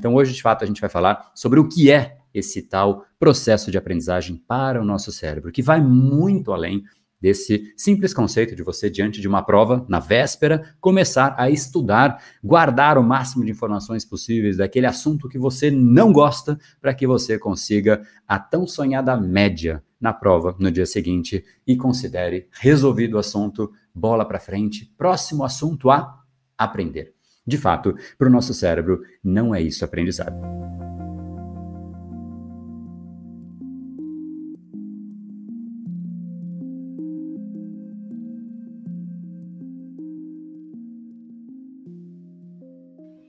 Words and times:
Então, 0.00 0.14
hoje, 0.14 0.32
de 0.32 0.40
fato, 0.40 0.62
a 0.62 0.66
gente 0.66 0.80
vai 0.80 0.88
falar 0.88 1.32
sobre 1.34 1.58
o 1.58 1.68
que 1.68 1.90
é 1.90 2.18
esse 2.32 2.62
tal 2.62 3.04
processo 3.18 3.68
de 3.68 3.76
aprendizagem 3.76 4.36
para 4.36 4.80
o 4.80 4.84
nosso 4.84 5.10
cérebro, 5.10 5.50
que 5.50 5.60
vai 5.60 5.82
muito 5.82 6.52
além 6.52 6.84
desse 7.20 7.74
simples 7.76 8.14
conceito 8.14 8.54
de 8.54 8.62
você, 8.62 8.88
diante 8.88 9.20
de 9.20 9.26
uma 9.26 9.42
prova, 9.42 9.84
na 9.88 9.98
véspera, 9.98 10.72
começar 10.80 11.34
a 11.36 11.50
estudar, 11.50 12.22
guardar 12.44 12.96
o 12.96 13.02
máximo 13.02 13.44
de 13.44 13.50
informações 13.50 14.04
possíveis 14.04 14.58
daquele 14.58 14.86
assunto 14.86 15.28
que 15.28 15.36
você 15.36 15.68
não 15.68 16.12
gosta, 16.12 16.56
para 16.80 16.94
que 16.94 17.04
você 17.04 17.36
consiga 17.36 18.00
a 18.24 18.38
tão 18.38 18.68
sonhada 18.68 19.16
média 19.16 19.82
na 20.00 20.12
prova 20.12 20.54
no 20.60 20.70
dia 20.70 20.86
seguinte 20.86 21.44
e 21.66 21.76
considere 21.76 22.46
resolvido 22.52 23.14
o 23.14 23.18
assunto, 23.18 23.72
bola 23.92 24.24
para 24.24 24.38
frente, 24.38 24.94
próximo 24.96 25.42
assunto 25.42 25.90
a 25.90 26.22
aprender. 26.56 27.17
De 27.48 27.56
fato, 27.56 27.96
para 28.18 28.28
o 28.28 28.30
nosso 28.30 28.52
cérebro, 28.52 29.00
não 29.24 29.54
é 29.54 29.62
isso 29.62 29.82
aprendizado. 29.82 30.36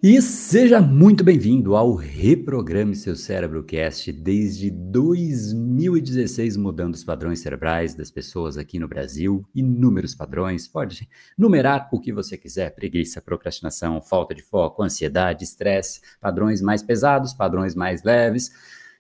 E 0.02 0.22
seja 0.22 0.80
muito 0.80 1.26
bem-vindo 1.26 1.76
ao 1.76 1.94
Reprograme 1.94 2.96
Seu 2.96 3.18
Cérebro 3.18 3.62
Cast 3.66 4.14
desde 4.14 4.72
2016, 4.72 6.56
mudando 6.56 6.94
os 6.94 7.04
padrões 7.04 7.42
cerebrais 7.42 7.94
das 7.94 8.10
pessoas 8.10 8.58
aqui 8.58 8.80
no 8.80 8.88
Brasil. 8.88 9.46
Inúmeros 9.54 10.16
padrões, 10.16 10.70
pode 10.70 11.10
numerar 11.38 11.90
o 11.92 12.00
que 12.00 12.14
você 12.14 12.38
quiser: 12.38 12.74
preguiça, 12.74 13.22
procrastinação, 13.22 14.02
falta 14.02 14.34
de 14.34 14.42
foco, 14.42 14.82
ansiedade, 14.82 15.44
estresse, 15.44 16.00
padrões 16.22 16.62
mais 16.62 16.82
pesados, 16.82 17.34
padrões 17.34 17.76
mais 17.76 18.02
leves. 18.02 18.52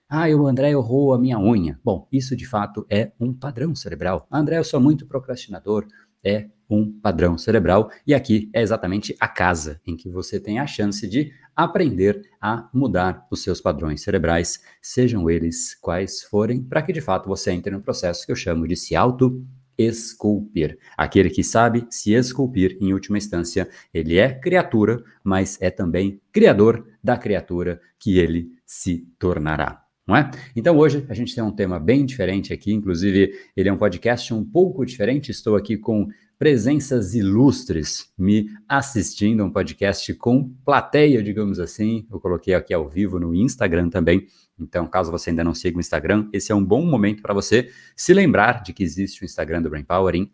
Ah, 0.09 0.27
o 0.27 0.47
André 0.47 0.72
errou 0.72 1.13
a 1.13 1.17
minha 1.17 1.39
unha. 1.39 1.80
Bom, 1.81 2.09
isso 2.11 2.36
de 2.36 2.45
fato 2.45 2.86
é 2.89 3.13
um 3.17 3.34
padrão 3.34 3.73
cerebral. 3.73 4.28
André, 4.30 4.58
eu 4.58 4.66
sou 4.66 4.81
muito 4.81 5.08
procrastinador. 5.08 5.88
É 6.22 6.50
um 6.70 6.92
padrão 6.92 7.38
cerebral, 7.38 7.89
e 8.06 8.14
aqui 8.14 8.50
é 8.53 8.62
exatamente 8.62 9.16
a 9.20 9.28
casa 9.28 9.81
em 9.86 9.95
que 9.95 10.09
você 10.09 10.39
tem 10.39 10.59
a 10.59 10.67
chance 10.67 11.08
de 11.08 11.31
aprender 11.56 12.22
a 12.39 12.70
mudar 12.73 13.25
os 13.31 13.42
seus 13.42 13.59
padrões 13.59 14.02
cerebrais, 14.02 14.62
sejam 14.81 15.30
eles 15.30 15.75
quais 15.75 16.23
forem, 16.23 16.62
para 16.64 16.81
que 16.81 16.94
de 16.94 17.02
fato 17.02 17.28
você 17.28 17.52
entre 17.52 17.72
no 17.72 17.81
processo 17.81 18.25
que 18.25 18.31
eu 18.31 18.36
chamo 18.36 18.67
de 18.67 18.75
se 18.75 18.95
auto 18.95 19.44
esculpir. 19.78 20.78
Aquele 20.97 21.30
que 21.30 21.44
sabe 21.44 21.88
se 21.90 22.14
esculpir, 22.14 22.78
em 22.81 22.92
última 22.92 23.17
instância, 23.17 23.70
ele 23.94 24.17
é 24.17 24.34
criatura, 24.34 25.02
mas 25.23 25.58
é 25.62 25.70
também 25.72 26.22
criador 26.34 26.86
da 27.02 27.17
criatura 27.17 27.80
que 27.97 28.20
ele 28.20 28.52
se 28.66 29.08
tornará. 29.17 29.84
Não 30.06 30.16
é? 30.16 30.31
Então 30.56 30.75
hoje 30.75 31.06
a 31.08 31.14
gente 31.14 31.36
tem 31.36 31.44
um 31.44 31.52
tema 31.52 31.80
bem 31.80 32.06
diferente 32.06 32.52
aqui, 32.52 32.73
inclusive 32.73 33.31
ele 33.56 33.70
é 33.70 33.72
um 33.72 33.78
podcast 33.78 34.34
um 34.34 34.44
pouco 34.44 34.84
diferente. 34.84 35.30
Estou 35.30 35.56
aqui 35.56 35.78
com 35.78 36.08
presenças 36.40 37.14
ilustres 37.14 38.14
me 38.18 38.50
assistindo 38.66 39.44
a 39.44 39.45
um 39.45 39.52
podcast 39.52 40.14
com 40.14 40.50
plateia, 40.64 41.22
digamos 41.22 41.59
assim. 41.59 42.08
Eu 42.09 42.18
coloquei 42.18 42.54
aqui 42.54 42.73
ao 42.73 42.88
vivo 42.88 43.20
no 43.20 43.36
Instagram 43.36 43.90
também. 43.90 44.26
Então, 44.58 44.88
caso 44.88 45.12
você 45.12 45.31
ainda 45.31 45.44
não 45.44 45.54
siga 45.54 45.76
o 45.76 45.81
Instagram, 45.81 46.30
esse 46.31 46.52
é 46.52 46.56
um 46.56 46.64
bom 46.64 46.86
momento 46.86 47.22
para 47.22 47.34
você 47.34 47.70
se 47.94 48.14
lembrar 48.14 48.64
de 48.64 48.72
que 48.72 48.84
existe 48.84 49.22
o 49.22 49.26
Instagram 49.26 49.62
do 49.62 49.70
Brain 49.70 49.84
Power 49.84 50.16
em 50.16 50.31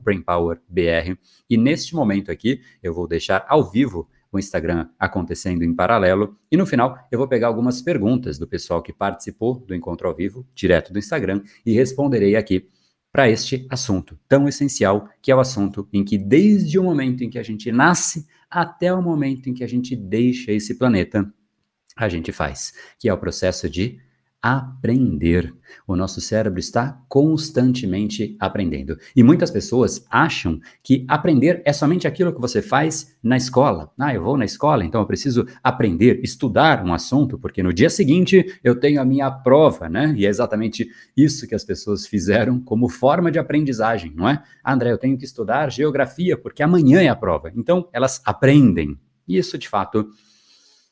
BrainPowerBR. 0.00 1.18
E 1.50 1.56
neste 1.56 1.92
momento 1.96 2.30
aqui, 2.30 2.60
eu 2.80 2.94
vou 2.94 3.08
deixar 3.08 3.44
ao 3.48 3.68
vivo 3.68 4.08
o 4.30 4.38
Instagram 4.38 4.88
acontecendo 4.96 5.64
em 5.64 5.74
paralelo. 5.74 6.36
E 6.52 6.56
no 6.56 6.66
final, 6.66 6.96
eu 7.10 7.18
vou 7.18 7.26
pegar 7.26 7.48
algumas 7.48 7.82
perguntas 7.82 8.38
do 8.38 8.46
pessoal 8.46 8.80
que 8.80 8.92
participou 8.92 9.58
do 9.58 9.74
encontro 9.74 10.06
ao 10.06 10.14
vivo, 10.14 10.46
direto 10.54 10.92
do 10.92 11.00
Instagram, 11.00 11.42
e 11.66 11.72
responderei 11.72 12.36
aqui 12.36 12.68
para 13.12 13.28
este 13.28 13.66
assunto 13.68 14.18
tão 14.26 14.48
essencial, 14.48 15.06
que 15.20 15.30
é 15.30 15.36
o 15.36 15.40
assunto 15.40 15.86
em 15.92 16.02
que, 16.02 16.16
desde 16.16 16.78
o 16.78 16.82
momento 16.82 17.22
em 17.22 17.28
que 17.28 17.38
a 17.38 17.42
gente 17.42 17.70
nasce 17.70 18.26
até 18.50 18.92
o 18.92 19.02
momento 19.02 19.48
em 19.48 19.54
que 19.54 19.62
a 19.62 19.66
gente 19.66 19.94
deixa 19.94 20.50
esse 20.50 20.78
planeta, 20.78 21.30
a 21.94 22.08
gente 22.08 22.32
faz, 22.32 22.72
que 22.98 23.08
é 23.08 23.12
o 23.12 23.18
processo 23.18 23.68
de 23.68 24.00
aprender. 24.42 25.54
O 25.86 25.94
nosso 25.94 26.20
cérebro 26.20 26.58
está 26.58 27.00
constantemente 27.08 28.36
aprendendo. 28.40 28.98
E 29.14 29.22
muitas 29.22 29.52
pessoas 29.52 30.04
acham 30.10 30.60
que 30.82 31.04
aprender 31.08 31.62
é 31.64 31.72
somente 31.72 32.08
aquilo 32.08 32.34
que 32.34 32.40
você 32.40 32.60
faz 32.60 33.16
na 33.22 33.36
escola. 33.36 33.92
Ah, 33.96 34.12
eu 34.12 34.24
vou 34.24 34.36
na 34.36 34.44
escola, 34.44 34.84
então 34.84 35.00
eu 35.00 35.06
preciso 35.06 35.46
aprender, 35.62 36.20
estudar 36.24 36.84
um 36.84 36.92
assunto, 36.92 37.38
porque 37.38 37.62
no 37.62 37.72
dia 37.72 37.88
seguinte 37.88 38.58
eu 38.64 38.74
tenho 38.74 39.00
a 39.00 39.04
minha 39.04 39.30
prova, 39.30 39.88
né? 39.88 40.12
E 40.16 40.26
é 40.26 40.28
exatamente 40.28 40.90
isso 41.16 41.46
que 41.46 41.54
as 41.54 41.64
pessoas 41.64 42.06
fizeram 42.06 42.58
como 42.58 42.88
forma 42.88 43.30
de 43.30 43.38
aprendizagem, 43.38 44.12
não 44.14 44.28
é? 44.28 44.42
Ah, 44.64 44.74
André, 44.74 44.90
eu 44.90 44.98
tenho 44.98 45.16
que 45.16 45.24
estudar 45.24 45.70
geografia, 45.70 46.36
porque 46.36 46.64
amanhã 46.64 47.00
é 47.00 47.08
a 47.08 47.16
prova. 47.16 47.52
Então 47.54 47.88
elas 47.92 48.20
aprendem. 48.24 48.98
E 49.28 49.38
isso, 49.38 49.56
de 49.56 49.68
fato, 49.68 50.10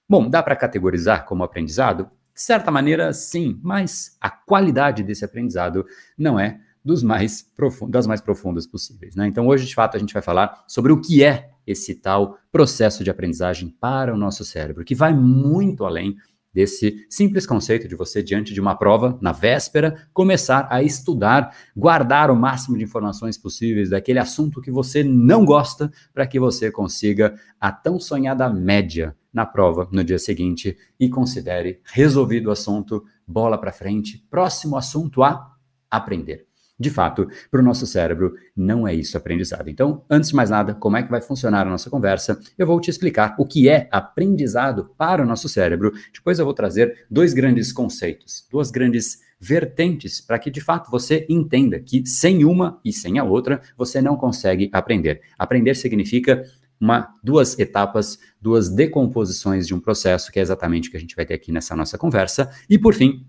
bom, 0.08 0.30
dá 0.30 0.40
para 0.40 0.54
categorizar 0.54 1.24
como 1.26 1.42
aprendizado? 1.42 2.08
De 2.40 2.46
certa 2.46 2.70
maneira, 2.70 3.12
sim, 3.12 3.60
mas 3.62 4.16
a 4.18 4.30
qualidade 4.30 5.02
desse 5.02 5.26
aprendizado 5.26 5.84
não 6.16 6.40
é 6.40 6.58
dos 6.82 7.02
mais 7.02 7.46
das 7.90 8.06
mais 8.06 8.22
profundas 8.22 8.66
possíveis. 8.66 9.14
Né? 9.14 9.26
Então, 9.26 9.46
hoje, 9.46 9.66
de 9.66 9.74
fato, 9.74 9.94
a 9.94 10.00
gente 10.00 10.14
vai 10.14 10.22
falar 10.22 10.64
sobre 10.66 10.90
o 10.90 10.98
que 10.98 11.22
é 11.22 11.50
esse 11.66 11.94
tal 11.96 12.38
processo 12.50 13.04
de 13.04 13.10
aprendizagem 13.10 13.68
para 13.68 14.14
o 14.14 14.16
nosso 14.16 14.42
cérebro, 14.42 14.86
que 14.86 14.94
vai 14.94 15.12
muito 15.12 15.84
além 15.84 16.16
desse 16.50 17.06
simples 17.10 17.44
conceito 17.44 17.86
de 17.86 17.94
você, 17.94 18.22
diante 18.22 18.54
de 18.54 18.60
uma 18.60 18.74
prova, 18.74 19.18
na 19.20 19.32
véspera, 19.32 20.08
começar 20.14 20.66
a 20.70 20.82
estudar, 20.82 21.54
guardar 21.76 22.30
o 22.30 22.36
máximo 22.36 22.78
de 22.78 22.84
informações 22.84 23.36
possíveis 23.36 23.90
daquele 23.90 24.18
assunto 24.18 24.62
que 24.62 24.70
você 24.70 25.04
não 25.04 25.44
gosta, 25.44 25.92
para 26.14 26.26
que 26.26 26.40
você 26.40 26.70
consiga 26.70 27.34
a 27.60 27.70
tão 27.70 28.00
sonhada 28.00 28.48
média 28.48 29.14
na 29.32 29.46
prova 29.46 29.88
no 29.90 30.02
dia 30.02 30.18
seguinte 30.18 30.76
e 30.98 31.08
considere 31.08 31.80
resolvido 31.84 32.46
o 32.48 32.52
assunto, 32.52 33.04
bola 33.26 33.58
para 33.58 33.72
frente, 33.72 34.26
próximo 34.30 34.76
assunto 34.76 35.22
a 35.22 35.56
aprender. 35.90 36.46
De 36.80 36.88
fato, 36.88 37.28
para 37.50 37.60
o 37.60 37.62
nosso 37.62 37.86
cérebro, 37.86 38.34
não 38.56 38.88
é 38.88 38.94
isso 38.94 39.14
aprendizado. 39.14 39.68
Então, 39.68 40.02
antes 40.08 40.30
de 40.30 40.36
mais 40.36 40.48
nada, 40.48 40.74
como 40.74 40.96
é 40.96 41.02
que 41.02 41.10
vai 41.10 41.20
funcionar 41.20 41.66
a 41.66 41.70
nossa 41.70 41.90
conversa? 41.90 42.40
Eu 42.56 42.66
vou 42.66 42.80
te 42.80 42.88
explicar 42.88 43.36
o 43.38 43.44
que 43.44 43.68
é 43.68 43.86
aprendizado 43.92 44.90
para 44.96 45.22
o 45.22 45.26
nosso 45.26 45.46
cérebro. 45.46 45.92
Depois 46.10 46.38
eu 46.38 46.44
vou 46.46 46.54
trazer 46.54 47.04
dois 47.10 47.34
grandes 47.34 47.70
conceitos, 47.70 48.46
duas 48.50 48.70
grandes 48.70 49.18
vertentes 49.38 50.22
para 50.22 50.38
que 50.38 50.50
de 50.50 50.60
fato 50.60 50.90
você 50.90 51.26
entenda 51.28 51.80
que 51.80 52.06
sem 52.06 52.44
uma 52.44 52.78
e 52.84 52.92
sem 52.92 53.18
a 53.18 53.24
outra 53.24 53.60
você 53.76 54.00
não 54.00 54.16
consegue 54.16 54.70
aprender. 54.72 55.20
Aprender 55.38 55.74
significa 55.74 56.44
uma, 56.80 57.14
duas 57.22 57.58
etapas, 57.58 58.18
duas 58.40 58.68
decomposições 58.68 59.66
de 59.66 59.74
um 59.74 59.80
processo, 59.80 60.32
que 60.32 60.38
é 60.38 60.42
exatamente 60.42 60.88
o 60.88 60.90
que 60.90 60.96
a 60.96 61.00
gente 61.00 61.14
vai 61.14 61.26
ter 61.26 61.34
aqui 61.34 61.52
nessa 61.52 61.76
nossa 61.76 61.98
conversa. 61.98 62.50
E 62.68 62.78
por 62.78 62.94
fim, 62.94 63.26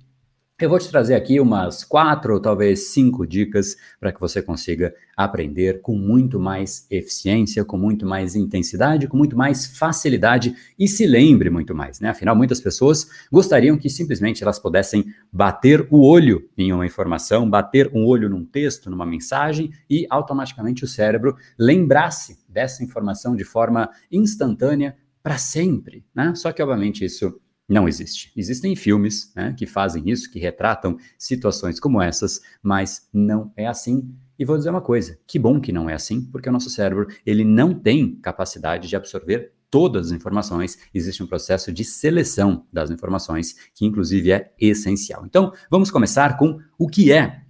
eu 0.64 0.70
vou 0.70 0.78
te 0.78 0.90
trazer 0.90 1.16
aqui 1.16 1.40
umas 1.40 1.84
quatro 1.84 2.36
ou 2.36 2.40
talvez 2.40 2.90
cinco 2.90 3.26
dicas 3.26 3.76
para 4.00 4.12
que 4.12 4.20
você 4.20 4.44
consiga 4.44 4.94
aprender 5.18 5.82
com 5.82 5.98
muito 5.98 6.40
mais 6.40 6.86
eficiência, 6.92 7.66
com 7.66 7.78
muito 7.78 8.06
mais 8.06 8.36
intensidade, 8.36 9.08
com 9.08 9.18
muito 9.18 9.36
mais 9.36 9.66
facilidade 9.66 10.56
e 10.78 10.88
se 10.88 11.08
lembre 11.08 11.50
muito 11.50 11.74
mais, 11.74 12.00
né? 12.00 12.10
Afinal, 12.10 12.36
muitas 12.36 12.62
pessoas 12.62 13.08
gostariam 13.32 13.76
que 13.76 13.90
simplesmente 13.90 14.44
elas 14.44 14.60
pudessem 14.60 15.06
bater 15.34 15.88
o 15.90 16.06
olho 16.06 16.48
em 16.56 16.72
uma 16.72 16.86
informação, 16.86 17.50
bater 17.50 17.90
um 17.92 18.06
olho 18.06 18.30
num 18.30 18.46
texto, 18.46 18.88
numa 18.88 19.06
mensagem 19.06 19.72
e 19.90 20.06
automaticamente 20.12 20.84
o 20.84 20.88
cérebro 20.88 21.36
lembrasse 21.58 22.38
dessa 22.52 22.84
informação 22.84 23.36
de 23.36 23.44
forma 23.44 23.90
instantânea 24.12 24.96
para 25.24 25.38
sempre, 25.38 26.06
né? 26.14 26.34
Só 26.36 26.52
que 26.52 26.62
obviamente 26.62 27.06
isso 27.06 27.40
não 27.72 27.88
existe. 27.88 28.32
Existem 28.36 28.76
filmes 28.76 29.32
né, 29.34 29.54
que 29.58 29.66
fazem 29.66 30.10
isso, 30.10 30.30
que 30.30 30.40
retratam 30.40 30.98
situações 31.18 31.80
como 31.80 32.02
essas, 32.02 32.42
mas 32.62 33.08
não 33.14 33.52
é 33.56 33.66
assim. 33.66 34.14
E 34.38 34.44
vou 34.44 34.58
dizer 34.58 34.70
uma 34.70 34.82
coisa: 34.82 35.18
que 35.26 35.40
bom 35.40 35.60
que 35.60 35.72
não 35.72 35.90
é 35.90 35.94
assim, 35.94 36.22
porque 36.26 36.50
o 36.50 36.52
nosso 36.52 36.70
cérebro 36.70 37.08
ele 37.26 37.46
não 37.46 37.74
tem 37.74 38.16
capacidade 38.16 38.90
de 38.90 38.96
absorver 38.96 39.54
todas 39.70 40.08
as 40.08 40.12
informações. 40.12 40.78
Existe 40.94 41.24
um 41.24 41.28
processo 41.28 41.72
de 41.72 41.86
seleção 41.86 42.66
das 42.74 42.92
informações 42.92 43.56
que, 43.74 43.86
inclusive, 43.86 44.34
é 44.34 44.52
essencial. 44.60 45.26
Então, 45.26 45.54
vamos 45.70 45.90
começar 45.90 46.38
com 46.38 46.60
o 46.78 46.90
que 46.90 47.12
é 47.12 47.42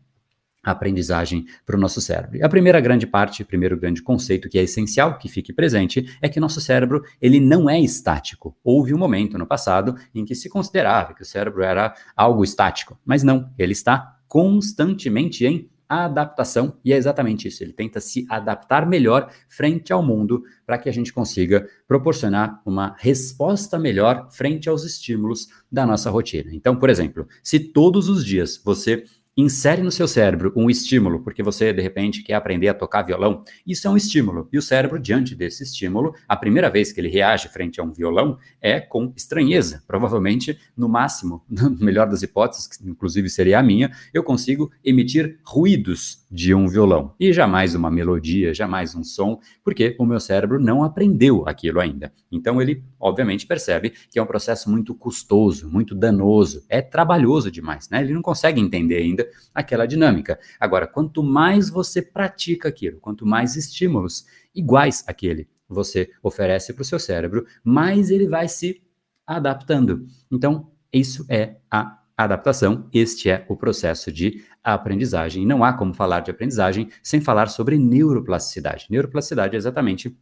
aprendizagem 0.63 1.45
para 1.65 1.75
o 1.75 1.79
nosso 1.79 1.99
cérebro. 2.01 2.37
E 2.37 2.43
a 2.43 2.49
primeira 2.49 2.79
grande 2.79 3.07
parte, 3.07 3.41
o 3.41 3.45
primeiro 3.45 3.77
grande 3.77 4.01
conceito 4.01 4.49
que 4.49 4.59
é 4.59 4.63
essencial 4.63 5.17
que 5.17 5.27
fique 5.27 5.51
presente 5.51 6.05
é 6.21 6.29
que 6.29 6.39
nosso 6.39 6.61
cérebro 6.61 7.03
ele 7.21 7.39
não 7.39 7.69
é 7.69 7.79
estático. 7.79 8.55
Houve 8.63 8.93
um 8.93 8.97
momento 8.97 9.37
no 9.37 9.47
passado 9.47 9.95
em 10.13 10.25
que 10.25 10.35
se 10.35 10.49
considerava 10.49 11.13
que 11.13 11.23
o 11.23 11.25
cérebro 11.25 11.63
era 11.63 11.93
algo 12.15 12.43
estático, 12.43 12.99
mas 13.05 13.23
não, 13.23 13.51
ele 13.57 13.73
está 13.73 14.17
constantemente 14.27 15.45
em 15.45 15.69
adaptação, 15.91 16.77
e 16.85 16.93
é 16.93 16.95
exatamente 16.95 17.49
isso. 17.49 17.61
Ele 17.61 17.73
tenta 17.73 17.99
se 17.99 18.25
adaptar 18.29 18.87
melhor 18.87 19.29
frente 19.49 19.91
ao 19.91 20.01
mundo 20.01 20.41
para 20.65 20.77
que 20.77 20.87
a 20.87 20.91
gente 20.91 21.11
consiga 21.11 21.67
proporcionar 21.85 22.61
uma 22.65 22.95
resposta 22.97 23.77
melhor 23.77 24.29
frente 24.31 24.69
aos 24.69 24.85
estímulos 24.85 25.49
da 25.69 25.85
nossa 25.85 26.09
rotina. 26.09 26.49
Então, 26.53 26.77
por 26.77 26.89
exemplo, 26.89 27.27
se 27.43 27.59
todos 27.59 28.07
os 28.07 28.25
dias 28.25 28.61
você 28.63 29.03
insere 29.41 29.81
no 29.81 29.91
seu 29.91 30.07
cérebro 30.07 30.53
um 30.55 30.69
estímulo, 30.69 31.21
porque 31.21 31.43
você 31.43 31.73
de 31.73 31.81
repente 31.81 32.23
quer 32.23 32.35
aprender 32.35 32.67
a 32.67 32.73
tocar 32.73 33.01
violão, 33.01 33.43
isso 33.65 33.87
é 33.87 33.91
um 33.91 33.97
estímulo. 33.97 34.47
E 34.51 34.57
o 34.57 34.61
cérebro, 34.61 34.99
diante 34.99 35.35
desse 35.35 35.63
estímulo, 35.63 36.13
a 36.27 36.35
primeira 36.35 36.69
vez 36.69 36.91
que 36.91 36.99
ele 36.99 37.09
reage 37.09 37.47
frente 37.49 37.79
a 37.79 37.83
um 37.83 37.91
violão 37.91 38.37
é 38.61 38.79
com 38.79 39.11
estranheza. 39.15 39.83
Provavelmente, 39.87 40.57
no 40.75 40.87
máximo, 40.87 41.43
no 41.49 41.71
melhor 41.71 42.07
das 42.07 42.21
hipóteses, 42.21 42.67
que 42.67 42.87
inclusive 42.87 43.29
seria 43.29 43.59
a 43.59 43.63
minha, 43.63 43.91
eu 44.13 44.23
consigo 44.23 44.71
emitir 44.83 45.39
ruídos 45.43 46.25
de 46.31 46.53
um 46.53 46.67
violão 46.67 47.13
e 47.19 47.33
jamais 47.33 47.75
uma 47.75 47.91
melodia, 47.91 48.53
jamais 48.53 48.95
um 48.95 49.03
som, 49.03 49.39
porque 49.63 49.95
o 49.99 50.05
meu 50.05 50.19
cérebro 50.19 50.59
não 50.59 50.83
aprendeu 50.83 51.47
aquilo 51.47 51.79
ainda. 51.79 52.13
Então 52.31 52.61
ele, 52.61 52.83
obviamente, 52.99 53.45
percebe 53.45 53.91
que 54.09 54.17
é 54.17 54.23
um 54.23 54.25
processo 54.25 54.69
muito 54.69 54.95
custoso, 54.95 55.69
muito 55.69 55.93
danoso, 55.93 56.63
é 56.69 56.81
trabalhoso 56.81 57.51
demais, 57.51 57.89
né? 57.89 58.01
Ele 58.01 58.13
não 58.13 58.21
consegue 58.21 58.61
entender 58.61 58.97
ainda 58.97 59.27
aquela 59.53 59.85
dinâmica. 59.85 60.39
Agora, 60.59 60.87
quanto 60.87 61.23
mais 61.23 61.69
você 61.69 62.01
pratica 62.01 62.69
aquilo, 62.69 62.99
quanto 62.99 63.25
mais 63.25 63.55
estímulos 63.55 64.25
iguais 64.53 65.03
àquele 65.07 65.49
você 65.67 66.11
oferece 66.21 66.73
para 66.73 66.81
o 66.81 66.85
seu 66.85 66.99
cérebro, 66.99 67.45
mais 67.63 68.09
ele 68.09 68.27
vai 68.27 68.47
se 68.47 68.81
adaptando. 69.25 70.05
Então, 70.29 70.69
isso 70.91 71.25
é 71.29 71.57
a 71.69 71.99
adaptação, 72.17 72.89
este 72.93 73.29
é 73.29 73.45
o 73.47 73.55
processo 73.55 74.11
de 74.11 74.43
aprendizagem. 74.63 75.45
Não 75.45 75.63
há 75.63 75.73
como 75.73 75.93
falar 75.93 76.19
de 76.19 76.31
aprendizagem 76.31 76.89
sem 77.01 77.21
falar 77.21 77.47
sobre 77.47 77.77
neuroplasticidade. 77.77 78.87
Neuroplasticidade 78.89 79.55
é 79.55 79.57
exatamente 79.57 80.15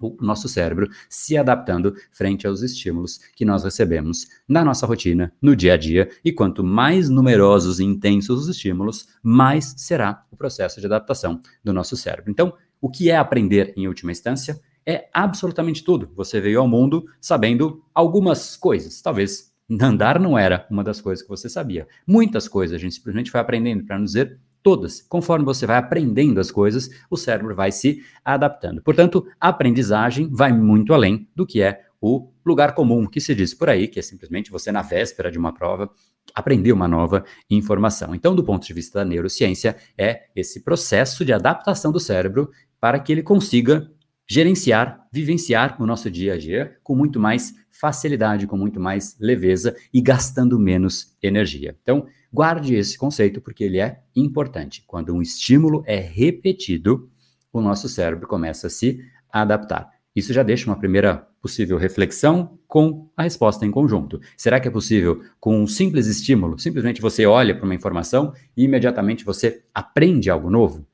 o 0.00 0.16
nosso 0.20 0.48
cérebro 0.48 0.88
se 1.08 1.36
adaptando 1.36 1.94
frente 2.12 2.46
aos 2.46 2.62
estímulos 2.62 3.18
que 3.34 3.44
nós 3.44 3.64
recebemos 3.64 4.26
na 4.48 4.64
nossa 4.64 4.86
rotina, 4.86 5.32
no 5.40 5.56
dia 5.56 5.74
a 5.74 5.76
dia, 5.76 6.08
e 6.24 6.32
quanto 6.32 6.62
mais 6.62 7.08
numerosos 7.08 7.80
e 7.80 7.84
intensos 7.84 8.42
os 8.42 8.48
estímulos, 8.48 9.08
mais 9.22 9.74
será 9.76 10.24
o 10.30 10.36
processo 10.36 10.80
de 10.80 10.86
adaptação 10.86 11.40
do 11.64 11.72
nosso 11.72 11.96
cérebro. 11.96 12.30
Então, 12.30 12.52
o 12.80 12.90
que 12.90 13.10
é 13.10 13.16
aprender 13.16 13.72
em 13.76 13.88
última 13.88 14.12
instância? 14.12 14.60
É 14.84 15.08
absolutamente 15.12 15.82
tudo. 15.82 16.10
Você 16.14 16.40
veio 16.40 16.60
ao 16.60 16.68
mundo 16.68 17.06
sabendo 17.20 17.82
algumas 17.94 18.56
coisas, 18.56 19.00
talvez 19.00 19.52
andar 19.80 20.20
não 20.20 20.38
era 20.38 20.66
uma 20.70 20.84
das 20.84 21.00
coisas 21.00 21.22
que 21.22 21.28
você 21.28 21.48
sabia. 21.48 21.88
Muitas 22.06 22.46
coisas 22.46 22.76
a 22.76 22.78
gente 22.78 22.94
simplesmente 22.94 23.30
foi 23.30 23.40
aprendendo 23.40 23.84
para 23.84 23.98
não 23.98 24.04
dizer 24.04 24.38
todas. 24.66 25.00
Conforme 25.00 25.44
você 25.44 25.64
vai 25.64 25.76
aprendendo 25.76 26.40
as 26.40 26.50
coisas, 26.50 26.90
o 27.08 27.16
cérebro 27.16 27.54
vai 27.54 27.70
se 27.70 28.02
adaptando. 28.24 28.82
Portanto, 28.82 29.24
a 29.40 29.50
aprendizagem 29.50 30.28
vai 30.28 30.52
muito 30.52 30.92
além 30.92 31.28
do 31.36 31.46
que 31.46 31.62
é 31.62 31.82
o 32.00 32.32
lugar 32.44 32.74
comum 32.74 33.06
que 33.06 33.20
se 33.20 33.32
diz 33.32 33.54
por 33.54 33.68
aí, 33.68 33.86
que 33.86 34.00
é 34.00 34.02
simplesmente 34.02 34.50
você, 34.50 34.72
na 34.72 34.82
véspera 34.82 35.30
de 35.30 35.38
uma 35.38 35.54
prova, 35.54 35.88
aprender 36.34 36.72
uma 36.72 36.88
nova 36.88 37.24
informação. 37.48 38.12
Então, 38.12 38.34
do 38.34 38.42
ponto 38.42 38.66
de 38.66 38.72
vista 38.72 38.98
da 38.98 39.04
neurociência, 39.04 39.76
é 39.96 40.22
esse 40.34 40.64
processo 40.64 41.24
de 41.24 41.32
adaptação 41.32 41.92
do 41.92 42.00
cérebro 42.00 42.50
para 42.80 42.98
que 42.98 43.12
ele 43.12 43.22
consiga 43.22 43.88
gerenciar, 44.26 45.06
vivenciar 45.12 45.80
o 45.80 45.86
nosso 45.86 46.10
dia 46.10 46.34
a 46.34 46.38
dia 46.38 46.76
com 46.82 46.94
muito 46.94 47.20
mais 47.20 47.54
facilidade, 47.70 48.46
com 48.46 48.56
muito 48.56 48.80
mais 48.80 49.16
leveza 49.20 49.76
e 49.92 50.00
gastando 50.00 50.58
menos 50.58 51.14
energia. 51.22 51.76
Então, 51.82 52.06
Guarde 52.36 52.74
esse 52.74 52.98
conceito 52.98 53.40
porque 53.40 53.64
ele 53.64 53.80
é 53.80 54.02
importante. 54.14 54.84
Quando 54.86 55.14
um 55.14 55.22
estímulo 55.22 55.82
é 55.86 55.96
repetido, 55.96 57.10
o 57.50 57.62
nosso 57.62 57.88
cérebro 57.88 58.28
começa 58.28 58.66
a 58.66 58.70
se 58.70 59.00
adaptar. 59.32 59.90
Isso 60.14 60.34
já 60.34 60.42
deixa 60.42 60.68
uma 60.68 60.78
primeira 60.78 61.26
possível 61.40 61.78
reflexão 61.78 62.58
com 62.68 63.10
a 63.16 63.22
resposta 63.22 63.64
em 63.64 63.70
conjunto. 63.70 64.20
Será 64.36 64.60
que 64.60 64.68
é 64.68 64.70
possível, 64.70 65.22
com 65.40 65.62
um 65.62 65.66
simples 65.66 66.06
estímulo, 66.06 66.58
simplesmente 66.58 67.00
você 67.00 67.24
olha 67.24 67.54
para 67.54 67.64
uma 67.64 67.74
informação 67.74 68.34
e 68.54 68.64
imediatamente 68.64 69.24
você 69.24 69.64
aprende 69.74 70.28
algo 70.28 70.50
novo? 70.50 70.86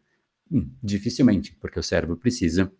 Hum, 0.48 0.70
dificilmente, 0.80 1.56
porque 1.60 1.80
o 1.80 1.82
cérebro 1.82 2.16
precisa 2.16 2.70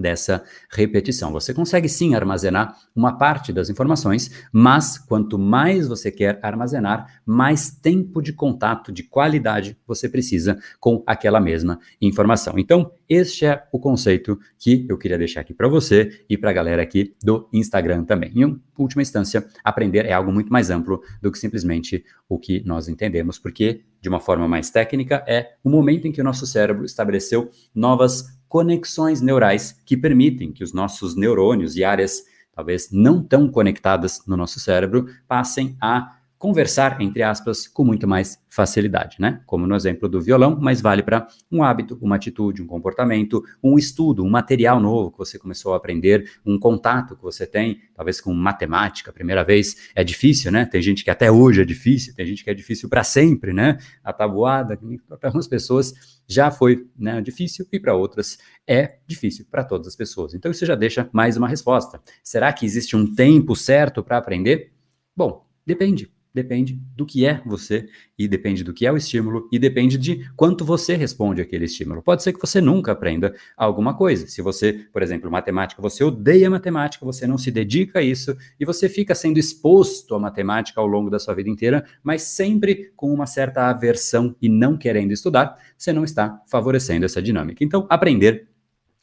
dessa 0.00 0.44
repetição. 0.70 1.32
Você 1.32 1.52
consegue 1.52 1.88
sim 1.88 2.14
armazenar 2.14 2.76
uma 2.94 3.16
parte 3.16 3.52
das 3.52 3.70
informações, 3.70 4.30
mas 4.52 4.98
quanto 4.98 5.38
mais 5.38 5.88
você 5.88 6.10
quer 6.10 6.38
armazenar, 6.42 7.20
mais 7.24 7.70
tempo 7.70 8.20
de 8.20 8.32
contato 8.32 8.92
de 8.92 9.02
qualidade 9.02 9.76
você 9.86 10.08
precisa 10.08 10.58
com 10.80 11.02
aquela 11.06 11.40
mesma 11.40 11.78
informação. 12.00 12.58
Então, 12.58 12.92
este 13.08 13.46
é 13.46 13.64
o 13.72 13.78
conceito 13.78 14.38
que 14.58 14.86
eu 14.88 14.96
queria 14.96 15.18
deixar 15.18 15.40
aqui 15.40 15.52
para 15.52 15.68
você 15.68 16.24
e 16.28 16.36
para 16.36 16.50
a 16.50 16.52
galera 16.52 16.82
aqui 16.82 17.14
do 17.22 17.48
Instagram 17.52 18.04
também. 18.04 18.32
Em 18.34 18.60
última 18.78 19.02
instância, 19.02 19.46
aprender 19.62 20.06
é 20.06 20.12
algo 20.12 20.32
muito 20.32 20.52
mais 20.52 20.70
amplo 20.70 21.02
do 21.20 21.30
que 21.30 21.38
simplesmente 21.38 22.04
o 22.28 22.38
que 22.38 22.62
nós 22.64 22.88
entendemos, 22.88 23.38
porque 23.38 23.82
de 24.00 24.08
uma 24.08 24.20
forma 24.20 24.48
mais 24.48 24.70
técnica 24.70 25.24
é 25.26 25.54
o 25.62 25.70
momento 25.70 26.06
em 26.06 26.12
que 26.12 26.20
o 26.20 26.24
nosso 26.24 26.46
cérebro 26.46 26.84
estabeleceu 26.84 27.50
novas 27.74 28.26
conexões 28.54 29.20
neurais 29.20 29.76
que 29.84 29.96
permitem 29.96 30.52
que 30.52 30.62
os 30.62 30.72
nossos 30.72 31.16
neurônios 31.16 31.74
e 31.74 31.82
áreas 31.82 32.22
talvez 32.52 32.88
não 32.92 33.20
tão 33.20 33.50
conectadas 33.50 34.24
no 34.28 34.36
nosso 34.36 34.60
cérebro 34.60 35.08
passem 35.26 35.76
a 35.80 36.18
conversar, 36.44 37.00
entre 37.00 37.22
aspas, 37.22 37.66
com 37.66 37.82
muito 37.82 38.06
mais 38.06 38.38
facilidade, 38.50 39.16
né? 39.18 39.40
Como 39.46 39.66
no 39.66 39.74
exemplo 39.74 40.06
do 40.06 40.20
violão, 40.20 40.58
mas 40.60 40.78
vale 40.78 41.02
para 41.02 41.26
um 41.50 41.62
hábito, 41.62 41.98
uma 42.02 42.16
atitude, 42.16 42.60
um 42.60 42.66
comportamento, 42.66 43.42
um 43.62 43.78
estudo, 43.78 44.22
um 44.22 44.28
material 44.28 44.78
novo 44.78 45.10
que 45.10 45.16
você 45.16 45.38
começou 45.38 45.72
a 45.72 45.78
aprender, 45.78 46.30
um 46.44 46.58
contato 46.58 47.16
que 47.16 47.22
você 47.22 47.46
tem, 47.46 47.80
talvez 47.94 48.20
com 48.20 48.34
matemática, 48.34 49.10
primeira 49.10 49.42
vez, 49.42 49.90
é 49.94 50.04
difícil, 50.04 50.52
né? 50.52 50.66
Tem 50.66 50.82
gente 50.82 51.02
que 51.02 51.08
até 51.08 51.32
hoje 51.32 51.62
é 51.62 51.64
difícil, 51.64 52.14
tem 52.14 52.26
gente 52.26 52.44
que 52.44 52.50
é 52.50 52.54
difícil 52.54 52.90
para 52.90 53.02
sempre, 53.02 53.54
né? 53.54 53.78
A 54.04 54.12
tabuada, 54.12 54.78
para 55.08 55.30
algumas 55.30 55.48
pessoas 55.48 55.94
já 56.28 56.50
foi 56.50 56.86
né, 56.94 57.22
difícil 57.22 57.66
e 57.72 57.80
para 57.80 57.94
outras 57.94 58.36
é 58.66 58.98
difícil 59.06 59.46
para 59.50 59.64
todas 59.64 59.86
as 59.86 59.96
pessoas. 59.96 60.34
Então 60.34 60.50
isso 60.50 60.66
já 60.66 60.74
deixa 60.74 61.08
mais 61.10 61.38
uma 61.38 61.48
resposta. 61.48 62.02
Será 62.22 62.52
que 62.52 62.66
existe 62.66 62.94
um 62.94 63.14
tempo 63.14 63.56
certo 63.56 64.04
para 64.04 64.18
aprender? 64.18 64.74
Bom, 65.16 65.46
depende 65.64 66.13
depende 66.34 66.80
do 66.96 67.06
que 67.06 67.24
é 67.24 67.40
você 67.46 67.86
e 68.18 68.26
depende 68.26 68.64
do 68.64 68.74
que 68.74 68.84
é 68.84 68.92
o 68.92 68.96
estímulo 68.96 69.48
e 69.52 69.58
depende 69.58 69.96
de 69.96 70.28
quanto 70.36 70.64
você 70.64 70.96
responde 70.96 71.40
àquele 71.40 71.66
estímulo. 71.66 72.02
Pode 72.02 72.22
ser 72.22 72.32
que 72.32 72.40
você 72.40 72.60
nunca 72.60 72.92
aprenda 72.92 73.34
alguma 73.56 73.96
coisa. 73.96 74.26
Se 74.26 74.42
você, 74.42 74.72
por 74.92 75.02
exemplo, 75.02 75.30
matemática, 75.30 75.80
você 75.80 76.02
odeia 76.02 76.50
matemática, 76.50 77.04
você 77.04 77.26
não 77.26 77.38
se 77.38 77.50
dedica 77.50 78.00
a 78.00 78.02
isso 78.02 78.36
e 78.58 78.64
você 78.64 78.88
fica 78.88 79.14
sendo 79.14 79.38
exposto 79.38 80.14
à 80.14 80.18
matemática 80.18 80.80
ao 80.80 80.86
longo 80.86 81.08
da 81.08 81.20
sua 81.20 81.34
vida 81.34 81.48
inteira, 81.48 81.84
mas 82.02 82.22
sempre 82.22 82.92
com 82.96 83.12
uma 83.12 83.26
certa 83.26 83.70
aversão 83.70 84.34
e 84.42 84.48
não 84.48 84.76
querendo 84.76 85.12
estudar, 85.12 85.56
você 85.78 85.92
não 85.92 86.02
está 86.02 86.42
favorecendo 86.46 87.04
essa 87.04 87.22
dinâmica. 87.22 87.62
Então, 87.62 87.86
aprender 87.88 88.48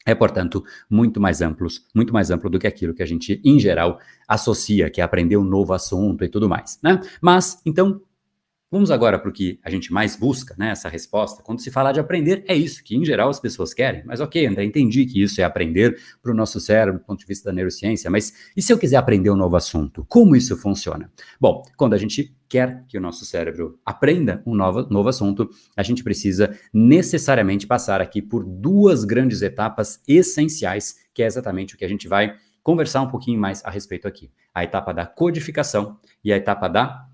é, 0.04 0.14
portanto, 0.14 0.64
muito 0.88 1.20
mais 1.20 1.40
amplos, 1.40 1.86
muito 1.94 2.12
mais 2.12 2.30
amplo 2.30 2.50
do 2.50 2.58
que 2.58 2.66
aquilo 2.66 2.94
que 2.94 3.02
a 3.02 3.06
gente, 3.06 3.40
em 3.44 3.58
geral, 3.58 3.98
associa, 4.26 4.90
que 4.90 5.00
é 5.00 5.04
aprender 5.04 5.36
um 5.36 5.44
novo 5.44 5.72
assunto 5.72 6.24
e 6.24 6.28
tudo 6.28 6.48
mais, 6.48 6.78
né? 6.82 7.00
Mas, 7.20 7.60
então, 7.64 8.00
vamos 8.72 8.90
agora 8.90 9.18
para 9.18 9.28
o 9.28 9.32
que 9.32 9.60
a 9.62 9.68
gente 9.68 9.92
mais 9.92 10.16
busca, 10.16 10.54
né? 10.58 10.70
Essa 10.70 10.88
resposta. 10.88 11.42
Quando 11.42 11.60
se 11.60 11.70
fala 11.70 11.92
de 11.92 12.00
aprender, 12.00 12.42
é 12.48 12.56
isso 12.56 12.82
que, 12.82 12.96
em 12.96 13.04
geral, 13.04 13.28
as 13.28 13.38
pessoas 13.38 13.74
querem. 13.74 14.02
Mas, 14.06 14.18
ok, 14.18 14.46
André, 14.46 14.64
entendi 14.64 15.04
que 15.04 15.22
isso 15.22 15.38
é 15.42 15.44
aprender 15.44 16.00
para 16.22 16.32
o 16.32 16.34
nosso 16.34 16.58
cérebro, 16.58 16.98
do 16.98 17.04
ponto 17.04 17.20
de 17.20 17.26
vista 17.26 17.50
da 17.50 17.52
neurociência, 17.54 18.10
mas 18.10 18.32
e 18.56 18.62
se 18.62 18.72
eu 18.72 18.78
quiser 18.78 18.96
aprender 18.96 19.28
um 19.30 19.36
novo 19.36 19.56
assunto? 19.56 20.06
Como 20.08 20.34
isso 20.34 20.56
funciona? 20.56 21.12
Bom, 21.38 21.62
quando 21.76 21.92
a 21.92 21.98
gente 21.98 22.34
quer 22.48 22.84
que 22.88 22.96
o 22.96 23.00
nosso 23.00 23.26
cérebro 23.26 23.78
aprenda 23.84 24.42
um 24.46 24.54
novo, 24.54 24.86
novo 24.90 25.08
assunto, 25.10 25.50
a 25.76 25.82
gente 25.82 26.02
precisa 26.02 26.56
necessariamente 26.72 27.66
passar 27.66 28.00
aqui 28.00 28.22
por 28.22 28.42
duas 28.42 29.04
grandes 29.04 29.42
etapas 29.42 30.00
essenciais, 30.08 30.96
que 31.12 31.22
é 31.22 31.26
exatamente 31.26 31.74
o 31.74 31.78
que 31.78 31.84
a 31.84 31.88
gente 31.88 32.08
vai 32.08 32.34
conversar 32.62 33.02
um 33.02 33.08
pouquinho 33.08 33.38
mais 33.38 33.62
a 33.64 33.70
respeito 33.70 34.08
aqui. 34.08 34.30
A 34.54 34.64
etapa 34.64 34.92
da 34.94 35.04
codificação 35.04 35.98
e 36.24 36.32
a 36.32 36.36
etapa 36.36 36.68
da 36.68 37.06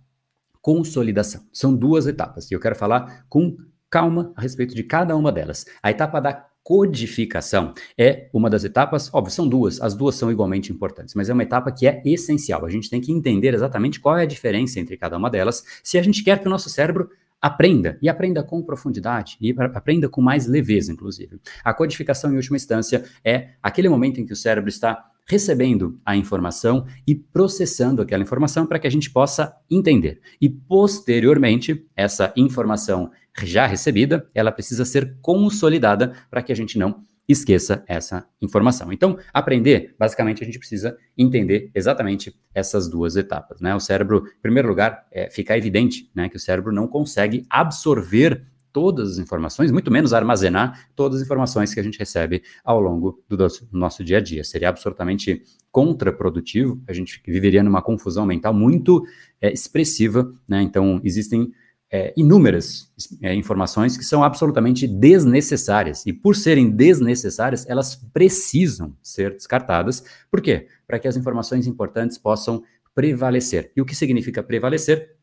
consolidação. 0.69 1.41
São 1.51 1.75
duas 1.75 2.07
etapas 2.07 2.51
e 2.51 2.55
eu 2.55 2.61
quero 2.61 2.77
falar 2.77 3.25
com 3.27 3.57
calma 3.89 4.35
a 4.37 4.43
respeito 4.43 4.75
de 4.75 4.83
cada 4.83 5.17
uma 5.17 5.33
delas. 5.33 5.65
A 5.83 5.91
etapa 5.91 6.21
da 6.21 6.47
codificação 6.63 7.73
é 7.97 8.29
uma 8.35 8.51
das 8.51 8.65
etapas, 8.65 9.09
óbvio, 9.15 9.33
são 9.33 9.49
duas, 9.49 9.81
as 9.81 9.95
duas 9.95 10.17
são 10.17 10.31
igualmente 10.31 10.71
importantes, 10.71 11.15
mas 11.15 11.31
é 11.31 11.33
uma 11.33 11.43
etapa 11.43 11.73
que 11.73 11.87
é 11.87 12.03
essencial. 12.05 12.67
A 12.67 12.69
gente 12.69 12.91
tem 12.91 13.01
que 13.01 13.11
entender 13.11 13.55
exatamente 13.55 13.99
qual 13.99 14.19
é 14.19 14.25
a 14.25 14.27
diferença 14.27 14.79
entre 14.79 14.99
cada 14.99 15.17
uma 15.17 15.31
delas, 15.31 15.65
se 15.83 15.97
a 15.97 16.03
gente 16.03 16.23
quer 16.23 16.39
que 16.39 16.47
o 16.47 16.51
nosso 16.51 16.69
cérebro 16.69 17.09
aprenda, 17.41 17.97
e 18.03 18.09
aprenda 18.11 18.43
com 18.43 18.63
profundidade, 18.63 19.39
e 19.41 19.55
aprenda 19.73 20.07
com 20.07 20.21
mais 20.21 20.47
leveza, 20.47 20.93
inclusive. 20.93 21.41
A 21.65 21.73
codificação, 21.73 22.31
em 22.31 22.37
última 22.37 22.59
instância, 22.59 23.07
é 23.25 23.53
aquele 23.63 23.89
momento 23.89 24.21
em 24.21 24.27
que 24.27 24.35
o 24.35 24.37
cérebro 24.37 24.69
está 24.69 25.03
recebendo 25.29 26.01
a 26.05 26.17
informação 26.17 26.87
e 27.07 27.15
processando 27.15 28.01
aquela 28.01 28.23
informação 28.23 28.67
para 28.67 28.79
que 28.79 28.87
a 28.87 28.91
gente 28.91 29.11
possa 29.11 29.55
entender. 29.71 30.21
E 30.41 30.49
posteriormente, 30.49 31.87
essa 31.95 32.33
informação 32.37 33.11
já 33.45 33.67
recebida, 33.67 34.27
ela 34.35 34.51
precisa 34.51 34.85
ser 34.85 35.17
consolidada 35.21 36.15
para 36.31 36.43
que 36.43 36.51
a 36.51 36.57
gente 36.57 36.79
não 36.79 37.03
esqueça 37.29 37.85
essa 37.87 38.27
informação. 38.41 38.91
Então, 38.91 39.19
aprender, 39.35 39.95
basicamente, 39.99 40.43
a 40.43 40.47
gente 40.47 40.59
precisa 40.59 40.97
entender 41.17 41.71
exatamente 41.75 42.35
essas 42.55 42.89
duas 42.89 43.17
etapas. 43.17 43.61
Né? 43.61 43.75
O 43.75 43.81
cérebro, 43.81 44.25
em 44.27 44.41
primeiro 44.41 44.67
lugar, 44.67 45.07
é, 45.13 45.29
fica 45.29 45.57
evidente 45.57 46.11
né, 46.15 46.29
que 46.31 46.37
o 46.37 46.41
cérebro 46.41 46.73
não 46.73 46.89
consegue 46.89 47.45
absorver 47.51 48.47
todas 48.79 49.11
as 49.11 49.19
informações, 49.19 49.73
muito 49.73 49.91
menos 49.91 50.13
armazenar 50.13 50.89
todas 50.95 51.19
as 51.19 51.25
informações 51.25 51.75
que 51.75 51.81
a 51.81 51.83
gente 51.83 51.99
recebe 51.99 52.45
ao 52.65 52.81
longo 52.81 53.21
do 53.29 53.37
nosso, 53.73 54.05
dia 54.05 54.19
a 54.19 54.21
dia. 54.21 54.45
Seria 54.45 54.69
absolutamente 54.69 55.43
contraprodutivo, 55.73 56.81
a 56.87 56.93
gente 56.93 57.21
viveria 57.27 57.61
numa 57.61 57.83
confusão 57.83 58.25
mental 58.25 58.55
muito 58.55 59.05
é, 59.41 59.53
expressiva, 59.53 60.33
né? 60.49 60.63
Então, 60.63 61.01
existem 61.03 61.51
é, 61.91 62.15
inúmeras 62.17 62.89
é, 63.21 63.35
informações 63.35 63.97
que 63.97 64.05
são 64.05 64.23
absolutamente 64.23 64.87
desnecessárias. 64.87 66.07
E 66.07 66.13
por 66.13 66.37
serem 66.37 66.71
desnecessárias, 66.71 67.69
elas 67.69 67.97
precisam 67.97 68.95
ser 69.03 69.33
descartadas. 69.33 70.05
Por 70.31 70.41
quê? 70.41 70.69
Para 70.87 71.01
que 71.01 71.09
as 71.09 71.17
informações 71.17 71.67
importantes 71.67 72.17
possam 72.17 72.63
prevalecer. 72.95 73.73
E 73.75 73.81
o 73.81 73.85
que 73.85 73.97
significa 73.97 74.41
prevalecer? 74.41 75.18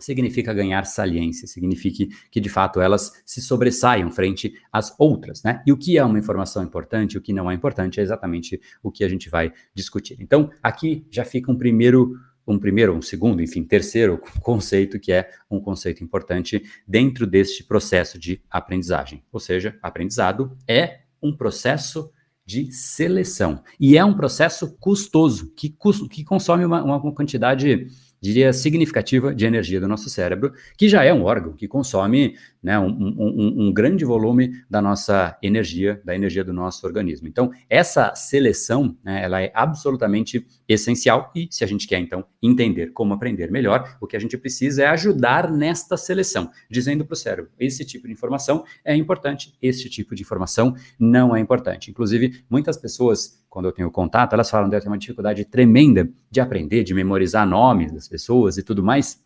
Significa 0.00 0.54
ganhar 0.54 0.84
saliência, 0.84 1.48
significa 1.48 2.06
que 2.30 2.40
de 2.40 2.48
fato 2.48 2.80
elas 2.80 3.20
se 3.26 3.40
sobressaiam 3.40 4.10
frente 4.12 4.54
às 4.72 4.94
outras, 4.98 5.42
né? 5.42 5.60
E 5.66 5.72
o 5.72 5.76
que 5.76 5.98
é 5.98 6.04
uma 6.04 6.18
informação 6.18 6.62
importante, 6.62 7.18
o 7.18 7.20
que 7.20 7.32
não 7.32 7.50
é 7.50 7.54
importante, 7.54 7.98
é 7.98 8.02
exatamente 8.02 8.60
o 8.80 8.92
que 8.92 9.02
a 9.02 9.08
gente 9.08 9.28
vai 9.28 9.52
discutir. 9.74 10.16
Então, 10.20 10.50
aqui 10.62 11.04
já 11.10 11.24
fica 11.24 11.50
um 11.50 11.56
primeiro 11.56 12.16
um 12.46 12.58
primeiro, 12.58 12.94
um 12.94 13.02
segundo, 13.02 13.42
enfim, 13.42 13.62
terceiro 13.62 14.18
conceito, 14.40 14.98
que 14.98 15.12
é 15.12 15.28
um 15.50 15.60
conceito 15.60 16.02
importante 16.02 16.62
dentro 16.86 17.26
deste 17.26 17.62
processo 17.62 18.18
de 18.18 18.40
aprendizagem. 18.50 19.22
Ou 19.30 19.38
seja, 19.38 19.78
aprendizado 19.82 20.56
é 20.66 21.00
um 21.22 21.36
processo 21.36 22.10
de 22.46 22.72
seleção. 22.72 23.62
E 23.78 23.98
é 23.98 24.04
um 24.04 24.14
processo 24.14 24.74
custoso, 24.78 25.52
que, 25.54 25.76
que 26.10 26.24
consome 26.24 26.64
uma, 26.64 26.82
uma 26.82 27.14
quantidade 27.14 27.88
diria, 28.20 28.52
significativa 28.52 29.34
de 29.34 29.46
energia 29.46 29.80
do 29.80 29.88
nosso 29.88 30.08
cérebro, 30.10 30.52
que 30.76 30.88
já 30.88 31.04
é 31.04 31.12
um 31.12 31.22
órgão 31.22 31.52
que 31.52 31.68
consome 31.68 32.36
né, 32.62 32.78
um, 32.78 32.88
um, 32.88 33.54
um, 33.66 33.72
grande 33.72 34.04
volume 34.04 34.52
da 34.68 34.82
nossa 34.82 35.36
energia, 35.42 36.00
da 36.04 36.14
energia 36.14 36.42
do 36.42 36.52
nosso 36.52 36.86
organismo. 36.86 37.28
Então, 37.28 37.50
essa 37.68 38.14
seleção, 38.14 38.96
né, 39.04 39.22
ela 39.22 39.40
é 39.40 39.52
absolutamente 39.54 40.44
essencial 40.68 41.30
e 41.34 41.48
se 41.50 41.62
a 41.62 41.66
gente 41.66 41.86
quer, 41.86 41.98
então, 41.98 42.24
entender 42.42 42.92
como 42.92 43.14
aprender 43.14 43.50
melhor, 43.50 43.96
o 44.00 44.06
que 44.06 44.16
a 44.16 44.20
gente 44.20 44.36
precisa 44.36 44.82
é 44.82 44.86
ajudar 44.86 45.50
nesta 45.50 45.96
seleção, 45.96 46.50
dizendo 46.68 47.04
para 47.04 47.14
o 47.14 47.16
cérebro, 47.16 47.50
esse 47.58 47.84
tipo 47.84 48.06
de 48.06 48.12
informação 48.12 48.64
é 48.84 48.94
importante, 48.94 49.54
esse 49.62 49.88
tipo 49.88 50.14
de 50.14 50.22
informação 50.22 50.74
não 50.98 51.34
é 51.34 51.40
importante. 51.40 51.90
Inclusive, 51.90 52.44
muitas 52.50 52.76
pessoas 52.76 53.38
quando 53.48 53.66
eu 53.66 53.72
tenho 53.72 53.90
contato, 53.90 54.34
elas 54.34 54.50
falam 54.50 54.68
que 54.68 54.76
eu 54.76 54.80
tenho 54.80 54.92
uma 54.92 54.98
dificuldade 54.98 55.44
tremenda 55.44 56.08
de 56.30 56.40
aprender, 56.40 56.84
de 56.84 56.94
memorizar 56.94 57.46
nomes 57.46 57.92
das 57.92 58.08
pessoas 58.08 58.58
e 58.58 58.62
tudo 58.62 58.82
mais. 58.82 59.22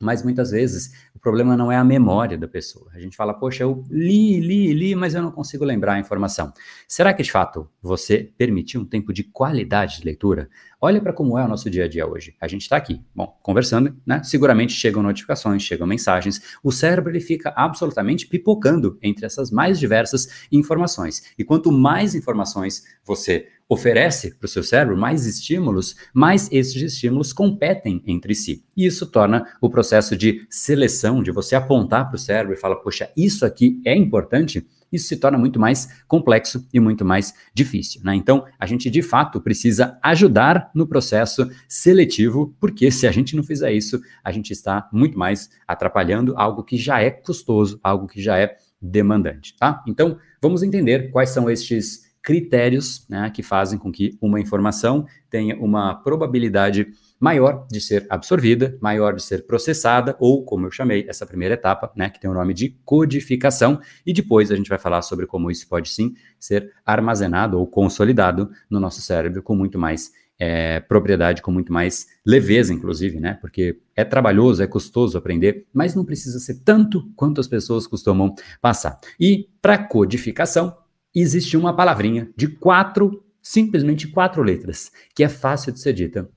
Mas 0.00 0.22
muitas 0.22 0.50
vezes 0.50 1.09
o 1.20 1.22
problema 1.22 1.54
não 1.54 1.70
é 1.70 1.76
a 1.76 1.84
memória 1.84 2.38
da 2.38 2.48
pessoa. 2.48 2.88
A 2.94 2.98
gente 2.98 3.14
fala, 3.14 3.34
poxa, 3.34 3.62
eu 3.62 3.84
li, 3.90 4.40
li, 4.40 4.72
li, 4.72 4.94
mas 4.94 5.14
eu 5.14 5.20
não 5.20 5.30
consigo 5.30 5.66
lembrar 5.66 5.92
a 5.92 5.98
informação. 5.98 6.50
Será 6.88 7.12
que 7.12 7.22
de 7.22 7.30
fato 7.30 7.68
você 7.82 8.32
permitiu 8.38 8.80
um 8.80 8.86
tempo 8.86 9.12
de 9.12 9.22
qualidade 9.22 9.98
de 9.98 10.04
leitura? 10.06 10.48
Olha 10.80 10.98
para 10.98 11.12
como 11.12 11.36
é 11.38 11.44
o 11.44 11.48
nosso 11.48 11.68
dia 11.68 11.84
a 11.84 11.88
dia 11.88 12.08
hoje. 12.08 12.34
A 12.40 12.48
gente 12.48 12.62
está 12.62 12.78
aqui, 12.78 13.02
bom, 13.14 13.38
conversando, 13.42 13.94
né? 14.06 14.22
Seguramente 14.24 14.72
chegam 14.72 15.02
notificações, 15.02 15.62
chegam 15.62 15.86
mensagens. 15.86 16.40
O 16.64 16.72
cérebro 16.72 17.12
ele 17.12 17.20
fica 17.20 17.52
absolutamente 17.54 18.26
pipocando 18.26 18.98
entre 19.02 19.26
essas 19.26 19.50
mais 19.50 19.78
diversas 19.78 20.46
informações. 20.50 21.34
E 21.38 21.44
quanto 21.44 21.70
mais 21.70 22.14
informações 22.14 22.82
você 23.04 23.46
oferece 23.70 24.34
para 24.34 24.46
o 24.46 24.48
seu 24.48 24.64
cérebro 24.64 24.96
mais 24.96 25.24
estímulos, 25.26 25.94
mais 26.12 26.48
esses 26.50 26.82
estímulos 26.82 27.32
competem 27.32 28.02
entre 28.04 28.34
si. 28.34 28.64
E 28.76 28.84
isso 28.84 29.06
torna 29.06 29.46
o 29.60 29.70
processo 29.70 30.16
de 30.16 30.44
seleção, 30.50 31.22
de 31.22 31.30
você 31.30 31.54
apontar 31.54 32.08
para 32.08 32.16
o 32.16 32.18
cérebro 32.18 32.52
e 32.52 32.56
falar, 32.56 32.76
poxa, 32.76 33.08
isso 33.16 33.46
aqui 33.46 33.80
é 33.86 33.94
importante, 33.94 34.66
isso 34.90 35.06
se 35.06 35.16
torna 35.16 35.38
muito 35.38 35.60
mais 35.60 36.02
complexo 36.08 36.66
e 36.72 36.80
muito 36.80 37.04
mais 37.04 37.32
difícil. 37.54 38.00
Né? 38.02 38.16
Então, 38.16 38.44
a 38.58 38.66
gente 38.66 38.90
de 38.90 39.02
fato 39.02 39.40
precisa 39.40 39.96
ajudar 40.02 40.68
no 40.74 40.84
processo 40.84 41.48
seletivo, 41.68 42.52
porque 42.58 42.90
se 42.90 43.06
a 43.06 43.12
gente 43.12 43.36
não 43.36 43.44
fizer 43.44 43.72
isso, 43.72 44.00
a 44.24 44.32
gente 44.32 44.52
está 44.52 44.88
muito 44.92 45.16
mais 45.16 45.48
atrapalhando 45.68 46.34
algo 46.36 46.64
que 46.64 46.76
já 46.76 47.00
é 47.00 47.08
custoso, 47.08 47.78
algo 47.84 48.08
que 48.08 48.20
já 48.20 48.36
é 48.36 48.56
demandante. 48.82 49.54
Tá? 49.56 49.80
Então, 49.86 50.18
vamos 50.42 50.64
entender 50.64 51.12
quais 51.12 51.30
são 51.30 51.48
estes 51.48 52.09
critérios 52.22 53.06
né, 53.08 53.30
que 53.30 53.42
fazem 53.42 53.78
com 53.78 53.90
que 53.90 54.16
uma 54.20 54.40
informação 54.40 55.06
tenha 55.28 55.56
uma 55.56 55.94
probabilidade 55.94 56.88
maior 57.18 57.66
de 57.70 57.80
ser 57.80 58.06
absorvida, 58.08 58.78
maior 58.80 59.14
de 59.14 59.22
ser 59.22 59.46
processada, 59.46 60.16
ou, 60.18 60.42
como 60.42 60.66
eu 60.66 60.70
chamei, 60.70 61.04
essa 61.08 61.26
primeira 61.26 61.54
etapa, 61.54 61.92
né, 61.94 62.08
que 62.08 62.18
tem 62.18 62.30
o 62.30 62.34
nome 62.34 62.54
de 62.54 62.70
codificação, 62.84 63.78
e 64.06 64.12
depois 64.12 64.50
a 64.50 64.56
gente 64.56 64.70
vai 64.70 64.78
falar 64.78 65.02
sobre 65.02 65.26
como 65.26 65.50
isso 65.50 65.68
pode 65.68 65.90
sim 65.90 66.14
ser 66.38 66.72
armazenado 66.84 67.58
ou 67.58 67.66
consolidado 67.66 68.50
no 68.70 68.80
nosso 68.80 69.02
cérebro 69.02 69.42
com 69.42 69.54
muito 69.54 69.78
mais 69.78 70.10
é, 70.38 70.80
propriedade, 70.80 71.42
com 71.42 71.52
muito 71.52 71.70
mais 71.70 72.06
leveza, 72.24 72.72
inclusive, 72.72 73.20
né? 73.20 73.34
Porque 73.34 73.78
é 73.94 74.02
trabalhoso, 74.04 74.62
é 74.62 74.66
custoso 74.66 75.18
aprender, 75.18 75.66
mas 75.70 75.94
não 75.94 76.02
precisa 76.02 76.38
ser 76.38 76.62
tanto 76.64 77.12
quanto 77.14 77.42
as 77.42 77.46
pessoas 77.46 77.86
costumam 77.86 78.34
passar. 78.62 78.98
E 79.20 79.50
para 79.60 79.76
codificação, 79.76 80.74
existe 81.14 81.56
uma 81.56 81.74
palavrinha 81.74 82.30
de 82.36 82.48
quatro, 82.48 83.24
simplesmente 83.42 84.08
quatro 84.08 84.42
letras, 84.42 84.90
que 85.14 85.24
é 85.24 85.28
fácil 85.28 85.72
de 85.72 85.80
ser 85.80 85.92
dita, 85.92 86.30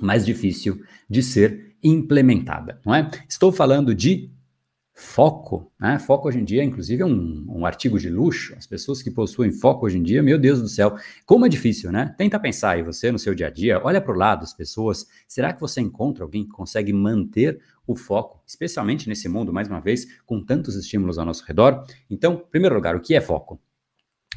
mas 0.00 0.24
difícil 0.24 0.80
de 1.08 1.22
ser 1.22 1.76
implementada, 1.82 2.80
não 2.84 2.94
é? 2.94 3.10
Estou 3.28 3.52
falando 3.52 3.94
de 3.94 4.30
foco, 4.98 5.70
né? 5.78 5.98
Foco 5.98 6.26
hoje 6.26 6.40
em 6.40 6.44
dia, 6.44 6.64
inclusive, 6.64 7.02
é 7.02 7.06
um, 7.06 7.44
um, 7.50 7.66
artigo 7.66 7.98
de 7.98 8.08
luxo. 8.08 8.54
As 8.56 8.66
pessoas 8.66 9.02
que 9.02 9.10
possuem 9.10 9.52
foco 9.52 9.84
hoje 9.84 9.98
em 9.98 10.02
dia, 10.02 10.22
meu 10.22 10.38
Deus 10.38 10.60
do 10.60 10.68
céu, 10.68 10.96
como 11.26 11.44
é 11.44 11.50
difícil, 11.50 11.92
né? 11.92 12.14
Tenta 12.16 12.40
pensar 12.40 12.70
aí, 12.70 12.82
você 12.82 13.12
no 13.12 13.18
seu 13.18 13.34
dia 13.34 13.48
a 13.48 13.50
dia, 13.50 13.78
olha 13.84 14.00
para 14.00 14.14
o 14.14 14.16
lado, 14.16 14.42
as 14.42 14.54
pessoas. 14.54 15.06
Será 15.28 15.52
que 15.52 15.60
você 15.60 15.82
encontra 15.82 16.24
alguém 16.24 16.44
que 16.44 16.50
consegue 16.50 16.94
manter 16.94 17.60
o 17.86 17.94
foco, 17.94 18.42
especialmente 18.46 19.06
nesse 19.06 19.28
mundo, 19.28 19.52
mais 19.52 19.68
uma 19.68 19.80
vez, 19.80 20.06
com 20.24 20.42
tantos 20.42 20.74
estímulos 20.74 21.18
ao 21.18 21.26
nosso 21.26 21.44
redor? 21.44 21.84
Então, 22.08 22.32
em 22.46 22.50
primeiro 22.50 22.74
lugar, 22.74 22.96
o 22.96 23.00
que 23.00 23.14
é 23.14 23.20
foco? 23.20 23.60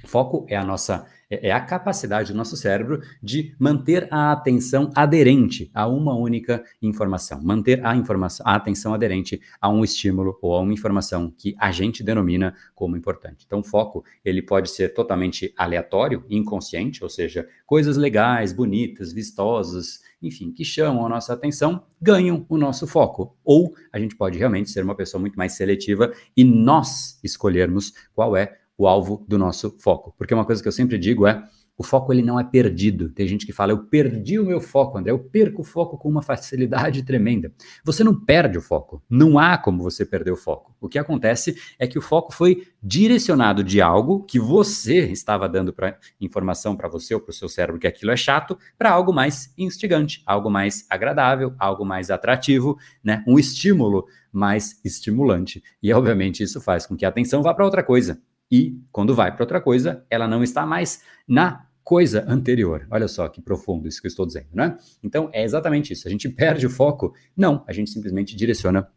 Foco 0.05 0.45
é 0.49 0.55
a 0.55 0.63
nossa 0.63 1.05
é, 1.29 1.49
é 1.49 1.51
a 1.51 1.61
capacidade 1.61 2.31
do 2.31 2.37
nosso 2.37 2.57
cérebro 2.57 3.01
de 3.21 3.55
manter 3.59 4.07
a 4.11 4.31
atenção 4.31 4.89
aderente 4.95 5.69
a 5.73 5.87
uma 5.87 6.15
única 6.15 6.63
informação, 6.81 7.41
manter 7.41 7.85
a 7.85 7.95
informação, 7.95 8.45
a 8.47 8.55
atenção 8.55 8.93
aderente 8.93 9.39
a 9.61 9.69
um 9.69 9.83
estímulo 9.83 10.37
ou 10.41 10.55
a 10.55 10.61
uma 10.61 10.73
informação 10.73 11.31
que 11.37 11.55
a 11.59 11.71
gente 11.71 12.03
denomina 12.03 12.55
como 12.73 12.97
importante. 12.97 13.45
Então, 13.45 13.59
o 13.59 13.63
foco 13.63 14.03
ele 14.25 14.41
pode 14.41 14.71
ser 14.71 14.93
totalmente 14.93 15.53
aleatório, 15.55 16.25
inconsciente, 16.29 17.03
ou 17.03 17.09
seja, 17.09 17.47
coisas 17.65 17.95
legais, 17.95 18.51
bonitas, 18.51 19.13
vistosas, 19.13 20.01
enfim, 20.21 20.51
que 20.51 20.65
chamam 20.65 21.05
a 21.05 21.09
nossa 21.09 21.33
atenção, 21.33 21.83
ganham 22.01 22.45
o 22.49 22.57
nosso 22.57 22.87
foco. 22.87 23.37
Ou 23.43 23.73
a 23.93 23.99
gente 23.99 24.15
pode 24.15 24.37
realmente 24.37 24.69
ser 24.69 24.83
uma 24.83 24.95
pessoa 24.95 25.21
muito 25.21 25.35
mais 25.35 25.53
seletiva 25.53 26.11
e 26.35 26.43
nós 26.43 27.19
escolhermos 27.23 27.93
qual 28.13 28.35
é 28.35 28.57
o 28.79 28.87
alvo 28.87 29.25
do 29.27 29.37
nosso 29.37 29.75
foco. 29.77 30.15
Porque 30.17 30.33
uma 30.33 30.45
coisa 30.45 30.61
que 30.61 30.67
eu 30.67 30.71
sempre 30.71 30.97
digo 30.97 31.27
é, 31.27 31.43
o 31.77 31.83
foco 31.83 32.11
ele 32.11 32.21
não 32.21 32.37
é 32.37 32.43
perdido. 32.43 33.09
Tem 33.09 33.25
gente 33.25 33.45
que 33.45 33.53
fala, 33.53 33.71
eu 33.71 33.85
perdi 33.85 34.37
o 34.37 34.45
meu 34.45 34.59
foco, 34.59 34.97
André, 34.97 35.11
eu 35.11 35.19
perco 35.19 35.61
o 35.61 35.65
foco 35.65 35.97
com 35.97 36.09
uma 36.09 36.21
facilidade 36.21 37.03
tremenda. 37.07 37.53
Você 37.85 38.03
não 38.03 38.13
perde 38.13 38.57
o 38.57 38.61
foco, 38.61 39.01
não 39.09 39.37
há 39.37 39.57
como 39.57 39.83
você 39.83 40.05
perder 40.05 40.31
o 40.31 40.35
foco. 40.35 40.75
O 40.79 40.89
que 40.89 40.97
acontece 40.97 41.55
é 41.77 41.87
que 41.87 41.97
o 41.97 42.01
foco 42.01 42.33
foi 42.33 42.67
direcionado 42.81 43.63
de 43.63 43.81
algo 43.81 44.23
que 44.23 44.39
você 44.39 45.09
estava 45.11 45.47
dando 45.47 45.73
informação 46.19 46.75
para 46.75 46.89
você 46.89 47.13
ou 47.13 47.21
para 47.21 47.31
o 47.31 47.33
seu 47.33 47.47
cérebro 47.47 47.79
que 47.79 47.87
aquilo 47.87 48.11
é 48.11 48.17
chato, 48.17 48.57
para 48.77 48.91
algo 48.91 49.13
mais 49.13 49.53
instigante, 49.57 50.21
algo 50.25 50.49
mais 50.49 50.85
agradável, 50.89 51.53
algo 51.57 51.85
mais 51.85 52.09
atrativo, 52.09 52.77
né? 53.01 53.23
Um 53.25 53.39
estímulo 53.39 54.05
mais 54.31 54.81
estimulante. 54.83 55.63
E 55.81 55.93
obviamente 55.93 56.43
isso 56.43 56.59
faz 56.59 56.85
com 56.85 56.97
que 56.97 57.05
a 57.05 57.09
atenção 57.09 57.41
vá 57.41 57.53
para 57.53 57.65
outra 57.65 57.83
coisa 57.83 58.21
e 58.51 58.81
quando 58.91 59.15
vai 59.15 59.33
para 59.33 59.43
outra 59.43 59.61
coisa, 59.61 60.05
ela 60.09 60.27
não 60.27 60.43
está 60.43 60.65
mais 60.65 61.03
na 61.27 61.65
coisa 61.83 62.23
anterior. 62.27 62.87
Olha 62.91 63.07
só 63.07 63.27
que 63.27 63.41
profundo 63.41 63.87
isso 63.87 63.99
que 63.99 64.07
eu 64.07 64.09
estou 64.09 64.25
dizendo, 64.25 64.49
né? 64.53 64.77
Então 65.03 65.29
é 65.33 65.43
exatamente 65.43 65.93
isso. 65.93 66.07
A 66.07 66.11
gente 66.11 66.29
perde 66.29 66.65
o 66.65 66.69
foco? 66.69 67.13
Não, 67.35 67.63
a 67.67 67.73
gente 67.73 67.89
simplesmente 67.89 68.35
direciona 68.35 68.87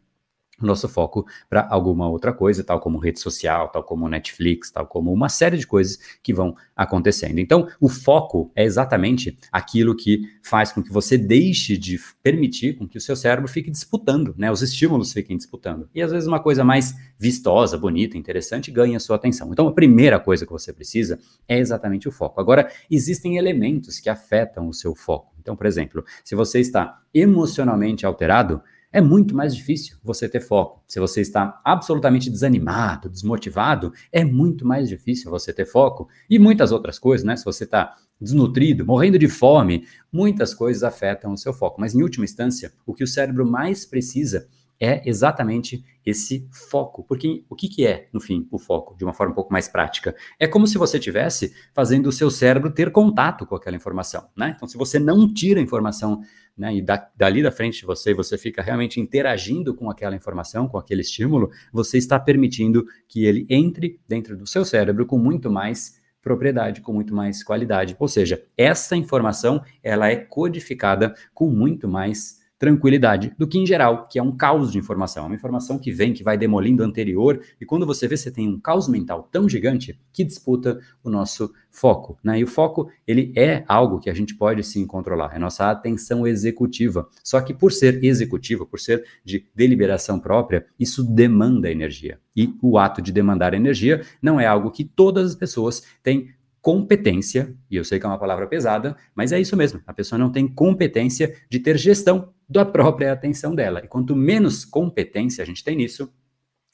nosso 0.67 0.87
foco 0.87 1.25
para 1.49 1.67
alguma 1.69 2.09
outra 2.09 2.33
coisa, 2.33 2.63
tal 2.63 2.79
como 2.79 2.97
rede 2.97 3.19
social, 3.19 3.69
tal 3.69 3.83
como 3.83 4.07
Netflix, 4.07 4.71
tal 4.71 4.87
como 4.87 5.11
uma 5.11 5.29
série 5.29 5.57
de 5.57 5.67
coisas 5.67 5.97
que 6.21 6.33
vão 6.33 6.55
acontecendo. 6.75 7.39
Então, 7.39 7.67
o 7.79 7.89
foco 7.89 8.51
é 8.55 8.63
exatamente 8.63 9.37
aquilo 9.51 9.95
que 9.95 10.21
faz 10.41 10.71
com 10.71 10.81
que 10.81 10.91
você 10.91 11.17
deixe 11.17 11.77
de 11.77 11.99
permitir 12.21 12.77
com 12.77 12.87
que 12.87 12.97
o 12.97 13.01
seu 13.01 13.15
cérebro 13.15 13.47
fique 13.47 13.69
disputando, 13.69 14.33
né? 14.37 14.51
Os 14.51 14.61
estímulos 14.61 15.13
fiquem 15.13 15.37
disputando. 15.37 15.89
E 15.93 16.01
às 16.01 16.11
vezes 16.11 16.27
uma 16.27 16.39
coisa 16.39 16.63
mais 16.63 16.93
vistosa, 17.17 17.77
bonita, 17.77 18.17
interessante 18.17 18.71
ganha 18.71 18.99
sua 18.99 19.15
atenção. 19.15 19.51
Então, 19.51 19.67
a 19.67 19.73
primeira 19.73 20.19
coisa 20.19 20.45
que 20.45 20.51
você 20.51 20.73
precisa 20.73 21.19
é 21.47 21.57
exatamente 21.57 22.07
o 22.07 22.11
foco. 22.11 22.39
Agora, 22.39 22.69
existem 22.89 23.37
elementos 23.37 23.99
que 23.99 24.09
afetam 24.09 24.67
o 24.67 24.73
seu 24.73 24.95
foco. 24.95 25.33
Então, 25.43 25.55
por 25.55 25.65
exemplo, 25.65 26.03
se 26.23 26.35
você 26.35 26.59
está 26.59 27.01
emocionalmente 27.13 28.05
alterado, 28.05 28.61
é 28.93 29.01
muito 29.01 29.35
mais 29.35 29.55
difícil 29.55 29.97
você 30.03 30.29
ter 30.29 30.39
foco. 30.39 30.83
Se 30.87 30.99
você 30.99 31.19
está 31.19 31.59
absolutamente 31.65 32.29
desanimado, 32.29 33.09
desmotivado, 33.09 33.91
é 34.11 34.23
muito 34.23 34.65
mais 34.65 34.87
difícil 34.87 35.31
você 35.31 35.51
ter 35.51 35.65
foco. 35.65 36.07
E 36.29 36.37
muitas 36.37 36.71
outras 36.71 36.99
coisas, 36.99 37.25
né? 37.25 37.35
Se 37.35 37.43
você 37.43 37.63
está 37.63 37.95
desnutrido, 38.21 38.85
morrendo 38.85 39.17
de 39.17 39.27
fome, 39.27 39.85
muitas 40.11 40.53
coisas 40.53 40.83
afetam 40.83 41.33
o 41.33 41.37
seu 41.37 41.51
foco. 41.51 41.81
Mas, 41.81 41.95
em 41.95 42.03
última 42.03 42.23
instância, 42.23 42.71
o 42.85 42.93
que 42.93 43.03
o 43.03 43.07
cérebro 43.07 43.45
mais 43.49 43.83
precisa 43.83 44.47
é 44.79 45.01
exatamente 45.09 45.83
esse 46.05 46.47
foco. 46.51 47.03
Porque 47.03 47.45
o 47.49 47.55
que, 47.55 47.67
que 47.69 47.87
é, 47.87 48.09
no 48.13 48.19
fim, 48.19 48.47
o 48.51 48.59
foco, 48.59 48.95
de 48.97 49.03
uma 49.03 49.13
forma 49.13 49.31
um 49.31 49.35
pouco 49.35 49.51
mais 49.51 49.67
prática? 49.67 50.13
É 50.37 50.45
como 50.45 50.67
se 50.67 50.77
você 50.77 50.97
estivesse 50.97 51.53
fazendo 51.73 52.07
o 52.07 52.11
seu 52.11 52.29
cérebro 52.29 52.69
ter 52.69 52.91
contato 52.91 53.45
com 53.45 53.55
aquela 53.55 53.75
informação. 53.75 54.27
Né? 54.35 54.53
Então, 54.55 54.67
se 54.67 54.77
você 54.77 54.99
não 54.99 55.33
tira 55.33 55.59
a 55.59 55.63
informação 55.63 56.21
né, 56.57 56.75
e 56.75 56.81
da, 56.81 57.09
dali 57.15 57.41
da 57.41 57.51
frente 57.51 57.79
de 57.79 57.85
você, 57.85 58.13
você 58.13 58.37
fica 58.37 58.61
realmente 58.61 58.99
interagindo 58.99 59.73
com 59.73 59.89
aquela 59.89 60.15
informação, 60.15 60.67
com 60.67 60.77
aquele 60.77 61.01
estímulo, 61.01 61.49
você 61.71 61.97
está 61.97 62.19
permitindo 62.19 62.85
que 63.07 63.25
ele 63.25 63.45
entre 63.49 63.99
dentro 64.07 64.37
do 64.37 64.45
seu 64.45 64.63
cérebro 64.63 65.05
com 65.05 65.17
muito 65.17 65.49
mais 65.49 66.01
propriedade, 66.21 66.81
com 66.81 66.93
muito 66.93 67.13
mais 67.13 67.43
qualidade. 67.43 67.95
Ou 67.99 68.07
seja, 68.07 68.41
essa 68.57 68.95
informação 68.95 69.61
ela 69.83 70.09
é 70.09 70.15
codificada 70.15 71.13
com 71.33 71.49
muito 71.49 71.87
mais 71.87 72.42
tranquilidade 72.63 73.33
do 73.37 73.45
que 73.45 73.59
em 73.59 73.65
geral, 73.65 74.07
que 74.07 74.17
é 74.17 74.23
um 74.23 74.31
caos 74.31 74.71
de 74.71 74.77
informação. 74.77 75.25
É 75.25 75.27
uma 75.27 75.35
informação 75.35 75.77
que 75.77 75.91
vem, 75.91 76.13
que 76.13 76.23
vai 76.23 76.37
demolindo 76.37 76.81
a 76.81 76.85
anterior, 76.85 77.41
e 77.59 77.65
quando 77.65 77.85
você 77.85 78.07
vê, 78.07 78.15
você 78.15 78.31
tem 78.31 78.47
um 78.47 78.57
caos 78.57 78.87
mental 78.87 79.27
tão 79.29 79.49
gigante 79.49 79.99
que 80.13 80.23
disputa 80.23 80.79
o 81.03 81.09
nosso 81.09 81.53
foco. 81.69 82.17
Né? 82.23 82.39
E 82.39 82.43
o 82.45 82.47
foco, 82.47 82.89
ele 83.05 83.33
é 83.35 83.65
algo 83.67 83.99
que 83.99 84.09
a 84.09 84.13
gente 84.13 84.33
pode 84.33 84.63
sim 84.63 84.87
controlar, 84.87 85.35
é 85.35 85.39
nossa 85.39 85.69
atenção 85.69 86.25
executiva. 86.25 87.05
Só 87.21 87.41
que 87.41 87.53
por 87.53 87.73
ser 87.73 88.01
executiva, 88.01 88.65
por 88.65 88.79
ser 88.79 89.03
de 89.25 89.45
deliberação 89.53 90.17
própria, 90.17 90.65
isso 90.79 91.03
demanda 91.03 91.69
energia. 91.69 92.17
E 92.33 92.55
o 92.61 92.77
ato 92.77 93.01
de 93.01 93.11
demandar 93.11 93.53
energia 93.53 94.05
não 94.21 94.39
é 94.39 94.45
algo 94.45 94.71
que 94.71 94.85
todas 94.85 95.31
as 95.31 95.35
pessoas 95.35 95.83
têm 96.01 96.29
competência, 96.63 97.53
e 97.69 97.75
eu 97.75 97.83
sei 97.83 97.99
que 97.99 98.05
é 98.05 98.09
uma 98.09 98.17
palavra 98.17 98.47
pesada, 98.47 98.95
mas 99.13 99.33
é 99.33 99.39
isso 99.39 99.57
mesmo. 99.57 99.81
A 99.85 99.93
pessoa 99.93 100.17
não 100.17 100.31
tem 100.31 100.47
competência 100.47 101.35
de 101.49 101.59
ter 101.59 101.77
gestão 101.77 102.33
da 102.47 102.63
própria 102.63 103.11
atenção 103.11 103.53
dela. 103.53 103.81
E 103.83 103.87
quanto 103.89 104.15
menos 104.15 104.63
competência 104.63 105.41
a 105.43 105.45
gente 105.45 105.61
tem 105.61 105.75
nisso, 105.75 106.09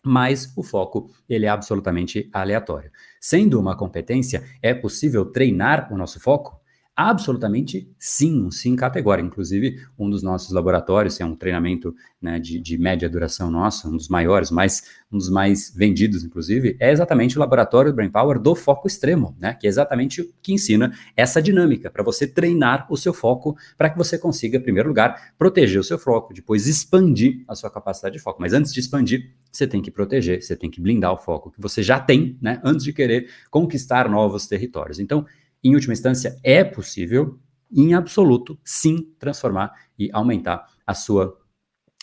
mais 0.06 0.56
o 0.56 0.62
foco 0.62 1.10
ele 1.28 1.48
é 1.48 1.50
absolutamente 1.50 2.30
aleatório. 2.32 2.92
Sendo 3.20 3.60
uma 3.60 3.76
competência, 3.76 4.44
é 4.62 4.76
possível 4.76 5.26
treinar 5.26 5.92
o 5.92 5.98
nosso 5.98 6.20
foco? 6.20 6.62
Absolutamente 7.02 7.90
sim, 7.98 8.44
um 8.44 8.52
sim 8.52 8.76
categórico. 8.76 9.30
Inclusive, 9.30 9.80
um 9.98 10.10
dos 10.10 10.22
nossos 10.22 10.52
laboratórios, 10.52 11.18
é 11.22 11.24
um 11.24 11.34
treinamento 11.34 11.96
né, 12.22 12.38
de, 12.42 12.60
de, 12.60 12.78
média 12.78 13.10
duração 13.10 13.50
nosso, 13.50 13.88
um 13.88 13.96
dos 13.96 14.10
maiores, 14.10 14.52
mais, 14.52 14.84
um 15.10 15.18
dos 15.18 15.30
mais 15.30 15.74
vendidos, 15.74 16.26
inclusive, 16.26 16.76
é 16.78 16.92
exatamente 16.92 17.38
o 17.38 17.40
laboratório 17.40 17.94
Brain 17.94 18.10
Power 18.10 18.38
do 18.38 18.54
foco 18.54 18.86
extremo, 18.86 19.34
né, 19.40 19.54
que 19.54 19.66
é 19.66 19.70
exatamente 19.70 20.20
o 20.20 20.30
que 20.42 20.52
ensina 20.52 20.92
essa 21.16 21.42
dinâmica, 21.42 21.90
para 21.90 22.04
você 22.04 22.28
treinar 22.28 22.86
o 22.90 22.98
seu 22.98 23.14
foco, 23.14 23.56
para 23.78 23.90
que 23.90 23.98
você 23.98 24.18
consiga, 24.18 24.58
em 24.58 24.62
primeiro 24.62 24.90
lugar, 24.90 25.34
proteger 25.38 25.80
o 25.80 25.84
seu 25.86 25.98
foco, 25.98 26.34
depois 26.34 26.68
expandir 26.68 27.46
a 27.48 27.56
sua 27.56 27.72
capacidade 27.72 28.18
de 28.18 28.22
foco. 28.22 28.42
Mas 28.42 28.52
antes 28.52 28.74
de 28.74 28.80
expandir, 28.82 29.32
você 29.50 29.66
tem 29.66 29.82
que 29.82 29.90
proteger, 29.90 30.44
você 30.44 30.54
tem 30.54 30.70
que 30.70 30.82
blindar 30.82 31.14
o 31.14 31.18
foco 31.18 31.50
que 31.50 31.62
você 31.62 31.82
já 31.82 31.98
tem, 31.98 32.38
né, 32.42 32.60
antes 32.62 32.84
de 32.84 32.92
querer 32.92 33.30
conquistar 33.50 34.10
novos 34.10 34.48
territórios. 34.48 35.00
Então, 35.00 35.26
em 35.64 35.74
última 35.76 35.94
instância, 35.94 36.38
é 36.44 36.64
possível, 36.64 37.40
em 37.72 37.94
absoluto, 37.94 38.58
sim, 38.64 39.14
transformar 39.20 39.72
e 39.98 40.10
aumentar 40.12 40.66
a 40.86 40.94
sua 40.94 41.38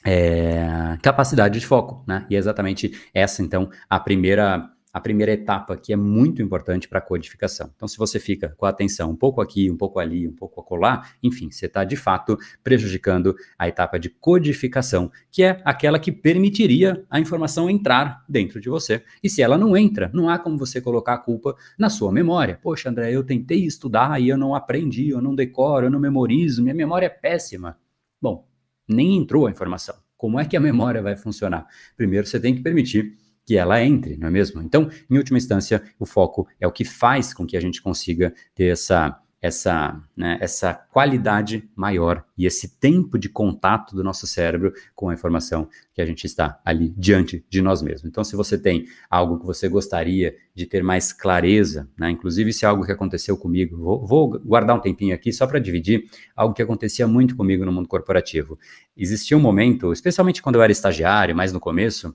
é, 0.04 0.96
capacidade 1.02 1.58
de 1.58 1.66
foco, 1.66 2.04
né? 2.06 2.26
E 2.30 2.36
é 2.36 2.38
exatamente 2.38 2.92
essa, 3.12 3.42
então, 3.42 3.68
a 3.88 3.98
primeira 3.98 4.70
a 4.96 5.00
primeira 5.00 5.30
etapa 5.32 5.76
que 5.76 5.92
é 5.92 5.96
muito 5.96 6.40
importante 6.40 6.88
para 6.88 7.00
a 7.00 7.02
codificação. 7.02 7.70
Então, 7.76 7.87
se 7.87 7.98
você 7.98 8.18
fica 8.18 8.54
com 8.56 8.64
a 8.64 8.70
atenção 8.70 9.11
um 9.11 9.14
pouco 9.14 9.42
aqui, 9.42 9.70
um 9.70 9.76
pouco 9.76 9.98
ali, 9.98 10.26
um 10.26 10.32
pouco 10.32 10.59
acolá, 10.59 11.06
enfim, 11.22 11.50
você 11.50 11.66
está 11.66 11.85
de 11.85 11.96
fato 11.96 12.38
prejudicando 12.64 13.37
a 13.59 13.68
etapa 13.68 13.98
de 13.98 14.09
codificação, 14.09 15.12
que 15.30 15.42
é 15.42 15.61
aquela 15.66 15.98
que 15.98 16.11
permitiria 16.11 17.04
a 17.11 17.20
informação 17.20 17.68
entrar 17.68 18.24
dentro 18.26 18.59
de 18.59 18.70
você. 18.70 19.02
E 19.22 19.28
se 19.28 19.42
ela 19.42 19.59
não 19.59 19.76
entra, 19.76 20.11
não 20.14 20.30
há 20.30 20.38
como 20.38 20.56
você 20.56 20.80
colocar 20.80 21.12
a 21.12 21.18
culpa 21.18 21.54
na 21.78 21.90
sua 21.90 22.11
memória. 22.11 22.59
Poxa, 22.62 22.88
André, 22.88 23.12
eu 23.12 23.22
tentei 23.22 23.66
estudar 23.66 24.18
e 24.18 24.30
eu 24.30 24.38
não 24.38 24.54
aprendi, 24.54 25.11
eu 25.11 25.20
não 25.20 25.35
decoro, 25.35 25.85
eu 25.85 25.90
não 25.90 26.00
memorizo, 26.00 26.62
minha 26.62 26.74
memória 26.74 27.04
é 27.04 27.11
péssima. 27.11 27.76
Bom, 28.18 28.48
nem 28.88 29.14
entrou 29.18 29.46
a 29.46 29.50
informação. 29.50 29.94
Como 30.16 30.40
é 30.40 30.46
que 30.46 30.56
a 30.56 30.61
memória 30.61 31.02
vai 31.02 31.18
funcionar? 31.18 31.66
Primeiro, 31.98 32.26
você 32.26 32.40
tem 32.40 32.54
que 32.54 32.62
permitir 32.62 33.25
que 33.46 33.56
ela 33.56 33.82
entre, 33.82 34.16
não 34.16 34.26
é 34.26 34.30
mesmo? 34.30 34.61
Então, 34.61 34.90
em 35.09 35.16
última 35.16 35.38
instância, 35.38 35.82
o 35.98 36.04
foco 36.04 36.48
é 36.61 36.66
o 36.66 36.72
que 36.72 36.85
faz 36.85 37.32
com 37.32 37.46
que 37.46 37.56
a 37.56 37.61
gente 37.61 37.80
consiga 37.80 38.35
ter 38.54 38.66
essa 38.66 39.22
essa, 39.40 40.00
né, 40.16 40.38
essa 40.40 40.74
qualidade 40.74 41.68
maior 41.76 42.24
e 42.37 42.46
esse 42.46 42.78
tempo 42.78 43.18
de 43.18 43.28
contato 43.28 43.94
do 43.94 44.02
nosso 44.02 44.26
cérebro 44.26 44.72
com 44.94 45.09
a 45.09 45.14
informação 45.14 45.68
que 45.94 46.00
a 46.00 46.06
gente 46.06 46.24
está 46.24 46.61
ali 46.64 46.92
diante 46.96 47.44
de 47.48 47.62
nós 47.62 47.82
mesmos. 47.82 48.04
Então, 48.04 48.24
se 48.24 48.35
você 48.35 48.59
tem 48.59 48.87
algo 49.11 49.38
que 49.38 49.46
você 49.46 49.68
gostaria 49.68 50.35
de 50.54 50.66
ter 50.66 50.82
mais 50.82 51.12
clareza, 51.12 51.88
né, 51.98 52.11
inclusive 52.11 52.52
se 52.52 52.64
é 52.64 52.68
algo 52.68 52.85
que 52.85 52.92
aconteceu 52.92 53.37
comigo, 53.37 53.76
vou, 53.76 54.06
vou 54.06 54.40
guardar 54.40 54.76
um 54.76 54.80
tempinho 54.80 55.14
aqui 55.14 55.32
só 55.32 55.46
para 55.46 55.59
dividir 55.59 56.04
algo 56.35 56.54
que 56.54 56.62
acontecia 56.62 57.06
muito 57.06 57.37
comigo 57.37 57.64
no 57.64 57.72
mundo 57.72 57.88
corporativo. 57.88 58.59
Existia 58.96 59.37
um 59.37 59.40
momento, 59.40 59.92
especialmente 59.92 60.42
quando 60.42 60.56
eu 60.56 60.62
era 60.62 60.72
estagiário, 60.72 61.37
mais 61.37 61.52
no 61.52 61.61
começo, 61.61 62.14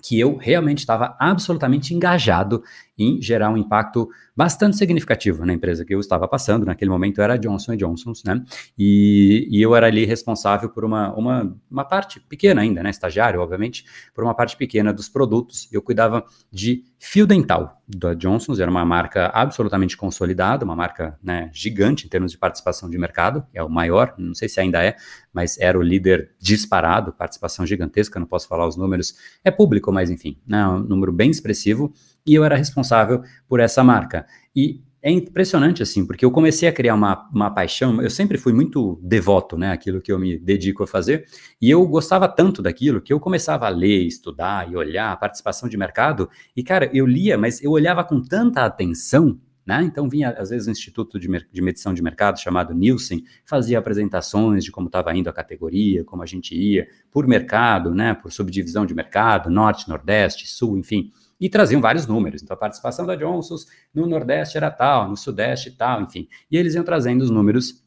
que 0.00 0.18
eu 0.18 0.36
realmente 0.36 0.78
estava 0.78 1.16
absolutamente 1.18 1.94
engajado 1.94 2.62
em 2.98 3.20
gerar 3.20 3.50
um 3.50 3.56
impacto 3.56 4.08
bastante 4.36 4.76
significativo 4.76 5.44
na 5.44 5.52
empresa 5.52 5.84
que 5.84 5.94
eu 5.94 6.00
estava 6.00 6.26
passando. 6.28 6.64
Naquele 6.66 6.90
momento 6.90 7.20
era 7.20 7.36
Johnson 7.36 7.76
Johnson, 7.76 8.12
né? 8.24 8.42
E, 8.78 9.48
e, 9.50 9.62
eu 9.62 9.74
era 9.74 9.86
ali 9.86 10.04
responsável 10.04 10.68
por 10.68 10.84
uma, 10.84 11.12
uma, 11.14 11.56
uma 11.70 11.84
parte 11.84 12.20
pequena 12.20 12.60
ainda, 12.62 12.82
né? 12.82 12.90
Estagiário, 12.90 13.40
obviamente, 13.40 13.84
por 14.14 14.24
uma 14.24 14.34
parte 14.34 14.56
pequena 14.56 14.92
dos 14.92 15.08
produtos. 15.08 15.68
Eu 15.72 15.82
cuidava 15.82 16.24
de 16.50 16.84
fio 16.98 17.26
dental 17.26 17.82
da 17.88 18.14
Johnson's, 18.14 18.60
era 18.60 18.70
uma 18.70 18.84
marca 18.84 19.30
absolutamente 19.34 19.96
consolidada, 19.96 20.64
uma 20.64 20.76
marca 20.76 21.18
né, 21.22 21.50
gigante 21.52 22.06
em 22.06 22.08
termos 22.08 22.32
de 22.32 22.38
participação 22.38 22.88
de 22.88 22.96
mercado, 22.96 23.44
é 23.52 23.62
o 23.62 23.68
maior, 23.68 24.14
não 24.16 24.34
sei 24.34 24.48
se 24.48 24.60
ainda 24.60 24.82
é, 24.82 24.96
mas 25.32 25.58
era 25.58 25.78
o 25.78 25.82
líder 25.82 26.30
disparado, 26.38 27.12
participação 27.12 27.66
gigantesca, 27.66 28.18
não 28.18 28.26
posso 28.26 28.48
falar 28.48 28.66
os 28.66 28.76
números, 28.76 29.14
é 29.44 29.50
público, 29.50 29.92
mas 29.92 30.10
enfim, 30.10 30.38
né, 30.46 30.66
um 30.66 30.78
número 30.78 31.12
bem 31.12 31.30
expressivo 31.30 31.92
e 32.26 32.34
eu 32.34 32.44
era 32.44 32.56
responsável 32.56 33.22
por 33.48 33.60
essa 33.60 33.82
marca. 33.82 34.26
E 34.54 34.82
é 35.02 35.10
impressionante, 35.10 35.82
assim, 35.82 36.06
porque 36.06 36.24
eu 36.24 36.30
comecei 36.30 36.68
a 36.68 36.72
criar 36.72 36.94
uma, 36.94 37.28
uma 37.34 37.50
paixão, 37.50 38.00
eu 38.00 38.08
sempre 38.08 38.38
fui 38.38 38.52
muito 38.52 39.00
devoto, 39.02 39.58
né, 39.58 39.72
aquilo 39.72 40.00
que 40.00 40.12
eu 40.12 40.18
me 40.18 40.38
dedico 40.38 40.84
a 40.84 40.86
fazer, 40.86 41.26
e 41.60 41.68
eu 41.68 41.84
gostava 41.88 42.28
tanto 42.28 42.62
daquilo 42.62 43.00
que 43.00 43.12
eu 43.12 43.18
começava 43.18 43.66
a 43.66 43.68
ler, 43.68 44.06
estudar 44.06 44.70
e 44.70 44.76
olhar 44.76 45.10
a 45.10 45.16
participação 45.16 45.68
de 45.68 45.76
mercado, 45.76 46.30
e, 46.56 46.62
cara, 46.62 46.88
eu 46.94 47.04
lia, 47.04 47.36
mas 47.36 47.60
eu 47.60 47.72
olhava 47.72 48.04
com 48.04 48.22
tanta 48.22 48.64
atenção, 48.64 49.40
né, 49.66 49.82
então 49.82 50.08
vinha, 50.08 50.30
às 50.30 50.50
vezes, 50.50 50.68
um 50.68 50.70
instituto 50.72 51.18
de, 51.18 51.28
de 51.52 51.60
medição 51.60 51.92
de 51.92 52.00
mercado 52.00 52.38
chamado 52.38 52.72
Nielsen, 52.72 53.24
fazia 53.44 53.80
apresentações 53.80 54.62
de 54.62 54.70
como 54.70 54.86
estava 54.86 55.12
indo 55.16 55.28
a 55.28 55.32
categoria, 55.32 56.04
como 56.04 56.22
a 56.22 56.26
gente 56.26 56.54
ia, 56.54 56.86
por 57.10 57.26
mercado, 57.26 57.92
né, 57.92 58.14
por 58.14 58.30
subdivisão 58.30 58.86
de 58.86 58.94
mercado, 58.94 59.50
norte, 59.50 59.88
nordeste, 59.88 60.46
sul, 60.46 60.78
enfim, 60.78 61.10
e 61.42 61.48
traziam 61.48 61.80
vários 61.80 62.06
números. 62.06 62.40
Então, 62.40 62.54
a 62.54 62.56
participação 62.56 63.04
da 63.04 63.16
Johnson's 63.16 63.66
no 63.92 64.06
Nordeste 64.06 64.56
era 64.56 64.70
tal, 64.70 65.08
no 65.08 65.16
Sudeste 65.16 65.72
tal, 65.72 66.02
enfim. 66.02 66.28
E 66.48 66.56
eles 66.56 66.76
iam 66.76 66.84
trazendo 66.84 67.22
os 67.22 67.30
números 67.30 67.82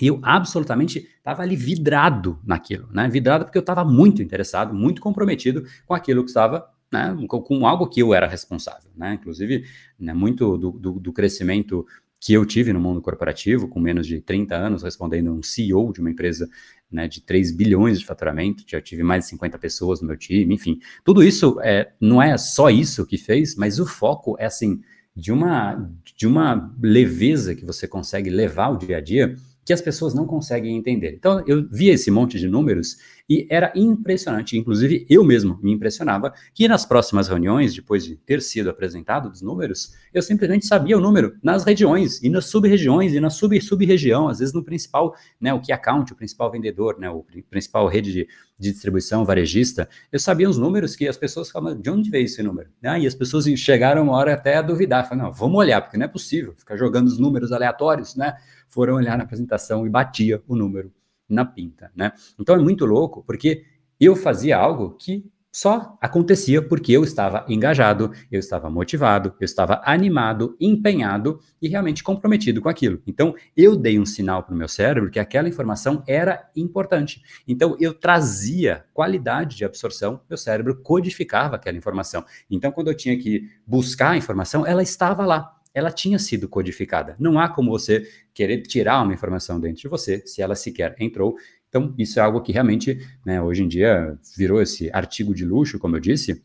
e 0.00 0.08
eu 0.08 0.18
absolutamente 0.24 0.98
estava 1.18 1.42
ali 1.42 1.54
vidrado 1.54 2.40
naquilo, 2.44 2.88
né? 2.90 3.08
Vidrado 3.08 3.44
porque 3.44 3.58
eu 3.58 3.60
estava 3.60 3.84
muito 3.84 4.20
interessado, 4.20 4.74
muito 4.74 5.00
comprometido 5.00 5.64
com 5.86 5.94
aquilo 5.94 6.24
que 6.24 6.30
estava, 6.30 6.68
né? 6.92 7.16
Com, 7.28 7.40
com, 7.40 7.64
algo 7.64 7.86
que 7.86 8.02
eu 8.02 8.12
era 8.12 8.26
responsável, 8.26 8.90
né? 8.96 9.14
Inclusive, 9.14 9.64
né, 9.96 10.12
muito 10.12 10.58
do, 10.58 10.72
do, 10.72 10.92
do 10.98 11.12
crescimento 11.12 11.86
que 12.20 12.32
eu 12.32 12.44
tive 12.44 12.72
no 12.72 12.80
mundo 12.80 13.00
corporativo, 13.00 13.68
com 13.68 13.78
menos 13.78 14.06
de 14.06 14.20
30 14.20 14.54
anos, 14.56 14.82
respondendo 14.82 15.32
um 15.32 15.42
CEO 15.42 15.92
de 15.92 16.00
uma 16.00 16.10
empresa 16.10 16.48
né, 16.90 17.06
de 17.06 17.20
3 17.20 17.52
bilhões 17.52 17.98
de 17.98 18.06
faturamento, 18.06 18.64
já 18.66 18.80
tive 18.80 19.02
mais 19.02 19.24
de 19.24 19.30
50 19.30 19.58
pessoas 19.58 20.00
no 20.00 20.08
meu 20.08 20.16
time, 20.16 20.54
enfim. 20.54 20.78
Tudo 21.04 21.22
isso 21.22 21.60
é, 21.62 21.92
não 22.00 22.20
é 22.20 22.36
só 22.36 22.70
isso 22.70 23.06
que 23.06 23.16
fez, 23.16 23.54
mas 23.56 23.78
o 23.78 23.86
foco 23.86 24.36
é 24.38 24.46
assim, 24.46 24.80
de 25.14 25.32
uma, 25.32 25.90
de 26.16 26.26
uma 26.26 26.74
leveza 26.80 27.54
que 27.54 27.64
você 27.64 27.86
consegue 27.86 28.30
levar 28.30 28.70
o 28.70 28.76
dia 28.76 28.98
a 28.98 29.00
dia 29.00 29.36
que 29.64 29.72
as 29.72 29.80
pessoas 29.80 30.14
não 30.14 30.26
conseguem 30.26 30.76
entender. 30.76 31.14
Então, 31.14 31.44
eu 31.46 31.68
via 31.70 31.92
esse 31.92 32.10
monte 32.10 32.38
de 32.38 32.48
números 32.48 32.96
e 33.28 33.46
era 33.50 33.72
impressionante. 33.74 34.56
Inclusive, 34.58 35.06
eu 35.08 35.24
mesmo 35.24 35.58
me 35.62 35.72
impressionava 35.72 36.32
que 36.54 36.66
nas 36.68 36.84
próximas 36.84 37.28
reuniões, 37.28 37.74
depois 37.74 38.04
de 38.04 38.16
ter 38.16 38.42
sido 38.42 38.70
apresentado 38.70 39.30
os 39.30 39.40
números, 39.40 39.94
eu 40.12 40.22
simplesmente 40.22 40.66
sabia 40.66 40.96
o 40.96 41.00
número 41.00 41.36
nas 41.42 41.64
regiões 41.64 42.22
e 42.22 42.28
nas 42.28 42.46
sub-regiões 42.46 43.12
e 43.12 43.20
na 43.20 43.30
sub-sub-região, 43.30 44.28
às 44.28 44.38
vezes 44.38 44.54
no 44.54 44.64
principal, 44.64 45.14
né, 45.40 45.52
o 45.54 45.60
que 45.60 45.72
account, 45.72 46.12
o 46.12 46.16
principal 46.16 46.50
vendedor, 46.50 46.98
né, 46.98 47.08
o 47.10 47.24
principal 47.48 47.86
rede 47.86 48.12
de, 48.12 48.28
de 48.58 48.72
distribuição 48.72 49.24
varejista, 49.24 49.88
eu 50.10 50.18
sabia 50.18 50.48
os 50.48 50.58
números 50.58 50.96
que 50.96 51.08
as 51.08 51.16
pessoas 51.16 51.50
falavam, 51.50 51.80
de 51.80 51.90
onde 51.90 52.10
veio 52.10 52.24
esse 52.24 52.42
número? 52.42 52.68
Ah, 52.82 52.98
e 52.98 53.06
as 53.06 53.14
pessoas 53.14 53.46
chegaram 53.58 54.02
uma 54.02 54.12
hora 54.14 54.34
até 54.34 54.56
a 54.56 54.62
duvidar, 54.62 55.08
falaram, 55.08 55.28
não, 55.28 55.34
vamos 55.34 55.58
olhar, 55.58 55.80
porque 55.80 55.96
não 55.96 56.04
é 56.04 56.08
possível 56.08 56.54
ficar 56.56 56.76
jogando 56.76 57.06
os 57.06 57.18
números 57.18 57.52
aleatórios, 57.52 58.16
né? 58.16 58.36
Foram 58.68 58.94
olhar 58.94 59.16
na 59.16 59.24
apresentação 59.24 59.86
e 59.86 59.90
batia 59.90 60.42
o 60.46 60.54
número 60.54 60.92
na 61.30 61.44
pinta, 61.44 61.90
né? 61.94 62.12
Então 62.38 62.54
é 62.54 62.58
muito 62.58 62.84
louco, 62.84 63.22
porque 63.24 63.64
eu 63.98 64.16
fazia 64.16 64.56
algo 64.56 64.96
que 64.96 65.24
só 65.52 65.98
acontecia 66.00 66.62
porque 66.62 66.92
eu 66.92 67.02
estava 67.02 67.44
engajado, 67.48 68.12
eu 68.30 68.38
estava 68.38 68.70
motivado, 68.70 69.34
eu 69.40 69.44
estava 69.44 69.80
animado, 69.84 70.56
empenhado 70.60 71.40
e 71.60 71.68
realmente 71.68 72.04
comprometido 72.04 72.62
com 72.62 72.68
aquilo. 72.68 73.02
Então, 73.06 73.34
eu 73.56 73.74
dei 73.74 73.98
um 73.98 74.06
sinal 74.06 74.44
para 74.44 74.54
o 74.54 74.56
meu 74.56 74.68
cérebro 74.68 75.10
que 75.10 75.18
aquela 75.18 75.48
informação 75.48 76.04
era 76.06 76.48
importante. 76.54 77.20
Então, 77.48 77.76
eu 77.80 77.92
trazia 77.92 78.84
qualidade 78.94 79.56
de 79.56 79.64
absorção, 79.64 80.20
meu 80.28 80.38
cérebro 80.38 80.80
codificava 80.82 81.56
aquela 81.56 81.76
informação. 81.76 82.24
Então, 82.48 82.70
quando 82.70 82.88
eu 82.88 82.96
tinha 82.96 83.18
que 83.18 83.48
buscar 83.66 84.10
a 84.10 84.16
informação, 84.16 84.64
ela 84.64 84.82
estava 84.82 85.26
lá 85.26 85.59
ela 85.74 85.90
tinha 85.90 86.18
sido 86.18 86.48
codificada. 86.48 87.16
Não 87.18 87.38
há 87.38 87.48
como 87.48 87.70
você 87.70 88.06
querer 88.34 88.62
tirar 88.62 89.02
uma 89.02 89.14
informação 89.14 89.60
dentro 89.60 89.82
de 89.82 89.88
você 89.88 90.22
se 90.26 90.42
ela 90.42 90.54
sequer 90.54 90.94
entrou. 90.98 91.36
Então, 91.68 91.94
isso 91.96 92.18
é 92.18 92.22
algo 92.22 92.40
que 92.40 92.52
realmente, 92.52 92.98
né, 93.24 93.40
hoje 93.40 93.62
em 93.62 93.68
dia, 93.68 94.18
virou 94.36 94.60
esse 94.60 94.90
artigo 94.92 95.34
de 95.34 95.44
luxo, 95.44 95.78
como 95.78 95.96
eu 95.96 96.00
disse. 96.00 96.42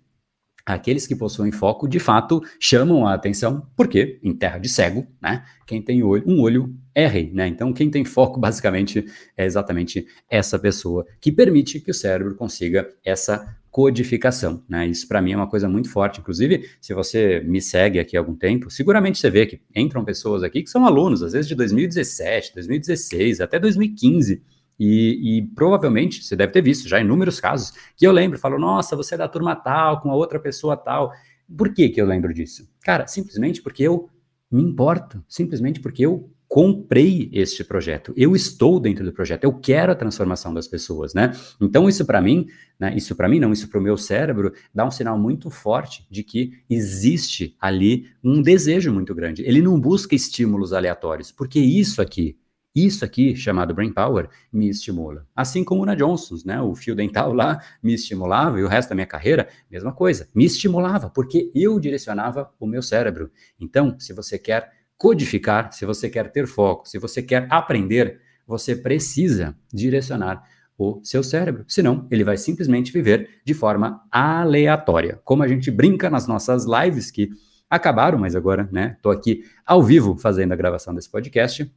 Aqueles 0.66 1.06
que 1.06 1.16
possuem 1.16 1.52
foco, 1.52 1.88
de 1.88 2.00
fato, 2.00 2.42
chamam 2.60 3.06
a 3.06 3.14
atenção, 3.14 3.68
porque 3.76 4.20
em 4.24 4.34
terra 4.34 4.58
de 4.58 4.68
cego, 4.68 5.06
né, 5.22 5.46
quem 5.68 5.80
tem 5.80 6.02
olho, 6.02 6.24
um 6.26 6.42
olho 6.42 6.76
é 6.94 7.06
rei, 7.06 7.32
né? 7.32 7.48
Então, 7.48 7.72
quem 7.74 7.92
tem 7.92 8.04
foco, 8.04 8.40
basicamente, 8.42 9.06
é 9.38 9.46
exatamente 9.46 10.08
essa 10.30 10.58
pessoa 10.58 11.06
que 11.22 11.32
permite 11.32 11.80
que 11.80 11.92
o 11.92 11.94
cérebro 11.94 12.36
consiga 12.36 12.90
essa 13.04 13.56
codificação, 13.76 14.64
né? 14.70 14.88
Isso 14.88 15.06
para 15.06 15.22
mim 15.22 15.34
é 15.34 15.36
uma 15.36 15.50
coisa 15.50 15.68
muito 15.68 15.90
forte. 15.90 16.22
Inclusive, 16.22 16.66
se 16.80 16.94
você 16.94 17.42
me 17.42 17.62
segue 17.62 18.00
aqui 18.00 18.16
há 18.16 18.22
algum 18.22 18.34
tempo, 18.34 18.70
seguramente 18.70 19.20
você 19.20 19.30
vê 19.30 19.46
que 19.46 19.60
entram 19.76 20.06
pessoas 20.06 20.44
aqui 20.44 20.64
que 20.64 20.70
são 20.70 20.86
alunos, 20.86 21.22
às 21.22 21.34
vezes 21.34 21.46
de 21.46 21.56
2017, 21.56 22.54
2016, 22.54 23.42
até 23.42 23.60
2015. 23.60 24.42
E, 24.80 25.40
e, 25.40 25.42
provavelmente 25.54 26.24
você 26.24 26.38
deve 26.38 26.54
ter 26.54 26.62
visto 26.62 26.88
já 26.88 27.02
inúmeros 27.02 27.38
casos 27.42 27.74
que 27.98 28.08
eu 28.08 28.14
lembro, 28.14 28.40
falo, 28.40 28.58
nossa, 28.58 28.96
você 28.96 29.16
é 29.16 29.18
da 29.18 29.28
turma 29.28 29.54
tal, 29.58 30.00
com 30.00 30.10
a 30.10 30.16
outra 30.16 30.40
pessoa 30.40 30.78
tal. 30.78 31.12
Por 31.58 31.74
que, 31.74 31.90
que 31.90 32.00
eu 32.00 32.06
lembro 32.06 32.34
disso? 32.34 32.70
Cara, 32.82 33.08
simplesmente 33.08 33.62
porque 33.62 33.84
eu 33.84 34.10
me 34.50 34.64
importo, 34.64 35.22
simplesmente 35.28 35.82
porque 35.82 36.06
eu 36.06 36.32
comprei 36.56 37.30
este 37.34 37.66
projeto, 37.66 38.14
eu 38.16 38.34
estou 38.34 38.80
dentro 38.80 39.04
do 39.04 39.12
projeto, 39.12 39.44
eu 39.44 39.52
quero 39.52 39.92
a 39.92 39.96
transformação 39.96 40.54
das 40.54 40.70
pessoas, 40.70 41.14
né? 41.14 41.34
Então 41.60 41.90
isso 41.90 42.06
para 42.06 42.22
mim, 42.22 42.48
né, 42.80 42.96
isso 42.96 43.14
para 43.14 43.28
mim 43.28 43.42
não, 43.42 43.52
isso 43.52 43.68
para 43.68 43.78
o 43.78 43.84
meu 43.84 43.98
cérebro 43.98 44.54
dá 44.74 44.86
um 44.86 44.90
sinal 44.90 45.20
muito 45.20 45.50
forte 45.50 46.08
de 46.10 46.24
que 46.24 46.54
existe 46.70 47.58
ali 47.60 48.08
um 48.24 48.42
desejo 48.42 48.94
muito 48.94 49.14
grande. 49.14 49.42
Ele 49.42 49.62
não 49.62 49.78
busca 49.78 50.16
estímulos 50.16 50.72
aleatórios, 50.72 51.30
porque 51.30 51.60
isso 51.60 52.02
aqui, 52.02 52.38
isso 52.74 53.04
aqui 53.04 53.36
chamado 53.36 53.74
brain 53.74 53.92
power 53.92 54.30
me 54.50 54.70
estimula. 54.70 55.28
Assim 55.36 55.62
como 55.62 55.86
na 55.86 55.94
Johnson's, 55.94 56.46
né? 56.46 56.62
O 56.62 56.74
fio 56.74 56.96
dental 56.96 57.34
lá 57.34 57.62
me 57.84 57.94
estimulava 57.94 58.62
e 58.62 58.64
o 58.64 58.70
resto 58.70 58.88
da 58.88 58.96
minha 58.96 59.06
carreira, 59.06 59.50
mesma 59.70 59.92
coisa, 59.92 60.30
me 60.34 60.46
estimulava 60.46 61.10
porque 61.10 61.52
eu 61.54 61.78
direcionava 61.82 62.50
o 62.58 62.66
meu 62.66 62.82
cérebro. 62.82 63.30
Então, 63.60 64.00
se 64.00 64.14
você 64.14 64.40
quer 64.40 64.72
codificar, 64.98 65.72
se 65.74 65.86
você 65.86 66.10
quer 66.10 66.32
ter 66.32 66.48
foco, 66.48 66.88
se 66.88 66.98
você 66.98 67.22
quer 67.22 67.48
aprender, 67.50 68.20
você 68.48 68.76
precisa 68.76 69.56
direcionar 69.74 70.44
o 70.78 71.00
seu 71.04 71.24
cérebro. 71.24 71.64
Senão, 71.68 72.08
ele 72.12 72.24
vai 72.24 72.38
simplesmente 72.38 72.92
viver 72.92 73.42
de 73.46 73.54
forma 73.54 74.02
aleatória. 74.12 75.20
Como 75.24 75.44
a 75.44 75.48
gente 75.48 75.72
brinca 75.72 76.10
nas 76.10 76.28
nossas 76.28 76.66
lives 76.66 77.10
que 77.10 77.30
acabaram, 77.70 78.18
mas 78.18 78.36
agora, 78.36 78.70
né, 78.72 78.98
tô 79.02 79.10
aqui 79.10 79.44
ao 79.66 79.82
vivo 79.82 80.18
fazendo 80.18 80.52
a 80.52 80.56
gravação 80.56 80.94
desse 80.94 81.10
podcast 81.10 81.72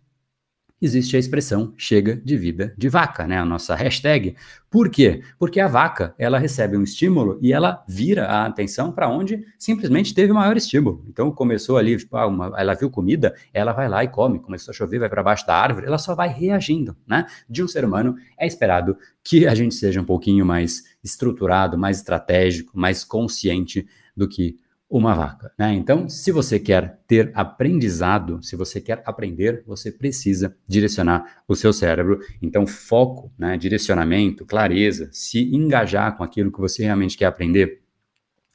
existe 0.81 1.17
a 1.17 1.19
expressão 1.19 1.73
chega 1.77 2.17
de 2.17 2.37
vida 2.37 2.75
de 2.77 2.89
vaca, 2.89 3.27
né? 3.27 3.39
A 3.39 3.45
nossa 3.45 3.75
hashtag. 3.75 4.37
Por 4.71 4.91
quê? 4.91 5.23
Porque 5.39 5.61
a 5.61 5.67
vaca, 5.67 6.15
ela 6.19 6.39
recebe 6.39 6.77
um 6.77 6.83
estímulo 6.83 7.39
e 7.41 7.53
ela 7.53 7.85
vira 7.89 8.27
a 8.27 8.47
atenção 8.47 8.93
para 8.93 9.09
onde 9.09 9.45
simplesmente 9.59 10.15
teve 10.15 10.31
o 10.31 10.35
maior 10.35 10.57
estímulo. 10.57 11.05
Então 11.09 11.31
começou 11.33 11.79
ali, 11.79 11.97
tipo, 11.97 12.17
ah, 12.17 12.27
uma, 12.27 12.53
ela 12.57 12.75
viu 12.75 12.91
comida, 12.91 13.35
ela 13.53 13.73
vai 13.73 13.89
lá 13.89 14.05
e 14.05 14.09
come. 14.09 14.39
Começou 14.39 14.73
a 14.73 14.75
chover, 14.75 14.99
vai 14.99 15.09
para 15.09 15.23
baixo 15.23 15.47
da 15.47 15.57
árvore, 15.57 15.87
ela 15.87 15.99
só 15.99 16.15
vai 16.15 16.29
reagindo, 16.29 16.97
né? 17.07 17.27
De 17.49 17.63
um 17.63 17.69
ser 17.69 17.85
humano 17.85 18.17
é 18.39 18.47
esperado 18.47 18.97
que 19.25 19.47
a 19.47 19.55
gente 19.55 19.75
seja 19.75 20.01
um 20.01 20.05
pouquinho 20.05 20.45
mais 20.45 20.85
estruturado, 21.03 21.79
mais 21.79 21.99
estratégico, 21.99 22.79
mais 22.79 23.05
consciente 23.05 23.87
do 24.17 24.29
que 24.29 24.57
uma 24.91 25.15
vaca. 25.15 25.53
Né? 25.59 25.75
Então, 25.75 26.09
se 26.09 26.33
você 26.33 26.59
quer 26.59 27.01
ter 27.07 27.31
aprendizado, 27.35 28.43
se 28.43 28.57
você 28.57 28.81
quer 28.81 29.03
aprender, 29.05 29.63
você 29.67 29.93
precisa 29.93 30.57
direcionar 30.67 31.43
o 31.47 31.55
seu 31.55 31.73
cérebro. 31.73 32.21
Então, 32.41 32.67
foco, 32.67 33.31
né? 33.39 33.57
direcionamento, 33.57 34.47
clareza, 34.47 35.11
se 35.13 35.55
engajar 35.55 36.17
com 36.17 36.25
aquilo 36.25 36.51
que 36.51 36.61
você 36.61 36.85
realmente 36.85 37.17
quer 37.17 37.27
aprender 37.27 37.83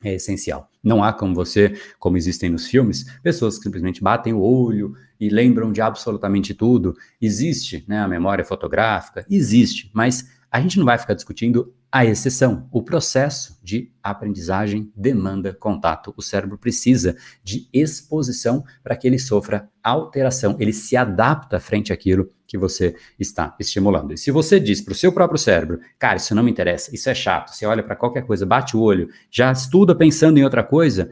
é 0.03 0.15
essencial. 0.15 0.69
Não 0.83 1.01
há 1.01 1.13
como 1.13 1.33
você, 1.33 1.73
como 1.97 2.17
existem 2.17 2.49
nos 2.49 2.67
filmes, 2.67 3.05
pessoas 3.21 3.57
que 3.57 3.63
simplesmente 3.63 4.03
batem 4.03 4.33
o 4.33 4.41
olho 4.41 4.93
e 5.17 5.29
lembram 5.29 5.71
de 5.71 5.81
absolutamente 5.81 6.53
tudo. 6.53 6.93
Existe 7.21 7.85
né, 7.87 7.99
a 7.99 8.07
memória 8.07 8.43
fotográfica, 8.43 9.25
existe, 9.29 9.89
mas 9.93 10.29
a 10.51 10.59
gente 10.59 10.77
não 10.77 10.85
vai 10.85 10.97
ficar 10.97 11.13
discutindo 11.13 11.73
a 11.93 12.03
exceção. 12.03 12.67
O 12.71 12.81
processo 12.81 13.59
de 13.61 13.93
aprendizagem 14.01 14.91
demanda 14.95 15.53
contato. 15.53 16.11
O 16.17 16.23
cérebro 16.23 16.57
precisa 16.57 17.15
de 17.43 17.69
exposição 17.71 18.63
para 18.81 18.95
que 18.95 19.05
ele 19.05 19.19
sofra 19.19 19.69
alteração, 19.83 20.57
ele 20.59 20.73
se 20.73 20.97
adapta 20.97 21.59
frente 21.59 21.93
àquilo 21.93 22.31
que 22.47 22.57
você 22.57 22.95
está 23.19 23.55
estimulando. 23.59 24.11
E 24.11 24.17
se 24.17 24.31
você 24.31 24.59
diz 24.59 24.81
para 24.81 24.93
o 24.93 24.95
seu 24.95 25.13
próprio 25.13 25.37
cérebro, 25.37 25.81
cara, 25.99 26.15
isso 26.15 26.33
não 26.33 26.41
me 26.41 26.49
interessa, 26.49 26.93
isso 26.95 27.11
é 27.11 27.13
chato, 27.13 27.53
você 27.53 27.63
olha 27.63 27.83
para 27.83 27.95
qualquer 27.95 28.25
coisa, 28.25 28.43
bate 28.43 28.75
o 28.75 28.81
olho, 28.81 29.07
já 29.29 29.51
estuda 29.51 29.93
pensando 29.93 30.39
em 30.39 30.43
outra 30.43 30.63
coisa, 30.63 31.11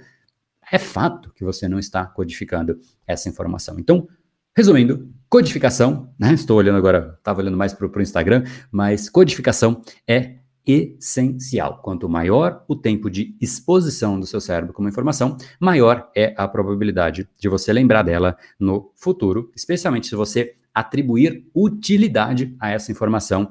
é 0.71 0.79
fato 0.79 1.31
que 1.35 1.43
você 1.43 1.67
não 1.67 1.77
está 1.77 2.07
codificando 2.07 2.79
essa 3.05 3.29
informação. 3.29 3.77
Então, 3.77 4.07
Resumindo, 4.53 5.09
codificação, 5.29 6.13
né? 6.19 6.33
Estou 6.33 6.57
olhando 6.57 6.77
agora, 6.77 7.15
estava 7.17 7.39
olhando 7.39 7.55
mais 7.55 7.71
para 7.71 7.87
o 7.87 8.01
Instagram, 8.01 8.43
mas 8.69 9.09
codificação 9.09 9.81
é 10.05 10.40
essencial. 10.65 11.79
Quanto 11.81 12.07
maior 12.09 12.63
o 12.67 12.75
tempo 12.75 13.09
de 13.09 13.35
exposição 13.41 14.19
do 14.19 14.25
seu 14.25 14.39
cérebro 14.39 14.73
com 14.73 14.81
uma 14.81 14.89
informação, 14.89 15.37
maior 15.59 16.09
é 16.15 16.33
a 16.37 16.47
probabilidade 16.47 17.27
de 17.37 17.49
você 17.49 17.73
lembrar 17.73 18.03
dela 18.03 18.37
no 18.59 18.91
futuro, 18.95 19.51
especialmente 19.55 20.07
se 20.07 20.15
você 20.15 20.55
atribuir 20.73 21.45
utilidade 21.53 22.55
a 22.59 22.69
essa 22.69 22.91
informação 22.91 23.49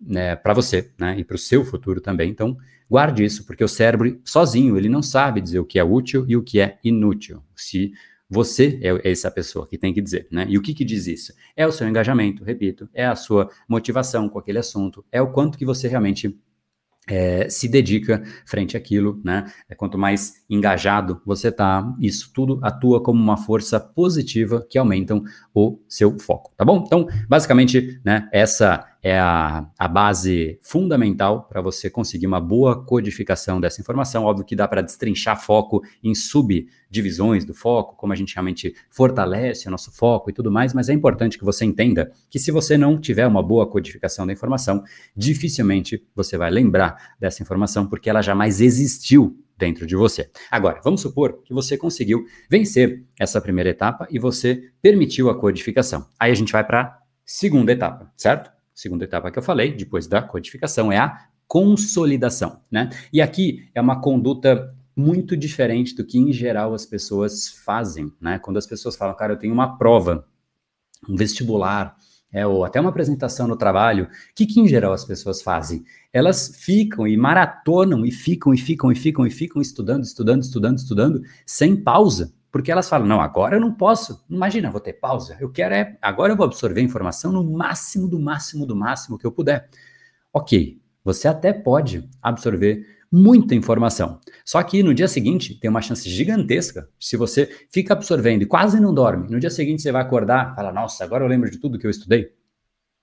né, 0.00 0.36
para 0.36 0.54
você 0.54 0.90
né, 0.98 1.18
e 1.18 1.24
para 1.24 1.36
o 1.36 1.38
seu 1.38 1.64
futuro 1.64 2.00
também. 2.00 2.30
Então, 2.30 2.56
guarde 2.90 3.24
isso, 3.24 3.46
porque 3.46 3.64
o 3.64 3.68
cérebro 3.68 4.20
sozinho 4.24 4.76
ele 4.76 4.88
não 4.88 5.02
sabe 5.02 5.40
dizer 5.40 5.58
o 5.58 5.64
que 5.64 5.78
é 5.78 5.84
útil 5.84 6.24
e 6.28 6.36
o 6.36 6.42
que 6.42 6.60
é 6.60 6.78
inútil. 6.82 7.42
Se 7.54 7.92
você 8.28 8.80
é 8.82 9.10
essa 9.10 9.30
pessoa 9.30 9.66
que 9.66 9.78
tem 9.78 9.94
que 9.94 10.00
dizer, 10.00 10.26
né? 10.30 10.46
E 10.48 10.58
o 10.58 10.62
que, 10.62 10.74
que 10.74 10.84
diz 10.84 11.06
isso? 11.06 11.32
É 11.54 11.66
o 11.66 11.72
seu 11.72 11.88
engajamento, 11.88 12.42
repito, 12.42 12.88
é 12.92 13.06
a 13.06 13.14
sua 13.14 13.48
motivação 13.68 14.28
com 14.28 14.38
aquele 14.38 14.58
assunto, 14.58 15.04
é 15.12 15.22
o 15.22 15.30
quanto 15.30 15.56
que 15.56 15.64
você 15.64 15.86
realmente 15.86 16.36
é, 17.08 17.48
se 17.48 17.68
dedica 17.68 18.22
frente 18.44 18.76
àquilo, 18.76 19.20
né? 19.24 19.50
É, 19.68 19.74
quanto 19.74 19.96
mais 19.96 20.44
engajado 20.50 21.20
você 21.24 21.52
tá, 21.52 21.94
isso 22.00 22.30
tudo 22.34 22.58
atua 22.62 23.02
como 23.02 23.22
uma 23.22 23.36
força 23.36 23.78
positiva 23.78 24.66
que 24.68 24.78
aumentam 24.78 25.22
o 25.54 25.78
seu 25.88 26.18
foco, 26.18 26.52
tá 26.56 26.64
bom? 26.64 26.82
Então, 26.86 27.06
basicamente, 27.28 28.00
né, 28.04 28.28
essa 28.32 28.84
é 29.06 29.20
a, 29.20 29.64
a 29.78 29.86
base 29.86 30.58
fundamental 30.60 31.44
para 31.44 31.60
você 31.60 31.88
conseguir 31.88 32.26
uma 32.26 32.40
boa 32.40 32.84
codificação 32.84 33.60
dessa 33.60 33.80
informação. 33.80 34.24
Óbvio 34.24 34.44
que 34.44 34.56
dá 34.56 34.66
para 34.66 34.82
destrinchar 34.82 35.40
foco 35.40 35.80
em 36.02 36.12
subdivisões 36.12 37.44
do 37.44 37.54
foco, 37.54 37.94
como 37.94 38.12
a 38.12 38.16
gente 38.16 38.34
realmente 38.34 38.74
fortalece 38.90 39.68
o 39.68 39.70
nosso 39.70 39.92
foco 39.92 40.28
e 40.28 40.32
tudo 40.32 40.50
mais, 40.50 40.74
mas 40.74 40.88
é 40.88 40.92
importante 40.92 41.38
que 41.38 41.44
você 41.44 41.64
entenda 41.64 42.10
que 42.28 42.40
se 42.40 42.50
você 42.50 42.76
não 42.76 43.00
tiver 43.00 43.28
uma 43.28 43.44
boa 43.44 43.70
codificação 43.70 44.26
da 44.26 44.32
informação, 44.32 44.82
dificilmente 45.16 46.04
você 46.12 46.36
vai 46.36 46.50
lembrar 46.50 47.14
dessa 47.20 47.44
informação 47.44 47.86
porque 47.86 48.10
ela 48.10 48.22
jamais 48.22 48.60
existiu 48.60 49.38
dentro 49.56 49.86
de 49.86 49.94
você. 49.94 50.28
Agora, 50.50 50.80
vamos 50.82 51.00
supor 51.00 51.44
que 51.44 51.54
você 51.54 51.78
conseguiu 51.78 52.24
vencer 52.50 53.06
essa 53.16 53.40
primeira 53.40 53.70
etapa 53.70 54.08
e 54.10 54.18
você 54.18 54.64
permitiu 54.82 55.30
a 55.30 55.38
codificação. 55.38 56.08
Aí 56.18 56.32
a 56.32 56.34
gente 56.34 56.52
vai 56.52 56.66
para 56.66 56.80
a 56.80 56.98
segunda 57.24 57.70
etapa, 57.70 58.12
certo? 58.16 58.55
Segunda 58.76 59.04
etapa 59.04 59.30
que 59.30 59.38
eu 59.38 59.42
falei, 59.42 59.74
depois 59.74 60.06
da 60.06 60.20
codificação, 60.20 60.92
é 60.92 60.98
a 60.98 61.28
consolidação, 61.48 62.60
né? 62.70 62.90
E 63.10 63.22
aqui 63.22 63.70
é 63.74 63.80
uma 63.80 64.02
conduta 64.02 64.70
muito 64.94 65.34
diferente 65.34 65.96
do 65.96 66.04
que 66.04 66.18
em 66.18 66.30
geral 66.30 66.74
as 66.74 66.84
pessoas 66.84 67.48
fazem, 67.64 68.12
né? 68.20 68.38
Quando 68.38 68.58
as 68.58 68.66
pessoas 68.66 68.94
falam, 68.94 69.16
cara, 69.16 69.32
eu 69.32 69.38
tenho 69.38 69.54
uma 69.54 69.78
prova, 69.78 70.28
um 71.08 71.16
vestibular, 71.16 71.96
é, 72.30 72.46
ou 72.46 72.66
até 72.66 72.78
uma 72.78 72.90
apresentação 72.90 73.48
no 73.48 73.56
trabalho, 73.56 74.04
o 74.04 74.34
que, 74.34 74.44
que 74.44 74.60
em 74.60 74.68
geral 74.68 74.92
as 74.92 75.06
pessoas 75.06 75.40
fazem? 75.40 75.82
Elas 76.12 76.54
ficam 76.54 77.08
e 77.08 77.16
maratonam 77.16 78.04
e 78.04 78.10
ficam 78.10 78.52
e 78.52 78.58
ficam 78.58 78.92
e 78.92 78.94
ficam 78.94 79.26
e 79.26 79.30
ficam 79.30 79.62
estudando, 79.62 80.04
estudando, 80.04 80.42
estudando, 80.42 80.76
estudando, 80.76 81.22
sem 81.46 81.74
pausa. 81.74 82.34
Porque 82.56 82.72
elas 82.72 82.88
falam, 82.88 83.06
não, 83.06 83.20
agora 83.20 83.56
eu 83.56 83.60
não 83.60 83.70
posso. 83.70 84.24
Imagina, 84.30 84.70
vou 84.70 84.80
ter 84.80 84.94
pausa. 84.94 85.36
Eu 85.38 85.50
quero 85.50 85.74
é, 85.74 85.98
agora 86.00 86.32
eu 86.32 86.36
vou 86.38 86.46
absorver 86.46 86.80
informação 86.80 87.30
no 87.30 87.44
máximo, 87.44 88.08
do 88.08 88.18
máximo, 88.18 88.64
do 88.64 88.74
máximo 88.74 89.18
que 89.18 89.26
eu 89.26 89.30
puder. 89.30 89.68
Ok, 90.32 90.80
você 91.04 91.28
até 91.28 91.52
pode 91.52 92.08
absorver 92.22 92.82
muita 93.12 93.54
informação. 93.54 94.18
Só 94.42 94.62
que 94.62 94.82
no 94.82 94.94
dia 94.94 95.06
seguinte 95.06 95.60
tem 95.60 95.68
uma 95.68 95.82
chance 95.82 96.08
gigantesca. 96.08 96.88
Se 96.98 97.14
você 97.14 97.46
fica 97.70 97.92
absorvendo 97.92 98.40
e 98.40 98.46
quase 98.46 98.80
não 98.80 98.94
dorme, 98.94 99.28
no 99.28 99.38
dia 99.38 99.50
seguinte 99.50 99.82
você 99.82 99.92
vai 99.92 100.00
acordar 100.00 100.52
e 100.52 100.56
falar: 100.56 100.72
Nossa, 100.72 101.04
agora 101.04 101.22
eu 101.22 101.28
lembro 101.28 101.50
de 101.50 101.58
tudo 101.58 101.78
que 101.78 101.86
eu 101.86 101.90
estudei? 101.90 102.32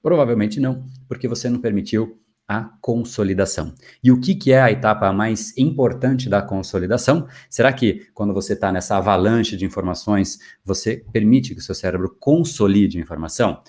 Provavelmente 0.02 0.60
não, 0.60 0.84
porque 1.08 1.28
você 1.28 1.48
não 1.48 1.62
permitiu 1.62 2.20
a 2.48 2.70
consolidação. 2.82 3.74
E 4.04 4.12
o 4.12 4.20
que, 4.20 4.36
que 4.36 4.52
é 4.52 4.62
a 4.62 4.72
etapa 4.72 5.12
mais 5.14 5.58
importante 5.58 6.30
da 6.30 6.42
consolidação? 6.42 7.28
Será 7.50 7.72
que 7.72 8.08
quando 8.14 8.34
você 8.34 8.54
está 8.54 8.72
nessa 8.72 8.98
avalanche 8.98 9.56
de 9.56 9.66
informações, 9.66 10.40
você 10.64 11.06
permite 11.12 11.54
que 11.54 11.62
o 11.62 11.64
seu 11.64 11.76
cérebro 11.76 12.16
consolide 12.20 12.98
a 12.98 13.02
informação? 13.02 13.62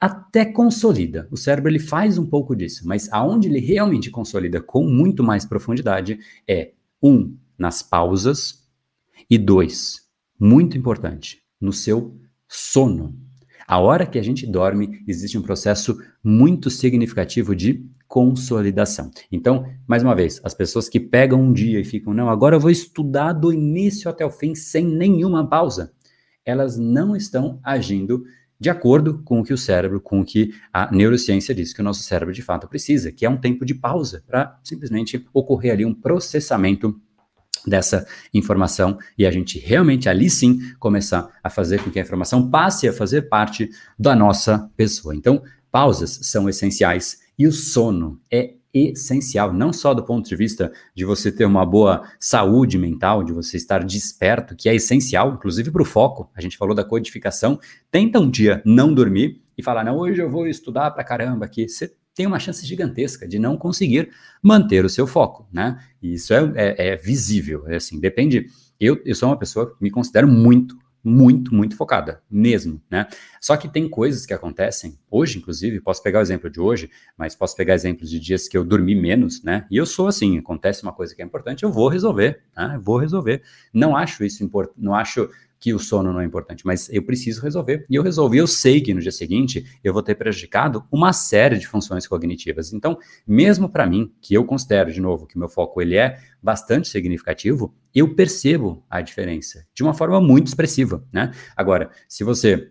até 0.00 0.44
consolida. 0.44 1.26
O 1.30 1.36
cérebro 1.36 1.70
ele 1.70 1.78
faz 1.78 2.18
um 2.18 2.26
pouco 2.26 2.54
disso, 2.54 2.86
mas 2.86 3.10
aonde 3.12 3.48
ele 3.48 3.60
realmente 3.60 4.10
consolida 4.10 4.60
com 4.60 4.84
muito 4.84 5.22
mais 5.24 5.44
profundidade 5.44 6.18
é 6.46 6.72
um 7.02 7.34
nas 7.58 7.82
pausas 7.82 8.66
e 9.28 9.38
dois, 9.38 10.06
muito 10.38 10.76
importante, 10.76 11.42
no 11.60 11.72
seu 11.72 12.14
sono. 12.46 13.18
A 13.66 13.80
hora 13.80 14.06
que 14.06 14.18
a 14.18 14.22
gente 14.22 14.46
dorme, 14.46 15.02
existe 15.08 15.36
um 15.36 15.42
processo 15.42 15.98
muito 16.22 16.70
significativo 16.70 17.56
de 17.56 17.84
consolidação. 18.08 19.10
Então, 19.30 19.66
mais 19.86 20.02
uma 20.02 20.14
vez, 20.14 20.40
as 20.44 20.54
pessoas 20.54 20.88
que 20.88 21.00
pegam 21.00 21.40
um 21.40 21.52
dia 21.52 21.80
e 21.80 21.84
ficam, 21.84 22.14
não, 22.14 22.28
agora 22.28 22.56
eu 22.56 22.60
vou 22.60 22.70
estudar 22.70 23.32
do 23.32 23.52
início 23.52 24.08
até 24.08 24.24
o 24.24 24.30
fim 24.30 24.54
sem 24.54 24.84
nenhuma 24.84 25.48
pausa, 25.48 25.92
elas 26.44 26.78
não 26.78 27.16
estão 27.16 27.58
agindo 27.62 28.24
de 28.58 28.70
acordo 28.70 29.22
com 29.22 29.40
o 29.40 29.44
que 29.44 29.52
o 29.52 29.58
cérebro, 29.58 30.00
com 30.00 30.20
o 30.20 30.24
que 30.24 30.54
a 30.72 30.90
neurociência 30.90 31.54
diz 31.54 31.72
que 31.72 31.80
o 31.80 31.84
nosso 31.84 32.02
cérebro 32.02 32.32
de 32.32 32.42
fato 32.42 32.66
precisa, 32.66 33.12
que 33.12 33.26
é 33.26 33.30
um 33.30 33.36
tempo 33.36 33.66
de 33.66 33.74
pausa 33.74 34.24
para 34.26 34.58
simplesmente 34.64 35.26
ocorrer 35.32 35.72
ali 35.72 35.84
um 35.84 35.94
processamento 35.94 36.98
dessa 37.66 38.06
informação 38.32 38.96
e 39.18 39.26
a 39.26 39.30
gente 39.30 39.58
realmente 39.58 40.08
ali 40.08 40.30
sim 40.30 40.60
começar 40.78 41.28
a 41.42 41.50
fazer 41.50 41.82
com 41.82 41.90
que 41.90 41.98
a 41.98 42.02
informação 42.02 42.48
passe 42.48 42.88
a 42.88 42.92
fazer 42.92 43.22
parte 43.22 43.68
da 43.98 44.14
nossa 44.14 44.70
pessoa. 44.76 45.14
Então, 45.14 45.42
pausas 45.70 46.20
são 46.22 46.48
essenciais 46.48 47.18
e 47.38 47.46
o 47.46 47.52
sono 47.52 48.20
é 48.30 48.54
essencial, 48.72 49.52
não 49.52 49.72
só 49.72 49.94
do 49.94 50.04
ponto 50.04 50.28
de 50.28 50.36
vista 50.36 50.70
de 50.94 51.04
você 51.04 51.32
ter 51.32 51.46
uma 51.46 51.64
boa 51.64 52.06
saúde 52.20 52.78
mental, 52.78 53.24
de 53.24 53.32
você 53.32 53.56
estar 53.56 53.82
desperto, 53.82 54.54
que 54.54 54.68
é 54.68 54.74
essencial, 54.74 55.32
inclusive 55.32 55.70
para 55.70 55.82
o 55.82 55.84
foco. 55.84 56.30
A 56.34 56.40
gente 56.40 56.58
falou 56.58 56.74
da 56.74 56.84
codificação. 56.84 57.58
Tenta 57.90 58.20
um 58.20 58.30
dia 58.30 58.62
não 58.66 58.92
dormir 58.92 59.40
e 59.56 59.62
falar, 59.62 59.84
não, 59.84 59.96
hoje 59.96 60.20
eu 60.20 60.30
vou 60.30 60.46
estudar 60.46 60.90
para 60.90 61.04
caramba 61.04 61.46
aqui. 61.46 61.68
Você 61.68 61.94
tem 62.14 62.26
uma 62.26 62.38
chance 62.38 62.66
gigantesca 62.66 63.26
de 63.26 63.38
não 63.38 63.56
conseguir 63.56 64.10
manter 64.42 64.84
o 64.84 64.90
seu 64.90 65.06
foco, 65.06 65.46
né? 65.52 65.78
E 66.02 66.14
isso 66.14 66.34
é, 66.34 66.52
é, 66.54 66.88
é 66.88 66.96
visível, 66.96 67.66
é 67.68 67.76
assim, 67.76 67.98
depende. 67.98 68.46
Eu, 68.78 69.00
eu 69.04 69.14
sou 69.14 69.28
uma 69.28 69.38
pessoa 69.38 69.74
que 69.74 69.82
me 69.82 69.90
considero 69.90 70.28
muito 70.28 70.76
muito, 71.08 71.54
muito 71.54 71.76
focada, 71.76 72.20
mesmo, 72.28 72.82
né? 72.90 73.06
Só 73.40 73.56
que 73.56 73.68
tem 73.68 73.88
coisas 73.88 74.26
que 74.26 74.34
acontecem, 74.34 74.98
hoje, 75.08 75.38
inclusive, 75.38 75.80
posso 75.80 76.02
pegar 76.02 76.18
o 76.18 76.22
exemplo 76.22 76.50
de 76.50 76.60
hoje, 76.60 76.90
mas 77.16 77.32
posso 77.32 77.54
pegar 77.54 77.74
exemplos 77.74 78.10
de 78.10 78.18
dias 78.18 78.48
que 78.48 78.58
eu 78.58 78.64
dormi 78.64 78.92
menos, 78.92 79.40
né? 79.40 79.66
E 79.70 79.76
eu 79.76 79.86
sou 79.86 80.08
assim, 80.08 80.36
acontece 80.36 80.82
uma 80.82 80.92
coisa 80.92 81.14
que 81.14 81.22
é 81.22 81.24
importante, 81.24 81.62
eu 81.62 81.70
vou 81.70 81.88
resolver, 81.88 82.42
né? 82.56 82.76
Vou 82.82 82.98
resolver. 82.98 83.40
Não 83.72 83.96
acho 83.96 84.24
isso 84.24 84.42
importante, 84.42 84.74
não 84.82 84.96
acho 84.96 85.30
que 85.66 85.74
o 85.74 85.80
sono 85.80 86.12
não 86.12 86.20
é 86.20 86.24
importante, 86.24 86.64
mas 86.64 86.88
eu 86.90 87.02
preciso 87.02 87.42
resolver. 87.42 87.84
E 87.90 87.96
eu 87.96 88.02
resolvi, 88.04 88.38
eu 88.38 88.46
sei 88.46 88.80
que 88.80 88.94
no 88.94 89.00
dia 89.00 89.10
seguinte 89.10 89.66
eu 89.82 89.92
vou 89.92 90.00
ter 90.00 90.14
prejudicado 90.14 90.84
uma 90.92 91.12
série 91.12 91.58
de 91.58 91.66
funções 91.66 92.06
cognitivas. 92.06 92.72
Então, 92.72 92.96
mesmo 93.26 93.68
para 93.68 93.84
mim, 93.84 94.14
que 94.22 94.32
eu 94.32 94.44
considero, 94.44 94.92
de 94.92 95.00
novo, 95.00 95.26
que 95.26 95.34
o 95.34 95.40
meu 95.40 95.48
foco 95.48 95.82
ele 95.82 95.96
é 95.96 96.20
bastante 96.40 96.86
significativo, 96.86 97.74
eu 97.92 98.14
percebo 98.14 98.84
a 98.88 99.00
diferença 99.00 99.66
de 99.74 99.82
uma 99.82 99.92
forma 99.92 100.20
muito 100.20 100.46
expressiva, 100.46 101.04
né? 101.12 101.32
Agora, 101.56 101.90
se 102.08 102.22
você 102.22 102.70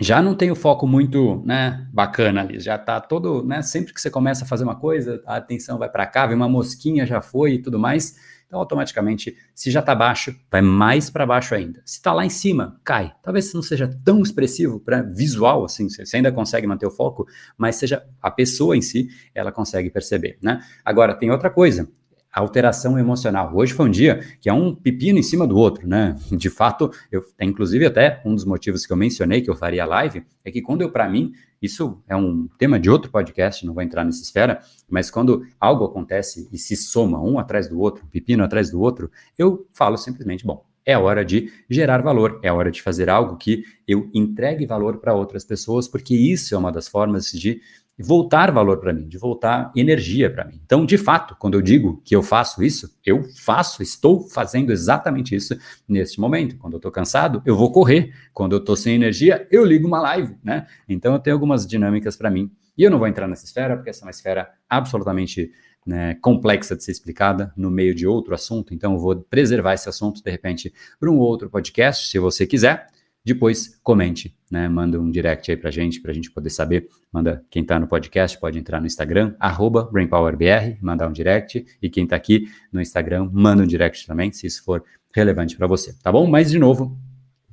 já 0.00 0.22
não 0.22 0.34
tem 0.34 0.50
o 0.50 0.56
foco 0.56 0.86
muito, 0.86 1.42
né, 1.44 1.86
bacana 1.92 2.40
ali, 2.40 2.58
já 2.58 2.78
tá 2.78 3.02
todo, 3.02 3.44
né, 3.44 3.60
sempre 3.60 3.92
que 3.92 4.00
você 4.00 4.10
começa 4.10 4.44
a 4.44 4.48
fazer 4.48 4.64
uma 4.64 4.76
coisa, 4.76 5.22
a 5.26 5.36
atenção 5.36 5.76
vai 5.76 5.90
para 5.90 6.06
cá, 6.06 6.26
vem 6.26 6.36
uma 6.36 6.48
mosquinha 6.48 7.04
já 7.04 7.20
foi 7.20 7.52
e 7.52 7.58
tudo 7.62 7.78
mais, 7.78 8.16
então, 8.54 8.60
automaticamente, 8.60 9.36
se 9.52 9.68
já 9.68 9.80
está 9.80 9.96
baixo, 9.96 10.34
vai 10.48 10.62
mais 10.62 11.10
para 11.10 11.26
baixo 11.26 11.56
ainda. 11.56 11.82
Se 11.84 11.96
está 11.96 12.12
lá 12.12 12.24
em 12.24 12.30
cima, 12.30 12.80
cai. 12.84 13.12
Talvez 13.20 13.52
não 13.52 13.62
seja 13.62 13.90
tão 14.04 14.22
expressivo 14.22 14.78
para 14.78 15.02
visual, 15.02 15.64
assim, 15.64 15.88
você 15.88 16.16
ainda 16.16 16.30
consegue 16.30 16.64
manter 16.64 16.86
o 16.86 16.90
foco, 16.90 17.26
mas 17.58 17.74
seja 17.74 18.04
a 18.22 18.30
pessoa 18.30 18.76
em 18.76 18.80
si, 18.80 19.08
ela 19.34 19.50
consegue 19.50 19.90
perceber, 19.90 20.38
né? 20.40 20.62
Agora, 20.84 21.14
tem 21.14 21.32
outra 21.32 21.50
coisa 21.50 21.88
alteração 22.34 22.98
emocional. 22.98 23.52
Hoje 23.54 23.72
foi 23.72 23.86
um 23.86 23.90
dia 23.90 24.18
que 24.40 24.48
é 24.48 24.52
um 24.52 24.74
pepino 24.74 25.20
em 25.20 25.22
cima 25.22 25.46
do 25.46 25.56
outro, 25.56 25.86
né? 25.86 26.16
De 26.32 26.50
fato, 26.50 26.90
eu, 27.10 27.22
inclusive 27.40 27.86
até 27.86 28.20
um 28.24 28.34
dos 28.34 28.44
motivos 28.44 28.84
que 28.84 28.92
eu 28.92 28.96
mencionei 28.96 29.40
que 29.40 29.48
eu 29.48 29.54
faria 29.54 29.84
live 29.84 30.24
é 30.44 30.50
que 30.50 30.60
quando 30.60 30.82
eu, 30.82 30.90
para 30.90 31.08
mim, 31.08 31.32
isso 31.64 32.02
é 32.08 32.14
um 32.14 32.48
tema 32.58 32.78
de 32.78 32.90
outro 32.90 33.10
podcast, 33.10 33.64
não 33.64 33.74
vou 33.74 33.82
entrar 33.82 34.04
nessa 34.04 34.22
esfera, 34.22 34.60
mas 34.88 35.10
quando 35.10 35.46
algo 35.58 35.84
acontece 35.84 36.48
e 36.52 36.58
se 36.58 36.76
soma 36.76 37.20
um 37.20 37.38
atrás 37.38 37.68
do 37.68 37.80
outro, 37.80 38.04
um 38.04 38.08
pepino 38.08 38.44
atrás 38.44 38.70
do 38.70 38.80
outro, 38.80 39.10
eu 39.38 39.66
falo 39.72 39.96
simplesmente, 39.96 40.44
bom, 40.44 40.64
é 40.86 40.98
hora 40.98 41.24
de 41.24 41.50
gerar 41.68 42.02
valor, 42.02 42.38
é 42.42 42.52
hora 42.52 42.70
de 42.70 42.82
fazer 42.82 43.08
algo 43.08 43.36
que 43.36 43.64
eu 43.88 44.10
entregue 44.12 44.66
valor 44.66 44.98
para 44.98 45.14
outras 45.14 45.44
pessoas, 45.44 45.88
porque 45.88 46.14
isso 46.14 46.54
é 46.54 46.58
uma 46.58 46.70
das 46.70 46.86
formas 46.86 47.30
de 47.30 47.60
voltar 47.98 48.50
valor 48.50 48.78
para 48.78 48.92
mim, 48.92 49.06
de 49.06 49.16
voltar 49.16 49.70
energia 49.76 50.30
para 50.30 50.44
mim. 50.44 50.60
Então, 50.64 50.84
de 50.84 50.98
fato, 50.98 51.36
quando 51.38 51.54
eu 51.54 51.62
digo 51.62 52.02
que 52.04 52.14
eu 52.14 52.22
faço 52.22 52.62
isso, 52.62 52.98
eu 53.04 53.22
faço, 53.36 53.82
estou 53.82 54.28
fazendo 54.28 54.72
exatamente 54.72 55.34
isso 55.34 55.56
neste 55.88 56.20
momento. 56.20 56.56
Quando 56.56 56.74
eu 56.74 56.78
estou 56.78 56.90
cansado, 56.90 57.42
eu 57.46 57.56
vou 57.56 57.70
correr. 57.70 58.12
Quando 58.32 58.52
eu 58.52 58.58
estou 58.58 58.76
sem 58.76 58.94
energia, 58.94 59.46
eu 59.50 59.64
ligo 59.64 59.86
uma 59.86 60.00
live, 60.00 60.34
né? 60.42 60.66
Então, 60.88 61.12
eu 61.14 61.18
tenho 61.20 61.36
algumas 61.36 61.66
dinâmicas 61.66 62.16
para 62.16 62.30
mim. 62.30 62.50
E 62.76 62.82
eu 62.82 62.90
não 62.90 62.98
vou 62.98 63.06
entrar 63.06 63.28
nessa 63.28 63.44
esfera, 63.44 63.76
porque 63.76 63.90
essa 63.90 64.04
é 64.04 64.06
uma 64.06 64.10
esfera 64.10 64.50
absolutamente 64.68 65.52
né, 65.86 66.14
complexa 66.14 66.74
de 66.74 66.82
ser 66.82 66.90
explicada 66.90 67.52
no 67.56 67.70
meio 67.70 67.94
de 67.94 68.06
outro 68.06 68.34
assunto. 68.34 68.74
Então, 68.74 68.94
eu 68.94 68.98
vou 68.98 69.14
preservar 69.16 69.74
esse 69.74 69.88
assunto, 69.88 70.22
de 70.22 70.30
repente, 70.30 70.72
para 70.98 71.10
um 71.10 71.18
outro 71.18 71.48
podcast, 71.48 72.08
se 72.08 72.18
você 72.18 72.44
quiser. 72.44 72.88
Depois 73.24 73.80
comente, 73.82 74.36
né? 74.50 74.68
Manda 74.68 75.00
um 75.00 75.10
direct 75.10 75.50
aí 75.50 75.56
pra 75.56 75.70
gente, 75.70 76.00
pra 76.00 76.12
gente 76.12 76.30
poder 76.30 76.50
saber. 76.50 76.88
Manda 77.10 77.42
quem 77.48 77.64
tá 77.64 77.78
no 77.80 77.86
podcast, 77.88 78.38
pode 78.38 78.58
entrar 78.58 78.80
no 78.80 78.86
Instagram, 78.86 79.34
arroba 79.40 79.88
BrainPowerBR, 79.90 80.78
mandar 80.82 81.08
um 81.08 81.12
direct. 81.12 81.64
E 81.80 81.88
quem 81.88 82.06
tá 82.06 82.16
aqui 82.16 82.46
no 82.70 82.82
Instagram, 82.82 83.30
manda 83.32 83.62
um 83.62 83.66
direct 83.66 84.06
também, 84.06 84.30
se 84.30 84.46
isso 84.46 84.62
for 84.62 84.84
relevante 85.14 85.56
para 85.56 85.66
você, 85.66 85.94
tá 86.02 86.12
bom? 86.12 86.26
Mas, 86.26 86.50
de 86.50 86.58
novo, 86.58 86.98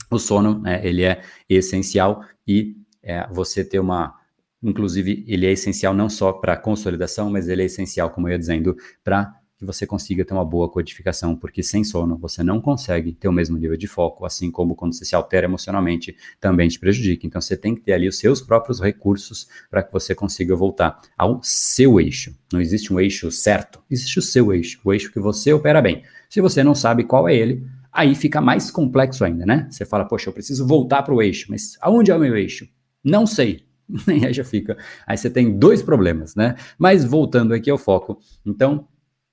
o 0.09 0.19
sono, 0.19 0.59
né, 0.59 0.85
ele 0.85 1.03
é 1.03 1.21
essencial 1.47 2.25
e 2.45 2.75
é, 3.01 3.27
você 3.31 3.63
ter 3.63 3.79
uma. 3.79 4.19
Inclusive, 4.61 5.23
ele 5.27 5.45
é 5.45 5.51
essencial 5.51 5.93
não 5.93 6.09
só 6.09 6.33
para 6.33 6.57
consolidação, 6.57 7.31
mas 7.31 7.47
ele 7.47 7.63
é 7.63 7.65
essencial, 7.65 8.09
como 8.11 8.27
eu 8.27 8.33
ia 8.33 8.39
dizendo, 8.39 8.75
para 9.03 9.33
que 9.61 9.65
você 9.65 9.85
consiga 9.85 10.25
ter 10.25 10.33
uma 10.33 10.43
boa 10.43 10.67
codificação, 10.67 11.35
porque 11.35 11.61
sem 11.61 11.83
sono 11.83 12.17
você 12.17 12.41
não 12.41 12.59
consegue 12.59 13.13
ter 13.13 13.27
o 13.27 13.31
mesmo 13.31 13.59
nível 13.59 13.77
de 13.77 13.85
foco, 13.85 14.25
assim 14.25 14.49
como 14.49 14.75
quando 14.75 14.95
você 14.95 15.05
se 15.05 15.15
altera 15.15 15.45
emocionalmente 15.45 16.15
também 16.39 16.67
te 16.67 16.79
prejudica. 16.79 17.27
Então 17.27 17.39
você 17.39 17.55
tem 17.55 17.75
que 17.75 17.81
ter 17.81 17.93
ali 17.93 18.07
os 18.07 18.17
seus 18.17 18.41
próprios 18.41 18.79
recursos 18.79 19.47
para 19.69 19.83
que 19.83 19.93
você 19.93 20.15
consiga 20.15 20.55
voltar 20.55 20.99
ao 21.15 21.39
seu 21.43 21.99
eixo. 21.99 22.35
Não 22.51 22.59
existe 22.59 22.91
um 22.91 22.99
eixo 22.99 23.29
certo, 23.29 23.79
existe 23.87 24.17
o 24.17 24.21
seu 24.23 24.51
eixo, 24.51 24.81
o 24.83 24.91
eixo 24.91 25.11
que 25.11 25.19
você 25.19 25.53
opera 25.53 25.79
bem. 25.79 26.01
Se 26.27 26.41
você 26.41 26.63
não 26.63 26.73
sabe 26.73 27.03
qual 27.03 27.29
é 27.29 27.35
ele, 27.35 27.63
aí 27.93 28.15
fica 28.15 28.41
mais 28.41 28.71
complexo 28.71 29.23
ainda, 29.23 29.45
né? 29.45 29.67
Você 29.69 29.85
fala, 29.85 30.05
poxa, 30.05 30.27
eu 30.27 30.33
preciso 30.33 30.65
voltar 30.65 31.03
para 31.03 31.13
o 31.13 31.21
eixo, 31.21 31.45
mas 31.51 31.77
aonde 31.81 32.09
é 32.09 32.15
o 32.15 32.19
meu 32.19 32.35
eixo? 32.35 32.67
Não 33.03 33.27
sei. 33.27 33.63
aí 34.07 34.33
já 34.33 34.43
fica. 34.43 34.75
Aí 35.05 35.17
você 35.17 35.29
tem 35.29 35.57
dois 35.57 35.83
problemas, 35.83 36.35
né? 36.35 36.55
Mas 36.79 37.05
voltando 37.05 37.53
aqui 37.53 37.69
ao 37.69 37.77
foco, 37.77 38.19
então, 38.45 38.87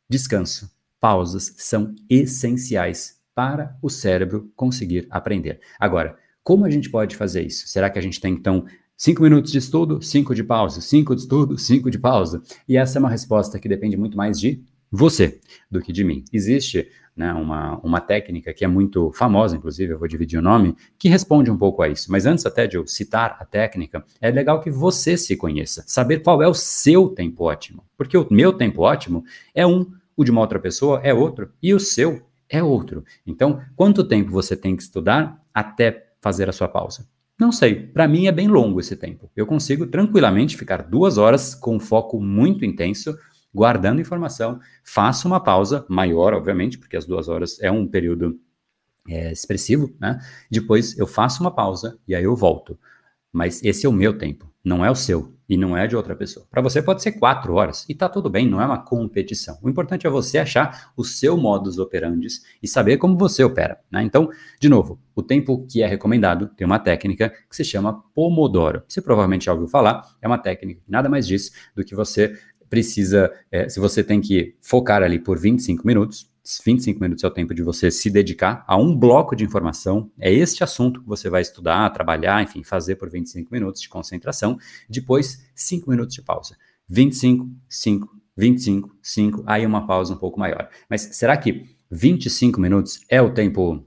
descanso, 0.09 0.71
pausas 1.01 1.55
são 1.57 1.95
essenciais 2.09 3.19
para 3.35 3.77
o 3.83 3.89
cérebro 3.89 4.51
conseguir 4.57 5.07
aprender. 5.11 5.61
Agora, 5.79 6.17
como 6.43 6.65
a 6.65 6.71
gente 6.71 6.91
pode 6.91 7.15
fazer 7.15 7.43
isso? 7.43 7.69
Será 7.69 7.91
que 7.91 7.99
a 7.99 8.03
gente 8.03 8.21
tem 8.21 8.33
então 8.33 8.65
cinco 8.97 9.23
minutos 9.23 9.53
de 9.53 9.59
estudo, 9.59 10.03
cinco 10.03 10.35
de 10.35 10.43
pausa, 10.43 10.81
cinco 10.81 11.15
de 11.15 11.23
estudo, 11.23 11.59
cinco 11.59 11.91
de 11.91 11.99
pausa? 11.99 12.43
E 12.67 12.77
essa 12.77 12.99
é 12.99 13.01
uma 13.01 13.11
resposta 13.11 13.59
que 13.59 13.69
depende 13.69 13.97
muito 13.97 14.17
mais 14.17 14.41
de 14.41 14.65
você 14.91 15.41
do 15.71 15.81
que 15.81 15.93
de 15.93 16.03
mim. 16.03 16.25
Existe 16.33 16.89
né, 17.15 17.33
uma, 17.35 17.79
uma 17.81 18.01
técnica 18.01 18.55
que 18.55 18.65
é 18.65 18.69
muito 18.69 19.11
famosa, 19.13 19.57
inclusive, 19.57 19.93
eu 19.93 19.99
vou 19.99 20.09
dividir 20.09 20.39
o 20.39 20.43
nome, 20.43 20.77
que 20.99 21.09
responde 21.09 21.51
um 21.51 21.59
pouco 21.59 21.83
a 21.83 21.89
isso. 21.89 22.11
Mas 22.11 22.27
antes 22.27 22.47
até 22.47 22.67
de 22.67 22.77
eu 22.77 22.87
citar 22.87 23.37
a 23.41 23.45
técnica, 23.45 24.05
é 24.21 24.31
legal 24.31 24.61
que 24.61 24.71
você 24.71 25.17
se 25.17 25.37
conheça, 25.37 25.83
saber 25.87 26.21
qual 26.21 26.43
é 26.43 26.49
o 26.49 26.55
seu 26.55 27.09
tempo 27.09 27.45
ótimo. 27.45 27.85
Porque 27.97 28.17
o 28.17 28.27
meu 28.31 28.53
tempo 28.53 28.83
ótimo 28.83 29.25
é 29.55 29.67
um, 29.67 29.87
o 30.19 30.25
de 30.25 30.33
uma 30.33 30.41
outra 30.41 30.59
pessoa 30.59 31.01
é 31.05 31.15
outro, 31.15 31.53
e 31.63 31.73
o 31.73 31.79
seu 31.79 32.27
é 32.49 32.61
outro. 32.61 33.05
Então, 33.25 33.63
quanto 33.77 34.03
tempo 34.03 34.33
você 34.33 34.57
tem 34.57 34.75
que 34.75 34.83
estudar 34.83 35.41
até 35.55 36.09
fazer 36.21 36.49
a 36.49 36.53
sua 36.53 36.67
pausa? 36.67 37.09
Não 37.39 37.53
sei, 37.53 37.77
para 37.77 38.09
mim 38.09 38.27
é 38.27 38.33
bem 38.33 38.49
longo 38.49 38.81
esse 38.81 38.97
tempo. 38.97 39.31
Eu 39.37 39.47
consigo 39.47 39.87
tranquilamente 39.87 40.57
ficar 40.57 40.83
duas 40.83 41.19
horas 41.19 41.55
com 41.55 41.77
um 41.77 41.81
foco 41.81 42.21
muito 42.21 42.65
intenso 42.65 43.17
guardando 43.55 44.01
informação, 44.01 44.59
faço 44.83 45.29
uma 45.29 45.39
pausa 45.39 45.87
maior, 45.89 46.35
obviamente, 46.35 46.79
porque 46.79 46.97
as 46.97 47.07
duas 47.07 47.29
horas 47.29 47.61
é 47.61 47.71
um 47.71 47.87
período 47.87 48.41
é, 49.09 49.31
expressivo, 49.31 49.95
né? 50.01 50.19
Depois 50.51 50.99
eu 50.99 51.07
faço 51.07 51.43
uma 51.43 51.51
pausa 51.51 51.97
e 52.09 52.15
aí 52.15 52.25
eu 52.25 52.35
volto. 52.35 52.77
Mas 53.33 53.63
esse 53.63 53.87
é 53.87 53.89
o 53.89 53.93
meu 53.93 54.19
tempo, 54.19 54.48
não 54.65 54.85
é 54.85 54.91
o 54.91 54.95
seu 54.95 55.35
e 55.49 55.57
não 55.57 55.77
é 55.77 55.87
de 55.87 55.97
outra 55.97 56.15
pessoa. 56.15 56.47
Para 56.51 56.61
você 56.61 56.83
pode 56.83 57.03
ser 57.03 57.13
quatro 57.13 57.55
horas 57.55 57.87
e 57.89 57.95
tá 57.95 58.09
tudo 58.09 58.29
bem, 58.29 58.47
não 58.47 58.61
é 58.61 58.67
uma 58.67 58.83
competição. 58.83 59.59
O 59.63 59.69
importante 59.71 60.07
é 60.07 60.11
você 60.11 60.39
achar 60.39 60.93
o 60.97 61.03
seu 61.03 61.37
modus 61.37 61.79
operandi 61.79 62.29
e 62.63 62.69
saber 62.69 62.99
como 62.99 63.17
você 63.17 63.43
opera. 63.43 63.79
Né? 63.91 64.03
Então, 64.03 64.29
de 64.61 64.69
novo, 64.69 65.01
o 65.15 65.23
tempo 65.23 65.67
que 65.67 65.83
é 65.83 65.87
recomendado 65.87 66.49
tem 66.49 66.67
uma 66.67 66.79
técnica 66.79 67.31
que 67.31 67.57
se 67.57 67.65
chama 67.65 68.03
Pomodoro. 68.15 68.83
Você 68.87 69.01
provavelmente 69.01 69.47
já 69.47 69.53
ouviu 69.53 69.69
falar, 69.69 70.03
é 70.21 70.27
uma 70.27 70.39
técnica 70.39 70.81
que 70.85 70.91
nada 70.91 71.09
mais 71.09 71.27
diz 71.27 71.51
do 71.75 71.85
que 71.85 71.95
você 71.95 72.35
precisa, 72.69 73.33
é, 73.51 73.69
se 73.69 73.81
você 73.81 74.05
tem 74.05 74.21
que 74.21 74.55
focar 74.61 75.03
ali 75.03 75.19
por 75.19 75.39
25 75.39 75.87
minutos, 75.87 76.31
25 76.65 77.01
minutos 77.01 77.25
é 77.25 77.27
o 77.27 77.31
tempo 77.31 77.55
de 77.55 77.63
você 77.63 77.91
se 77.91 78.09
dedicar 78.09 78.65
a 78.67 78.77
um 78.77 78.97
bloco 78.97 79.37
de 79.37 79.45
informação, 79.45 80.11
é 80.19 80.33
este 80.33 80.65
assunto 80.65 81.03
que 81.03 81.07
você 81.07 81.29
vai 81.29 81.43
estudar, 81.43 81.91
trabalhar, 81.91 82.43
enfim, 82.43 82.65
fazer 82.65 82.97
por 82.97 83.11
25 83.11 83.53
minutos 83.53 83.83
de 83.83 83.89
concentração, 83.89 84.59
depois 84.89 85.45
5 85.55 85.91
minutos 85.91 86.15
de 86.15 86.23
pausa. 86.23 86.57
25, 86.89 87.51
5, 87.69 88.09
25, 88.37 88.97
5, 89.03 89.45
aí 89.47 89.67
uma 89.67 89.87
pausa 89.87 90.15
um 90.15 90.17
pouco 90.17 90.41
maior. 90.41 90.71
Mas 90.89 91.03
será 91.13 91.37
que 91.37 91.77
25 91.91 92.61
minutos 92.61 93.01
é 93.11 93.21
o 93.21 93.35
tempo 93.35 93.85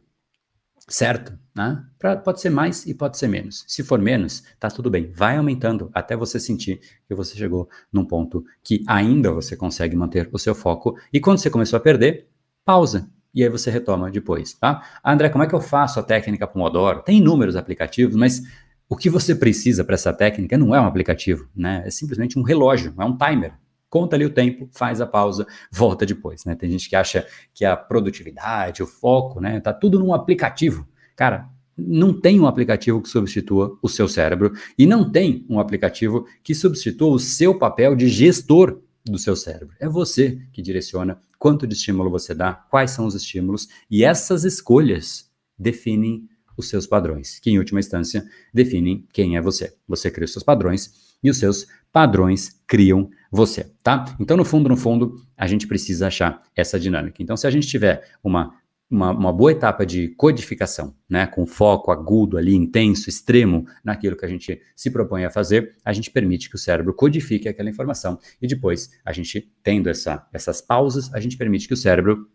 certo? 0.87 1.39
Né? 1.55 1.83
Pra, 1.97 2.15
pode 2.15 2.39
ser 2.39 2.49
mais 2.49 2.85
e 2.85 2.93
pode 2.93 3.17
ser 3.17 3.27
menos. 3.27 3.65
Se 3.67 3.83
for 3.83 3.99
menos, 3.99 4.43
tá 4.59 4.69
tudo 4.69 4.89
bem. 4.89 5.11
Vai 5.11 5.37
aumentando 5.37 5.89
até 5.93 6.15
você 6.15 6.39
sentir 6.39 6.79
que 7.07 7.15
você 7.15 7.35
chegou 7.35 7.69
num 7.91 8.05
ponto 8.05 8.43
que 8.63 8.83
ainda 8.87 9.31
você 9.31 9.55
consegue 9.55 9.95
manter 9.95 10.29
o 10.31 10.37
seu 10.37 10.55
foco. 10.55 10.95
E 11.11 11.19
quando 11.19 11.39
você 11.39 11.49
começou 11.49 11.77
a 11.77 11.81
perder, 11.81 12.30
pausa. 12.65 13.09
E 13.33 13.43
aí 13.43 13.49
você 13.49 13.71
retoma 13.71 14.11
depois, 14.11 14.53
tá? 14.53 14.83
André, 15.03 15.29
como 15.29 15.43
é 15.43 15.47
que 15.47 15.55
eu 15.55 15.61
faço 15.61 15.99
a 15.99 16.03
técnica 16.03 16.45
Pomodoro? 16.45 17.01
Tem 17.01 17.17
inúmeros 17.17 17.55
aplicativos, 17.55 18.15
mas 18.15 18.41
o 18.89 18.95
que 18.95 19.09
você 19.09 19.33
precisa 19.33 19.85
para 19.85 19.95
essa 19.95 20.11
técnica 20.11 20.57
não 20.57 20.75
é 20.75 20.81
um 20.81 20.85
aplicativo, 20.85 21.47
né? 21.55 21.81
É 21.85 21.89
simplesmente 21.89 22.37
um 22.37 22.43
relógio, 22.43 22.93
é 22.99 23.05
um 23.05 23.17
timer. 23.17 23.53
Conta 23.89 24.15
ali 24.15 24.25
o 24.25 24.29
tempo, 24.29 24.69
faz 24.73 24.99
a 24.99 25.05
pausa, 25.05 25.47
volta 25.71 26.05
depois, 26.05 26.43
né? 26.43 26.55
Tem 26.55 26.69
gente 26.69 26.89
que 26.89 26.95
acha 26.95 27.25
que 27.53 27.63
a 27.63 27.75
produtividade, 27.75 28.83
o 28.83 28.87
foco, 28.87 29.39
né? 29.39 29.61
Tá 29.61 29.71
tudo 29.71 29.97
num 29.97 30.13
aplicativo. 30.13 30.85
Cara, 31.15 31.49
não 31.77 32.13
tem 32.13 32.39
um 32.39 32.47
aplicativo 32.47 33.01
que 33.01 33.07
substitua 33.07 33.77
o 33.81 33.87
seu 33.87 34.07
cérebro 34.07 34.51
e 34.77 34.85
não 34.85 35.09
tem 35.09 35.45
um 35.49 35.59
aplicativo 35.59 36.25
que 36.43 36.53
substitua 36.53 37.11
o 37.11 37.19
seu 37.19 37.57
papel 37.57 37.95
de 37.95 38.07
gestor 38.09 38.81
do 39.05 39.17
seu 39.17 39.35
cérebro. 39.35 39.75
É 39.79 39.87
você 39.87 40.41
que 40.51 40.61
direciona 40.61 41.21
quanto 41.39 41.65
de 41.65 41.73
estímulo 41.73 42.09
você 42.09 42.33
dá, 42.33 42.53
quais 42.53 42.91
são 42.91 43.05
os 43.05 43.15
estímulos 43.15 43.67
e 43.89 44.03
essas 44.03 44.43
escolhas 44.43 45.29
definem 45.57 46.27
os 46.57 46.69
seus 46.69 46.85
padrões, 46.85 47.39
que 47.39 47.49
em 47.49 47.57
última 47.57 47.79
instância 47.79 48.23
definem 48.53 49.05
quem 49.11 49.37
é 49.37 49.41
você. 49.41 49.73
Você 49.87 50.11
cria 50.11 50.25
os 50.25 50.31
seus 50.31 50.43
padrões 50.43 51.15
e 51.23 51.29
os 51.29 51.37
seus 51.37 51.67
padrões 51.91 52.61
criam 52.67 53.09
você, 53.31 53.71
tá? 53.83 54.05
Então, 54.19 54.37
no 54.37 54.45
fundo, 54.45 54.69
no 54.69 54.77
fundo, 54.77 55.15
a 55.37 55.47
gente 55.47 55.67
precisa 55.67 56.07
achar 56.07 56.43
essa 56.55 56.79
dinâmica. 56.79 57.21
Então, 57.21 57.37
se 57.37 57.47
a 57.47 57.51
gente 57.51 57.67
tiver 57.67 58.09
uma 58.23 58.60
uma, 58.91 59.11
uma, 59.11 59.31
boa 59.31 59.51
etapa 59.51 59.85
de 59.85 60.09
codificação, 60.09 60.93
né, 61.09 61.25
com 61.25 61.45
foco 61.45 61.91
agudo 61.91 62.37
ali, 62.37 62.53
intenso, 62.53 63.09
extremo 63.09 63.65
naquilo 63.83 64.17
que 64.17 64.25
a 64.25 64.27
gente 64.27 64.61
se 64.75 64.91
propõe 64.91 65.23
a 65.23 65.29
fazer, 65.29 65.77
a 65.83 65.93
gente 65.93 66.11
permite 66.11 66.49
que 66.49 66.55
o 66.55 66.59
cérebro 66.59 66.93
codifique 66.93 67.47
aquela 67.47 67.69
informação 67.69 68.19
e 68.41 68.47
depois 68.47 68.89
a 69.05 69.13
gente 69.13 69.49
tendo 69.63 69.89
essa, 69.89 70.27
essas 70.33 70.61
pausas, 70.61 71.13
a 71.13 71.19
gente 71.21 71.37
permite 71.37 71.67
que 71.67 71.73
o 71.73 71.77
cérebro 71.77 72.27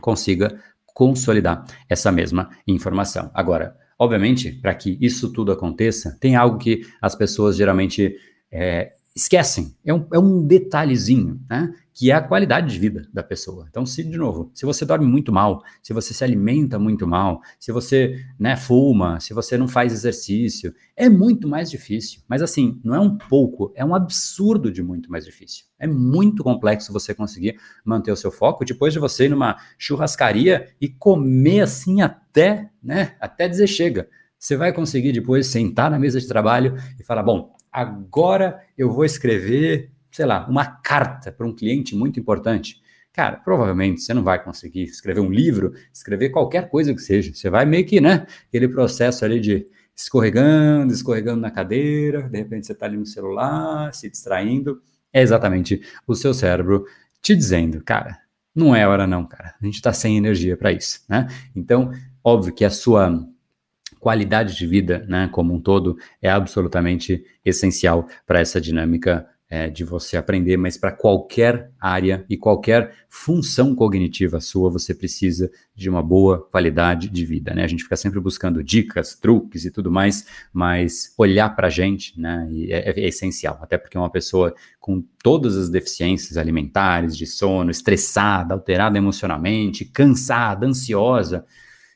consiga 0.00 0.62
consolidar 0.84 1.64
essa 1.88 2.12
mesma 2.12 2.50
informação. 2.66 3.30
Agora, 3.32 3.76
obviamente, 3.98 4.52
para 4.52 4.74
que 4.74 4.98
isso 5.00 5.32
tudo 5.32 5.52
aconteça, 5.52 6.16
tem 6.20 6.36
algo 6.36 6.58
que 6.58 6.82
as 7.00 7.14
pessoas 7.14 7.56
geralmente 7.56 8.14
é, 8.52 8.92
esquecem. 9.18 9.74
É 9.84 9.92
um, 9.92 10.06
é 10.12 10.18
um 10.18 10.46
detalhezinho, 10.46 11.40
né? 11.50 11.74
Que 11.92 12.12
é 12.12 12.14
a 12.14 12.22
qualidade 12.22 12.72
de 12.72 12.78
vida 12.78 13.08
da 13.12 13.22
pessoa. 13.22 13.66
Então, 13.68 13.84
se, 13.84 14.04
de 14.04 14.16
novo, 14.16 14.52
se 14.54 14.64
você 14.64 14.84
dorme 14.84 15.06
muito 15.06 15.32
mal, 15.32 15.60
se 15.82 15.92
você 15.92 16.14
se 16.14 16.22
alimenta 16.22 16.78
muito 16.78 17.06
mal, 17.06 17.40
se 17.58 17.72
você 17.72 18.24
né, 18.38 18.54
fuma, 18.56 19.18
se 19.18 19.34
você 19.34 19.58
não 19.58 19.66
faz 19.66 19.92
exercício, 19.92 20.72
é 20.96 21.08
muito 21.08 21.48
mais 21.48 21.68
difícil. 21.68 22.22
Mas, 22.28 22.40
assim, 22.40 22.80
não 22.84 22.94
é 22.94 23.00
um 23.00 23.18
pouco, 23.18 23.72
é 23.74 23.84
um 23.84 23.94
absurdo 23.94 24.70
de 24.70 24.82
muito 24.82 25.10
mais 25.10 25.24
difícil. 25.24 25.64
É 25.78 25.86
muito 25.86 26.44
complexo 26.44 26.92
você 26.92 27.12
conseguir 27.12 27.58
manter 27.84 28.12
o 28.12 28.16
seu 28.16 28.30
foco 28.30 28.64
depois 28.64 28.92
de 28.92 29.00
você 29.00 29.24
ir 29.24 29.30
numa 29.30 29.56
churrascaria 29.76 30.68
e 30.80 30.88
comer 30.88 31.62
assim 31.62 32.00
até, 32.00 32.70
né, 32.80 33.16
até 33.20 33.48
dizer 33.48 33.66
chega. 33.66 34.08
Você 34.38 34.56
vai 34.56 34.72
conseguir 34.72 35.10
depois 35.10 35.48
sentar 35.48 35.90
na 35.90 35.98
mesa 35.98 36.20
de 36.20 36.28
trabalho 36.28 36.76
e 36.98 37.02
falar: 37.02 37.24
bom, 37.24 37.57
agora 37.72 38.62
eu 38.76 38.90
vou 38.90 39.04
escrever, 39.04 39.90
sei 40.10 40.26
lá, 40.26 40.46
uma 40.48 40.64
carta 40.64 41.30
para 41.32 41.46
um 41.46 41.54
cliente 41.54 41.94
muito 41.94 42.18
importante. 42.18 42.80
Cara, 43.12 43.36
provavelmente 43.36 44.00
você 44.00 44.14
não 44.14 44.22
vai 44.22 44.42
conseguir 44.42 44.84
escrever 44.84 45.20
um 45.20 45.30
livro, 45.30 45.72
escrever 45.92 46.30
qualquer 46.30 46.70
coisa 46.70 46.94
que 46.94 47.00
seja. 47.00 47.34
Você 47.34 47.50
vai 47.50 47.64
meio 47.64 47.84
que, 47.84 48.00
né, 48.00 48.26
aquele 48.46 48.68
processo 48.68 49.24
ali 49.24 49.40
de 49.40 49.66
escorregando, 49.96 50.92
escorregando 50.92 51.40
na 51.40 51.50
cadeira, 51.50 52.22
de 52.22 52.38
repente 52.38 52.66
você 52.66 52.72
está 52.72 52.86
ali 52.86 52.96
no 52.96 53.06
celular, 53.06 53.92
se 53.92 54.08
distraindo. 54.08 54.80
É 55.12 55.20
exatamente 55.20 55.82
o 56.06 56.14
seu 56.14 56.32
cérebro 56.32 56.84
te 57.20 57.34
dizendo, 57.34 57.82
cara, 57.82 58.16
não 58.54 58.74
é 58.74 58.86
hora 58.86 59.06
não, 59.06 59.26
cara. 59.26 59.54
A 59.60 59.64
gente 59.64 59.74
está 59.74 59.92
sem 59.92 60.16
energia 60.16 60.56
para 60.56 60.72
isso, 60.72 61.04
né? 61.08 61.26
Então, 61.54 61.90
óbvio 62.22 62.54
que 62.54 62.64
a 62.64 62.70
sua 62.70 63.26
qualidade 63.98 64.56
de 64.56 64.66
vida, 64.66 65.04
né, 65.08 65.28
como 65.32 65.54
um 65.54 65.60
todo, 65.60 65.96
é 66.20 66.30
absolutamente 66.30 67.24
essencial 67.44 68.06
para 68.26 68.40
essa 68.40 68.60
dinâmica 68.60 69.26
é, 69.50 69.70
de 69.70 69.82
você 69.82 70.16
aprender, 70.16 70.58
mas 70.58 70.76
para 70.76 70.92
qualquer 70.92 71.70
área 71.80 72.24
e 72.28 72.36
qualquer 72.36 72.94
função 73.08 73.74
cognitiva 73.74 74.40
sua, 74.40 74.70
você 74.70 74.94
precisa 74.94 75.50
de 75.74 75.88
uma 75.88 76.02
boa 76.02 76.46
qualidade 76.50 77.08
de 77.08 77.24
vida, 77.24 77.54
né? 77.54 77.64
A 77.64 77.66
gente 77.66 77.82
fica 77.82 77.96
sempre 77.96 78.20
buscando 78.20 78.62
dicas, 78.62 79.14
truques 79.14 79.64
e 79.64 79.70
tudo 79.70 79.90
mais, 79.90 80.26
mas 80.52 81.14
olhar 81.16 81.48
para 81.56 81.68
a 81.68 81.70
gente, 81.70 82.20
né, 82.20 82.46
é, 82.68 82.90
é, 82.90 83.08
essencial, 83.08 83.58
até 83.62 83.78
porque 83.78 83.96
uma 83.96 84.10
pessoa 84.10 84.54
com 84.78 85.02
todas 85.22 85.56
as 85.56 85.70
deficiências 85.70 86.36
alimentares, 86.36 87.16
de 87.16 87.26
sono, 87.26 87.70
estressada, 87.70 88.52
alterada 88.52 88.98
emocionalmente, 88.98 89.84
cansada, 89.86 90.66
ansiosa, 90.66 91.46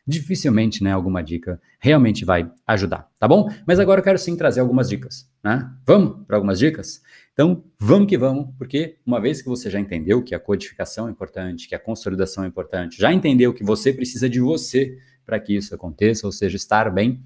dificilmente, 0.07 0.83
né, 0.83 0.93
alguma 0.93 1.23
dica 1.23 1.61
realmente 1.79 2.25
vai 2.25 2.51
ajudar, 2.67 3.09
tá 3.19 3.29
bom? 3.29 3.49
Mas 3.67 3.79
agora 3.79 4.01
eu 4.01 4.05
quero 4.05 4.19
sim 4.19 4.37
trazer 4.37 4.61
algumas 4.61 4.89
dicas, 4.89 5.31
né? 5.43 5.71
Vamos 5.87 6.27
para 6.27 6.37
algumas 6.37 6.59
dicas? 6.59 7.01
Então, 7.33 7.65
vamos 7.79 8.09
que 8.09 8.19
vamos, 8.19 8.55
porque 8.59 8.99
uma 9.07 9.21
vez 9.21 9.41
que 9.41 9.49
você 9.49 9.71
já 9.71 9.81
entendeu 9.81 10.23
que 10.23 10.35
a 10.35 10.41
codificação 10.41 11.09
é 11.09 11.11
importante, 11.11 11.69
que 11.69 11.75
a 11.75 11.79
consolidação 11.79 12.45
é 12.45 12.47
importante, 12.47 12.99
já 12.99 13.13
entendeu 13.13 13.55
que 13.55 13.65
você 13.65 13.93
precisa 13.93 14.29
de 14.29 14.41
você 14.41 14.99
para 15.25 15.39
que 15.39 15.57
isso 15.57 15.75
aconteça, 15.75 16.27
ou 16.27 16.33
seja, 16.33 16.57
estar 16.57 16.91
bem, 16.91 17.23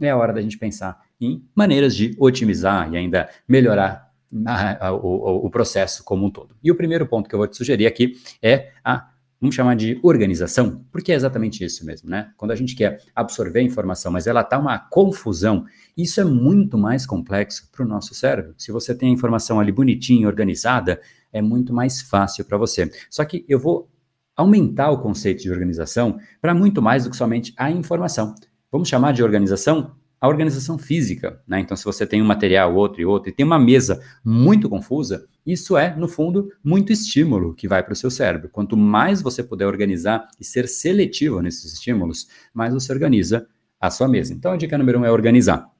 é 0.00 0.10
a 0.10 0.16
hora 0.16 0.32
da 0.32 0.42
gente 0.42 0.58
pensar 0.58 1.00
em 1.20 1.42
maneiras 1.54 1.96
de 1.96 2.14
otimizar 2.18 2.92
e 2.92 2.96
ainda 2.96 3.30
melhorar 3.48 4.12
a, 4.44 4.88
a, 4.88 4.92
o, 4.92 5.46
o 5.46 5.50
processo 5.50 6.04
como 6.04 6.26
um 6.26 6.30
todo. 6.30 6.54
E 6.62 6.70
o 6.70 6.74
primeiro 6.74 7.06
ponto 7.06 7.28
que 7.28 7.34
eu 7.34 7.38
vou 7.38 7.48
te 7.48 7.56
sugerir 7.56 7.86
aqui 7.86 8.14
é 8.42 8.72
a 8.84 9.08
vamos 9.40 9.54
chamar 9.54 9.76
de 9.76 9.98
organização, 10.02 10.84
porque 10.90 11.12
é 11.12 11.14
exatamente 11.14 11.64
isso 11.64 11.84
mesmo, 11.84 12.08
né? 12.08 12.32
Quando 12.36 12.50
a 12.50 12.56
gente 12.56 12.74
quer 12.74 13.02
absorver 13.14 13.60
a 13.60 13.62
informação, 13.62 14.10
mas 14.10 14.26
ela 14.26 14.40
está 14.40 14.58
uma 14.58 14.78
confusão, 14.78 15.64
isso 15.96 16.20
é 16.20 16.24
muito 16.24 16.78
mais 16.78 17.06
complexo 17.06 17.68
para 17.70 17.84
o 17.84 17.88
nosso 17.88 18.14
cérebro. 18.14 18.54
Se 18.56 18.72
você 18.72 18.94
tem 18.94 19.10
a 19.10 19.12
informação 19.12 19.60
ali 19.60 19.72
bonitinha, 19.72 20.26
organizada, 20.26 21.00
é 21.32 21.42
muito 21.42 21.72
mais 21.72 22.00
fácil 22.00 22.44
para 22.44 22.56
você. 22.56 22.90
Só 23.10 23.24
que 23.24 23.44
eu 23.48 23.58
vou 23.58 23.90
aumentar 24.36 24.90
o 24.90 25.00
conceito 25.00 25.42
de 25.42 25.50
organização 25.50 26.18
para 26.40 26.54
muito 26.54 26.82
mais 26.82 27.04
do 27.04 27.10
que 27.10 27.16
somente 27.16 27.54
a 27.56 27.70
informação. 27.70 28.34
Vamos 28.70 28.88
chamar 28.88 29.12
de 29.12 29.22
organização 29.22 29.96
a 30.20 30.28
organização 30.28 30.78
física, 30.78 31.40
né? 31.46 31.60
Então, 31.60 31.76
se 31.76 31.84
você 31.84 32.06
tem 32.06 32.22
um 32.22 32.26
material, 32.26 32.74
outro 32.74 33.00
e 33.00 33.04
outro, 33.04 33.30
e 33.30 33.32
tem 33.32 33.44
uma 33.44 33.58
mesa 33.58 34.00
muito 34.24 34.68
confusa, 34.68 35.26
isso 35.44 35.76
é, 35.76 35.94
no 35.94 36.08
fundo, 36.08 36.50
muito 36.64 36.92
estímulo 36.92 37.54
que 37.54 37.68
vai 37.68 37.82
para 37.82 37.92
o 37.92 37.96
seu 37.96 38.10
cérebro. 38.10 38.48
Quanto 38.48 38.76
mais 38.76 39.22
você 39.22 39.42
puder 39.42 39.66
organizar 39.66 40.26
e 40.40 40.44
ser 40.44 40.66
seletivo 40.66 41.40
nesses 41.40 41.74
estímulos, 41.74 42.28
mais 42.52 42.72
você 42.72 42.92
organiza 42.92 43.46
a 43.80 43.90
sua 43.90 44.08
mesa. 44.08 44.32
Então, 44.32 44.52
a 44.52 44.56
dica 44.56 44.78
número 44.78 44.98
um 44.98 45.04
é 45.04 45.10
organizar. 45.10 45.70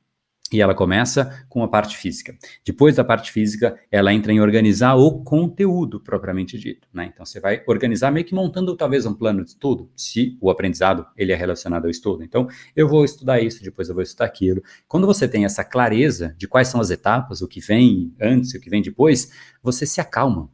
E 0.52 0.60
ela 0.60 0.74
começa 0.74 1.44
com 1.48 1.62
a 1.62 1.68
parte 1.68 1.96
física. 1.96 2.36
Depois 2.64 2.94
da 2.94 3.04
parte 3.04 3.32
física, 3.32 3.76
ela 3.90 4.12
entra 4.12 4.32
em 4.32 4.40
organizar 4.40 4.94
o 4.94 5.24
conteúdo 5.24 6.00
propriamente 6.00 6.56
dito. 6.56 6.86
Né? 6.92 7.10
Então, 7.12 7.26
você 7.26 7.40
vai 7.40 7.62
organizar 7.66 8.12
meio 8.12 8.24
que 8.24 8.34
montando 8.34 8.76
talvez 8.76 9.06
um 9.06 9.14
plano 9.14 9.42
de 9.42 9.50
estudo, 9.50 9.90
se 9.96 10.38
o 10.40 10.48
aprendizado 10.48 11.06
ele 11.16 11.32
é 11.32 11.34
relacionado 11.34 11.86
ao 11.86 11.90
estudo. 11.90 12.22
Então, 12.22 12.46
eu 12.76 12.88
vou 12.88 13.04
estudar 13.04 13.40
isso, 13.40 13.62
depois 13.62 13.88
eu 13.88 13.94
vou 13.94 14.02
estudar 14.02 14.26
aquilo. 14.26 14.62
Quando 14.86 15.06
você 15.06 15.26
tem 15.26 15.44
essa 15.44 15.64
clareza 15.64 16.34
de 16.38 16.46
quais 16.46 16.68
são 16.68 16.80
as 16.80 16.90
etapas, 16.90 17.42
o 17.42 17.48
que 17.48 17.60
vem 17.60 18.14
antes 18.20 18.54
e 18.54 18.58
o 18.58 18.60
que 18.60 18.70
vem 18.70 18.82
depois, 18.82 19.32
você 19.62 19.84
se 19.84 20.00
acalma. 20.00 20.48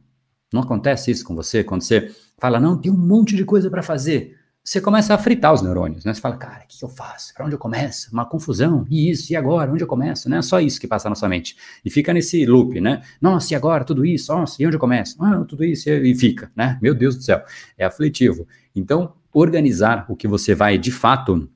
Não 0.51 0.61
acontece 0.61 1.11
isso 1.11 1.25
com 1.25 1.35
você 1.35 1.63
quando 1.63 1.81
você 1.81 2.11
fala, 2.37 2.59
não, 2.59 2.79
tem 2.79 2.91
um 2.91 2.97
monte 2.97 3.35
de 3.35 3.45
coisa 3.45 3.69
para 3.69 3.81
fazer 3.81 4.37
você 4.63 4.79
começa 4.79 5.13
a 5.13 5.17
fritar 5.17 5.53
os 5.53 5.61
neurônios, 5.61 6.05
né? 6.05 6.13
Você 6.13 6.21
fala, 6.21 6.37
cara, 6.37 6.63
o 6.63 6.67
que, 6.67 6.83
eu 6.83 6.87
faço? 6.87 7.33
Para 7.33 7.45
onde 7.45 7.53
eu 7.53 7.59
começo? 7.59 8.09
Uma 8.13 8.25
confusão. 8.25 8.87
E 8.89 9.11
isso? 9.11 9.33
E 9.33 9.35
agora? 9.35 9.69
Onde 9.69 9.83
eu 9.83 9.87
começo? 9.87 10.29
Né? 10.29 10.41
Só 10.41 10.61
isso 10.61 10.79
que 10.79 10.87
passa 10.87 11.09
na 11.09 11.15
sua 11.15 11.27
mente. 11.27 11.57
E 11.83 11.89
fica 11.89 12.13
nesse 12.13 12.45
loop, 12.45 12.79
né? 12.79 13.01
Nossa, 13.21 13.53
e 13.53 13.57
agora? 13.57 13.83
Tudo 13.83 14.05
isso? 14.05 14.33
Nossa, 14.33 14.63
e 14.63 14.65
onde 14.65 14.77
eu 14.77 14.79
começo? 14.79 15.21
Ah, 15.21 15.43
tudo 15.45 15.65
isso. 15.65 15.89
E 15.89 16.15
fica, 16.15 16.49
né? 16.55 16.79
Meu 16.81 16.95
Deus 16.95 17.17
do 17.17 17.23
céu. 17.23 17.43
É 17.77 17.83
aflitivo. 17.83 18.47
Então, 18.73 19.13
organizar 19.33 20.05
o 20.07 20.15
que 20.15 20.29
você 20.29 20.55
vai, 20.55 20.77
de 20.77 20.91
fato, 20.91 21.49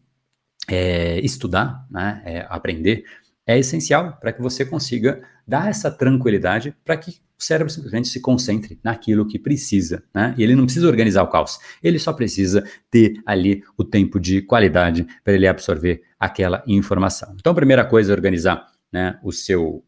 é, 0.68 1.22
estudar, 1.22 1.88
né? 1.90 2.22
É, 2.26 2.46
aprender, 2.50 3.06
é 3.46 3.58
essencial 3.58 4.18
para 4.20 4.34
que 4.34 4.42
você 4.42 4.66
consiga 4.66 5.22
dar 5.48 5.70
essa 5.70 5.90
tranquilidade 5.90 6.76
para 6.84 6.98
que 6.98 7.22
o 7.40 7.44
cérebro 7.44 7.72
simplesmente 7.72 8.08
se 8.08 8.20
concentre 8.20 8.80
naquilo 8.84 9.28
que 9.28 9.38
precisa, 9.38 10.04
né? 10.14 10.34
E 10.38 10.44
ele 10.44 10.56
não 10.56 10.66
precisa 10.66 10.88
organizar 10.88 11.24
o 11.24 11.28
caos, 11.28 11.60
ele 11.84 12.00
só 12.00 12.12
precisa 12.12 12.64
ter 12.90 13.14
ali 13.26 13.64
o 13.78 13.84
tempo 13.84 14.20
de 14.20 14.42
qualidade 14.42 15.06
para 15.24 15.34
ele 15.34 15.48
absorver 15.48 16.02
aquela 16.20 16.64
informação. 16.68 17.36
Então, 17.40 17.52
a 17.52 17.56
primeira 17.56 17.86
coisa 17.86 18.12
é 18.12 18.16
organizar 18.16 18.68
né, 18.92 19.20
o 19.24 19.32
seu 19.32 19.84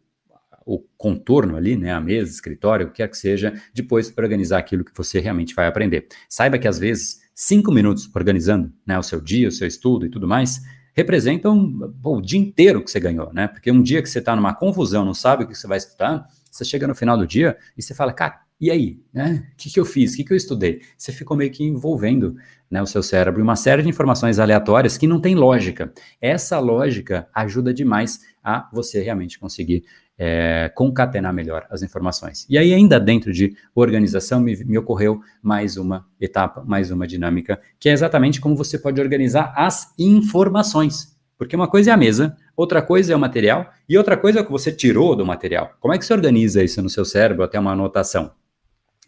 o 0.65 0.85
contorno 0.95 1.55
ali, 1.55 1.75
né, 1.75 1.91
a 1.91 1.99
mesa, 1.99 2.29
escritório, 2.29 2.85
o 2.85 2.89
que 2.91 2.97
quer 2.97 3.07
que 3.07 3.17
seja, 3.17 3.59
depois 3.73 4.13
organizar 4.15 4.59
aquilo 4.59 4.85
que 4.85 4.91
você 4.95 5.19
realmente 5.19 5.55
vai 5.55 5.65
aprender. 5.65 6.07
Saiba 6.29 6.59
que 6.59 6.67
às 6.67 6.77
vezes 6.77 7.21
cinco 7.33 7.71
minutos 7.71 8.07
organizando 8.15 8.71
né, 8.85 8.99
o 8.99 9.01
seu 9.01 9.19
dia, 9.19 9.47
o 9.47 9.51
seu 9.51 9.67
estudo 9.67 10.05
e 10.05 10.09
tudo 10.09 10.27
mais, 10.27 10.61
representam 10.93 11.91
o 12.03 12.21
dia 12.21 12.39
inteiro 12.39 12.83
que 12.83 12.91
você 12.91 12.99
ganhou, 12.99 13.33
né? 13.33 13.47
Porque 13.47 13.71
um 13.71 13.81
dia 13.81 14.01
que 14.01 14.09
você 14.09 14.19
está 14.19 14.35
numa 14.35 14.53
confusão, 14.53 15.05
não 15.05 15.13
sabe 15.13 15.43
o 15.43 15.47
que 15.47 15.55
você 15.55 15.65
vai 15.65 15.77
estudar, 15.77 16.27
você 16.49 16.65
chega 16.65 16.87
no 16.87 16.95
final 16.95 17.17
do 17.17 17.27
dia 17.27 17.57
e 17.77 17.81
você 17.81 17.93
fala, 17.93 18.13
cara, 18.13 18.41
e 18.59 18.69
aí? 18.69 18.99
Né? 19.13 19.47
O 19.53 19.55
que, 19.55 19.69
que 19.69 19.79
eu 19.79 19.85
fiz? 19.85 20.13
O 20.13 20.17
que, 20.17 20.23
que 20.25 20.33
eu 20.33 20.37
estudei? 20.37 20.81
Você 20.97 21.13
ficou 21.13 21.37
meio 21.37 21.49
que 21.49 21.63
envolvendo 21.63 22.35
né, 22.69 22.81
o 22.81 22.85
seu 22.85 23.01
cérebro 23.01 23.39
em 23.39 23.43
uma 23.43 23.55
série 23.55 23.81
de 23.81 23.89
informações 23.89 24.37
aleatórias 24.37 24.97
que 24.97 25.07
não 25.07 25.21
tem 25.21 25.33
lógica. 25.33 25.93
Essa 26.21 26.59
lógica 26.59 27.27
ajuda 27.33 27.73
demais 27.73 28.19
a 28.43 28.69
você 28.73 29.01
realmente 29.01 29.39
conseguir 29.39 29.85
é, 30.17 30.69
concatenar 30.75 31.33
melhor 31.33 31.65
as 31.69 31.81
informações. 31.81 32.45
E 32.49 32.57
aí, 32.57 32.73
ainda 32.73 32.99
dentro 32.99 33.31
de 33.31 33.55
organização, 33.73 34.41
me, 34.41 34.53
me 34.65 34.77
ocorreu 34.77 35.21
mais 35.41 35.77
uma 35.77 36.05
etapa, 36.19 36.61
mais 36.65 36.91
uma 36.91 37.07
dinâmica, 37.07 37.61
que 37.79 37.87
é 37.87 37.93
exatamente 37.93 38.41
como 38.41 38.57
você 38.57 38.77
pode 38.77 38.99
organizar 38.99 39.53
as 39.55 39.93
informações. 39.97 41.17
Porque 41.37 41.55
uma 41.55 41.69
coisa 41.69 41.91
é 41.91 41.93
a 41.93 41.97
mesa, 41.97 42.35
outra 42.61 42.81
coisa 42.81 43.13
é 43.13 43.15
o 43.15 43.19
material 43.19 43.71
e 43.87 43.97
outra 43.97 44.17
coisa 44.17 44.39
é 44.39 44.41
o 44.41 44.45
que 44.45 44.51
você 44.51 44.69
tirou 44.69 45.15
do 45.15 45.25
material. 45.25 45.71
Como 45.79 45.93
é 45.93 45.97
que 45.97 46.03
você 46.03 46.13
organiza 46.13 46.61
isso 46.61 46.81
no 46.81 46.89
seu 46.89 47.05
cérebro 47.05 47.43
até 47.43 47.57
uma 47.57 47.71
anotação? 47.71 48.31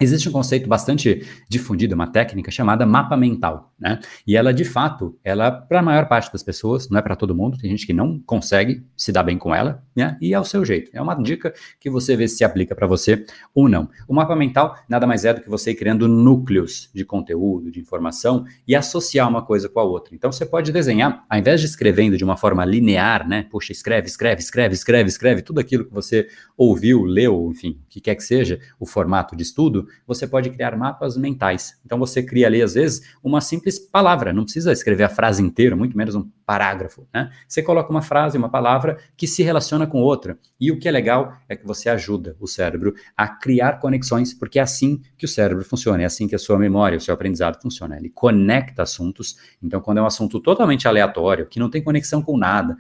Existe 0.02 0.28
um 0.28 0.32
conceito 0.32 0.68
bastante 0.68 1.28
difundido, 1.48 1.94
uma 1.94 2.08
técnica 2.08 2.50
chamada 2.50 2.88
mapa 2.88 3.16
mental, 3.16 3.72
né? 3.80 4.00
E 4.26 4.36
ela, 4.36 4.52
de 4.52 4.66
fato, 4.66 5.16
ela, 5.24 5.52
para 5.52 5.80
a 5.80 5.84
maior 5.84 6.08
parte 6.08 6.32
das 6.34 6.42
pessoas, 6.42 6.90
não 6.90 6.98
é 6.98 7.04
para 7.04 7.16
todo 7.16 7.36
mundo, 7.36 7.56
tem 7.60 7.70
gente 7.70 7.86
que 7.86 7.94
não 7.94 8.20
consegue 8.20 8.84
se 8.98 9.12
dar 9.12 9.22
bem 9.22 9.38
com 9.38 9.54
ela, 9.54 9.84
né? 9.96 10.18
E 10.20 10.34
é 10.34 10.40
o 10.40 10.44
seu 10.44 10.66
jeito. 10.66 10.90
É 10.92 11.00
uma 11.00 11.14
dica 11.14 11.54
que 11.80 11.88
você 11.88 12.16
vê 12.16 12.28
se 12.28 12.44
aplica 12.44 12.74
para 12.74 12.88
você 12.88 13.24
ou 13.54 13.70
não. 13.70 13.88
O 14.08 14.14
mapa 14.16 14.36
mental 14.36 14.76
nada 14.90 15.06
mais 15.06 15.24
é 15.24 15.36
do 15.36 15.42
que 15.42 15.50
você 15.50 15.70
ir 15.70 15.76
criando 15.76 16.08
núcleos 16.08 16.90
de 16.96 17.06
conteúdo, 17.06 17.70
de 17.70 17.80
informação 17.80 18.44
e 18.68 18.76
associar 18.76 19.30
uma 19.30 19.46
coisa 19.46 19.70
com 19.70 19.80
a 19.80 19.84
outra. 19.84 20.16
Então, 20.16 20.32
você 20.32 20.48
pode 20.48 20.72
desenhar, 20.72 21.24
ao 21.30 21.38
invés 21.38 21.62
de 21.62 21.68
escrevendo 21.68 22.18
de 22.18 22.24
uma 22.24 22.38
forma 22.38 22.66
linear, 22.66 23.28
né? 23.28 23.46
Puxa, 23.52 23.72
escreve, 23.72 24.08
escreve, 24.08 24.42
escreve, 24.42 24.74
escreve, 24.74 25.10
escreve, 25.10 25.42
tudo 25.44 25.60
aquilo 25.60 25.86
que 25.86 25.94
você 25.94 26.28
ouviu, 26.58 27.04
leu, 27.04 27.50
enfim, 27.52 27.80
o 27.86 27.90
que 27.90 28.02
quer 28.02 28.16
que 28.16 28.24
seja, 28.24 28.60
o 28.80 28.86
formato 28.88 29.36
de 29.36 29.44
estudo, 29.44 29.88
você 30.06 30.28
pode 30.28 30.50
criar 30.50 30.78
mapas 30.78 31.18
mentais. 31.18 31.80
Então 31.86 31.98
você 31.98 32.24
cria 32.24 32.48
ali, 32.48 32.62
às 32.62 32.74
vezes, 32.74 33.02
uma 33.24 33.42
simples 33.42 33.80
palavra, 33.80 34.34
não 34.34 34.44
precisa 34.44 34.72
escrever 34.72 35.04
a 35.04 35.10
frase 35.10 35.42
inteira, 35.42 35.76
muito 35.76 35.98
menos 35.98 36.16
um 36.16 36.30
parágrafo. 36.46 37.08
Né? 37.14 37.32
Você 37.48 37.64
coloca 37.64 37.90
uma 37.90 38.02
frase, 38.02 38.38
uma 38.38 38.50
palavra 38.50 38.98
que 39.16 39.26
se 39.26 39.42
relaciona 39.42 39.88
com 39.88 40.02
outra. 40.02 40.38
E 40.60 40.70
o 40.70 40.78
que 40.78 40.88
é 40.88 40.92
legal 40.92 41.34
é 41.48 41.56
que 41.56 41.66
você 41.66 41.90
ajuda 41.90 42.36
o 42.40 42.48
cérebro 42.48 42.94
a 43.16 43.28
criar 43.28 43.80
conexões, 43.80 44.34
porque 44.34 44.60
é 44.60 44.62
assim 44.62 45.02
que 45.18 45.24
o 45.24 45.30
cérebro 45.30 45.64
funciona, 45.64 46.04
é 46.04 46.06
assim 46.06 46.28
que 46.28 46.36
a 46.36 46.40
sua 46.40 46.60
memória, 46.60 46.98
o 46.98 47.02
seu 47.02 47.14
aprendizado 47.14 47.62
funciona. 47.62 47.96
Ele 47.98 48.10
conecta 48.10 48.84
assuntos. 48.84 49.38
Então, 49.64 49.80
quando 49.80 50.00
é 50.00 50.02
um 50.02 50.06
assunto 50.06 50.42
totalmente 50.42 50.88
aleatório, 50.88 51.48
que 51.48 51.60
não 51.60 51.70
tem 51.70 51.82
conexão 51.82 52.22
com 52.22 52.38
nada, 52.38 52.76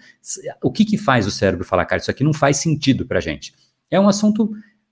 o 0.62 0.70
que, 0.70 0.84
que 0.84 0.98
faz 0.98 1.26
o 1.26 1.32
cérebro 1.32 1.64
falar, 1.64 1.86
cara, 1.86 2.02
isso 2.02 2.12
aqui 2.12 2.26
não 2.26 2.34
faz 2.34 2.58
sentido 2.58 3.06
para 3.06 3.22
gente? 3.22 3.54
É 3.90 4.00
um 4.00 4.08
assunto 4.08 4.52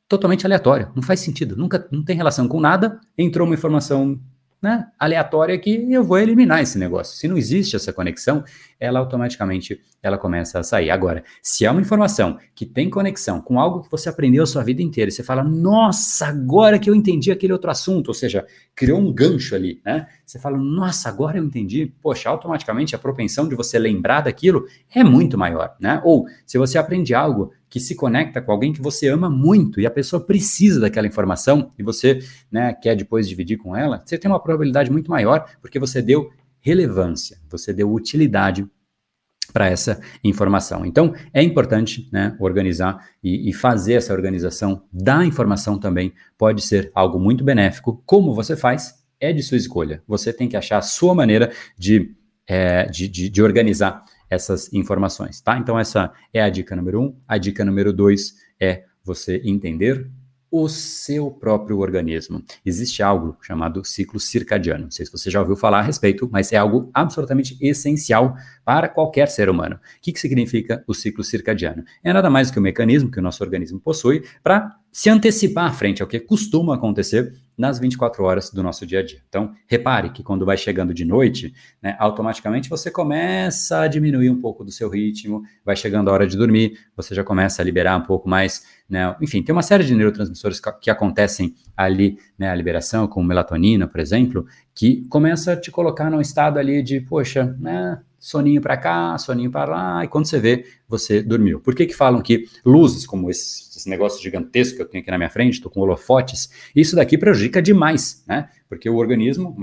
totalmente 0.10 0.46
aleatório, 0.46 0.92
não 0.96 1.04
faz 1.04 1.20
sentido, 1.20 1.56
nunca 1.56 1.88
não 1.92 2.04
tem 2.04 2.16
relação 2.16 2.48
com 2.48 2.60
nada, 2.60 3.00
entrou 3.16 3.48
uma 3.48 3.54
informação 3.54 4.20
né, 4.62 4.88
aleatória 5.00 5.58
que 5.58 5.88
eu 5.90 6.04
vou 6.04 6.18
eliminar 6.18 6.62
esse 6.62 6.78
negócio. 6.78 7.16
Se 7.16 7.28
não 7.28 7.38
existe 7.38 7.76
essa 7.76 7.94
conexão, 7.94 8.44
ela 8.80 9.00
automaticamente 9.00 9.80
ela 10.02 10.18
começa 10.18 10.60
a 10.60 10.64
sair. 10.64 10.90
Agora, 10.90 11.24
se 11.42 11.66
é 11.66 11.72
uma 11.72 11.82
informação 11.82 12.38
que 12.56 12.66
tem 12.66 12.90
conexão 12.90 13.42
com 13.42 13.60
algo 13.60 13.82
que 13.82 13.92
você 13.92 14.08
aprendeu 14.08 14.44
a 14.44 14.48
sua 14.48 14.64
vida 14.64 14.82
inteira, 14.82 15.10
e 15.10 15.12
você 15.12 15.24
fala, 15.24 15.44
nossa, 15.44 16.28
agora 16.28 16.80
que 16.80 16.90
eu 16.90 16.96
entendi 16.96 17.32
aquele 17.32 17.52
outro 17.52 17.70
assunto, 17.70 18.08
ou 18.08 18.14
seja, 18.14 18.46
criou 18.76 19.00
um 19.00 19.12
gancho 19.12 19.56
ali, 19.56 19.82
né? 19.86 20.08
Você 20.26 20.40
fala, 20.40 20.58
nossa, 20.58 21.10
agora 21.10 21.38
eu 21.38 21.44
entendi. 21.44 21.92
Poxa, 22.02 22.30
automaticamente 22.30 22.96
a 22.96 23.00
propensão 23.00 23.48
de 23.48 23.56
você 23.56 23.78
lembrar 23.78 24.22
daquilo 24.22 24.66
é 24.94 25.04
muito 25.04 25.38
maior, 25.38 25.76
né? 25.80 26.02
Ou 26.06 26.26
se 26.46 26.58
você 26.58 26.78
aprende 26.78 27.14
algo 27.14 27.52
que 27.70 27.80
se 27.80 27.96
conecta 27.96 28.42
com 28.42 28.52
alguém 28.52 28.74
que 28.74 28.82
você 28.82 29.08
ama 29.08 29.30
muito 29.30 29.80
e 29.80 29.86
a 29.86 29.92
pessoa 29.92 30.20
precisa 30.20 30.80
daquela 30.80 31.06
informação 31.06 31.72
e 31.78 31.84
você 31.84 32.20
né, 32.52 32.74
quer 32.74 32.96
depois 32.96 33.30
dividir 33.30 33.58
com 33.58 33.76
ela, 33.76 34.02
você 34.04 34.18
tem 34.18 34.30
uma 34.30 34.40
probabilidade 34.40 34.92
muito 34.92 35.12
maior 35.12 35.46
porque 35.62 35.78
você 35.78 36.02
deu 36.02 36.32
relevância, 36.62 37.38
você 37.50 37.74
deu 37.74 37.92
utilidade 37.92 38.68
para 39.52 39.68
essa 39.68 40.00
informação. 40.24 40.86
Então, 40.86 41.14
é 41.34 41.42
importante 41.42 42.08
né, 42.12 42.36
organizar 42.40 43.04
e, 43.24 43.50
e, 43.50 43.54
fazer 43.54 43.94
essa 43.94 44.14
organização 44.14 44.84
da 44.94 45.26
informação 45.26 45.80
também 45.80 46.14
pode 46.38 46.62
ser 46.62 46.92
algo 46.94 47.20
muito 47.20 47.44
benéfico. 47.44 48.04
Como 48.06 48.34
você 48.34 48.56
faz, 48.56 49.04
é 49.20 49.34
de 49.34 49.44
sua 49.44 49.58
escolha. 49.58 50.04
Você 50.08 50.32
tem 50.32 50.48
que 50.48 50.56
achar 50.56 50.78
a 50.78 50.84
sua 50.84 51.14
maneira 51.14 51.52
de, 51.78 52.16
é, 52.48 52.86
de, 52.86 53.08
de, 53.08 53.30
de 53.30 53.42
organizar 53.42 54.04
essas 54.30 54.72
informações, 54.72 55.42
tá? 55.42 55.58
Então 55.58 55.78
essa 55.78 56.14
é 56.32 56.42
a 56.42 56.50
dica 56.50 56.76
número 56.76 57.02
um. 57.02 57.16
A 57.28 57.38
dica 57.38 57.66
número 57.66 57.92
dois 57.92 58.36
é 58.60 58.84
você 59.04 59.42
entender 59.44 60.08
o 60.52 60.68
seu 60.68 61.30
próprio 61.30 61.80
organismo. 61.80 62.44
Existe 62.66 63.04
algo 63.04 63.38
chamado 63.42 63.84
ciclo 63.86 64.20
circadiano. 64.20 64.86
Não 64.86 64.92
sei 64.92 65.06
se 65.06 65.12
você 65.12 65.30
já 65.30 65.40
ouviu 65.40 65.56
falar 65.56 65.80
a 65.80 65.84
respeito, 65.84 66.28
mas 66.32 66.52
é 66.52 66.58
algo 66.58 66.90
absolutamente 66.94 67.58
essencial 67.62 68.36
para 68.66 68.88
qualquer 68.88 69.28
ser 69.28 69.50
humano. 69.50 69.76
O 69.76 69.80
que, 70.02 70.12
que 70.12 70.20
significa 70.20 70.84
o 70.88 70.94
ciclo 70.94 71.24
circadiano? 71.24 71.84
É 72.04 72.12
nada 72.12 72.30
mais 72.30 72.50
do 72.50 72.54
que 72.54 72.60
o 72.60 72.64
mecanismo 72.64 73.12
que 73.12 73.20
o 73.20 73.24
nosso 73.24 73.44
organismo 73.44 73.80
possui 73.80 74.24
para 74.44 74.76
se 74.92 75.10
antecipar 75.10 75.74
frente 75.76 76.02
ao 76.02 76.08
que 76.08 76.20
costuma 76.20 76.76
acontecer 76.76 77.34
nas 77.60 77.78
24 77.78 78.24
horas 78.24 78.50
do 78.50 78.64
nosso 78.64 78.86
dia 78.86 79.02
a 79.02 79.04
dia. 79.04 79.20
Então, 79.28 79.54
repare 79.68 80.12
que 80.12 80.24
quando 80.24 80.46
vai 80.46 80.56
chegando 80.56 80.94
de 80.94 81.04
noite, 81.04 81.54
né, 81.84 81.94
automaticamente 82.00 82.70
você 82.70 82.90
começa 82.90 83.82
a 83.82 83.88
diminuir 83.90 84.30
um 84.30 84.40
pouco 84.40 84.64
do 84.64 84.72
seu 84.72 84.90
ritmo, 84.90 85.44
vai 85.66 85.76
chegando 85.76 86.10
a 86.10 86.14
hora 86.14 86.26
de 86.26 86.38
dormir, 86.38 86.80
você 86.96 87.14
já 87.14 87.22
começa 87.22 87.62
a 87.62 87.66
liberar 87.66 87.98
um 87.98 88.04
pouco 88.04 88.30
mais, 88.30 88.66
né, 88.90 89.14
enfim, 89.22 89.44
tem 89.44 89.52
uma 89.52 89.62
série 89.62 89.84
de 89.84 89.94
neurotransmissores 89.94 90.62
que 90.80 90.90
acontecem 90.90 91.54
ali, 91.76 92.18
né, 92.38 92.50
a 92.50 92.56
liberação, 92.56 93.06
como 93.10 93.28
melatonina, 93.28 93.86
por 93.86 94.00
exemplo, 94.00 94.46
que 94.74 95.06
começa 95.10 95.52
a 95.52 95.58
te 95.58 95.70
colocar 95.70 96.10
num 96.10 96.22
estado 96.22 96.60
ali 96.60 96.82
de, 96.82 97.02
poxa, 97.02 97.58
né, 97.60 98.00
soninho 98.20 98.62
para 98.62 98.76
cá, 98.76 99.18
soninho 99.18 99.50
para 99.50 99.72
lá, 99.72 100.04
e 100.04 100.08
quando 100.08 100.26
você 100.26 100.40
vê, 100.40 100.66
você 100.88 101.24
dormiu. 101.24 101.60
Por 101.60 101.74
que 101.74 101.86
que 101.86 101.96
falam 101.96 102.22
que 102.22 102.46
luzes 102.66 103.06
como 103.06 103.30
esse, 103.30 103.78
esse 103.78 103.90
negócio 103.90 104.22
gigantesco 104.22 104.76
que 104.76 104.82
eu 104.82 104.86
tenho 104.86 105.02
aqui 105.02 105.12
na 105.12 105.18
minha 105.18 105.30
frente, 105.30 105.54
estou 105.54 105.72
com 105.72 105.80
holofotes, 105.80 106.50
isso 106.76 106.96
daqui 106.96 107.18
prejudica 107.18 107.62
demais, 107.62 108.24
né? 108.28 108.50
Porque 108.68 108.88
o 108.90 108.98
organismo, 108.98 109.56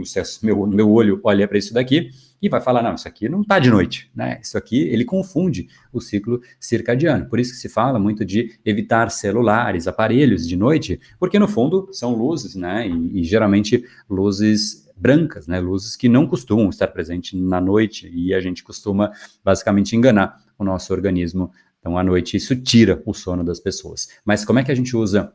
meu, 0.43 0.67
meu 0.67 0.91
olho 0.91 1.21
olha 1.23 1.47
para 1.47 1.59
isso 1.59 1.73
daqui 1.73 2.11
e 2.43 2.49
vai 2.49 2.61
falar, 2.61 2.83
não, 2.83 2.95
isso 2.95 3.07
aqui 3.07 3.29
não 3.29 3.43
está 3.43 3.59
de 3.59 3.71
noite, 3.71 4.11
né? 4.15 4.41
Isso 4.43 4.59
aqui, 4.59 4.81
ele 4.89 5.05
confunde 5.05 5.69
o 5.93 6.01
ciclo 6.01 6.41
circadiano. 6.59 7.27
Por 7.27 7.39
isso 7.39 7.53
que 7.53 7.59
se 7.59 7.69
fala 7.69 7.99
muito 7.99 8.25
de 8.25 8.59
evitar 8.65 9.11
celulares, 9.11 9.87
aparelhos 9.87 10.47
de 10.47 10.57
noite, 10.57 10.99
porque 11.19 11.39
no 11.39 11.47
fundo 11.47 11.89
são 11.93 12.15
luzes, 12.15 12.55
né? 12.55 12.89
e, 12.89 13.21
e 13.21 13.25
geralmente 13.25 13.85
luzes 14.09 14.86
brancas, 14.97 15.47
né, 15.47 15.61
luzes 15.61 15.95
que 15.97 16.09
não 16.09 16.27
costumam 16.27 16.69
estar 16.71 16.89
presentes 16.89 17.39
na 17.39 17.61
noite 17.61 18.11
e 18.13 18.33
a 18.35 18.41
gente 18.41 18.65
costuma 18.65 19.13
basicamente 19.45 19.95
enganar 19.95 20.41
o 20.59 20.65
nosso 20.65 20.93
organismo. 20.93 21.51
Então, 21.79 21.99
à 21.99 22.03
noite, 22.03 22.37
isso 22.37 22.57
tira 22.57 23.03
o 23.05 23.13
sono 23.13 23.45
das 23.45 23.61
pessoas. 23.61 24.09
Mas 24.25 24.45
como 24.45 24.59
é 24.59 24.65
que 24.65 24.73
a 24.73 24.75
gente 24.75 24.97
usa 24.97 25.33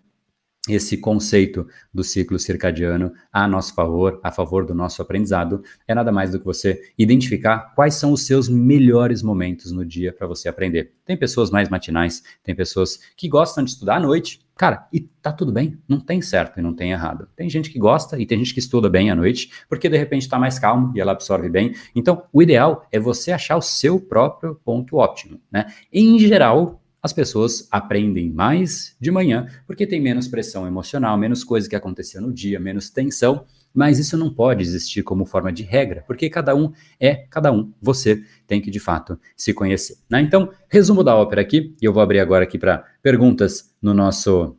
esse 0.69 0.97
conceito 0.97 1.67
do 1.91 2.03
ciclo 2.03 2.37
circadiano 2.37 3.11
a 3.31 3.47
nosso 3.47 3.73
favor, 3.73 4.19
a 4.23 4.31
favor 4.31 4.63
do 4.65 4.75
nosso 4.75 5.01
aprendizado, 5.01 5.63
é 5.87 5.95
nada 5.95 6.11
mais 6.11 6.31
do 6.31 6.39
que 6.39 6.45
você 6.45 6.93
identificar 6.97 7.73
quais 7.73 7.95
são 7.95 8.11
os 8.11 8.25
seus 8.27 8.47
melhores 8.47 9.23
momentos 9.23 9.71
no 9.71 9.83
dia 9.83 10.13
para 10.13 10.27
você 10.27 10.47
aprender. 10.47 10.93
Tem 11.03 11.17
pessoas 11.17 11.49
mais 11.49 11.67
matinais, 11.67 12.21
tem 12.43 12.55
pessoas 12.55 12.99
que 13.17 13.27
gostam 13.27 13.63
de 13.63 13.71
estudar 13.71 13.95
à 13.95 13.99
noite, 13.99 14.39
cara, 14.61 14.87
e 14.93 14.99
tá 14.99 15.31
tudo 15.31 15.51
bem, 15.51 15.79
não 15.87 15.99
tem 15.99 16.21
certo 16.21 16.59
e 16.59 16.61
não 16.61 16.71
tem 16.71 16.91
errado. 16.91 17.27
Tem 17.35 17.49
gente 17.49 17.71
que 17.71 17.79
gosta 17.79 18.19
e 18.19 18.27
tem 18.27 18.37
gente 18.37 18.53
que 18.53 18.59
estuda 18.59 18.87
bem 18.91 19.09
à 19.09 19.15
noite, 19.15 19.49
porque 19.67 19.89
de 19.89 19.97
repente 19.97 20.21
está 20.21 20.37
mais 20.37 20.59
calmo 20.59 20.95
e 20.95 21.01
ela 21.01 21.13
absorve 21.13 21.49
bem. 21.49 21.73
Então, 21.95 22.25
o 22.31 22.43
ideal 22.43 22.85
é 22.91 22.99
você 22.99 23.31
achar 23.31 23.57
o 23.57 23.61
seu 23.61 23.99
próprio 23.99 24.53
ponto 24.63 24.97
óptimo, 24.97 25.41
né? 25.51 25.65
Em 25.91 26.19
geral, 26.19 26.79
as 27.01 27.11
pessoas 27.11 27.67
aprendem 27.71 28.29
mais 28.29 28.95
de 29.01 29.09
manhã 29.09 29.47
porque 29.65 29.87
tem 29.87 29.99
menos 29.99 30.27
pressão 30.27 30.67
emocional, 30.67 31.17
menos 31.17 31.43
coisa 31.43 31.67
que 31.67 31.75
acontecia 31.75 32.21
no 32.21 32.31
dia, 32.31 32.59
menos 32.59 32.91
tensão, 32.91 33.45
mas 33.73 33.99
isso 33.99 34.17
não 34.17 34.33
pode 34.33 34.61
existir 34.61 35.03
como 35.03 35.25
forma 35.25 35.51
de 35.51 35.63
regra, 35.63 36.03
porque 36.05 36.29
cada 36.29 36.55
um 36.55 36.71
é 36.99 37.15
cada 37.29 37.51
um. 37.51 37.71
Você 37.81 38.23
tem 38.47 38.61
que 38.61 38.71
de 38.71 38.79
fato 38.79 39.19
se 39.35 39.53
conhecer. 39.53 39.97
Né? 40.09 40.21
Então, 40.21 40.51
resumo 40.69 41.03
da 41.03 41.15
ópera 41.15 41.41
aqui, 41.41 41.75
e 41.81 41.85
eu 41.85 41.93
vou 41.93 42.01
abrir 42.01 42.19
agora 42.19 42.43
aqui 42.43 42.57
para 42.57 42.83
perguntas 43.01 43.73
no 43.81 43.93
nosso 43.93 44.57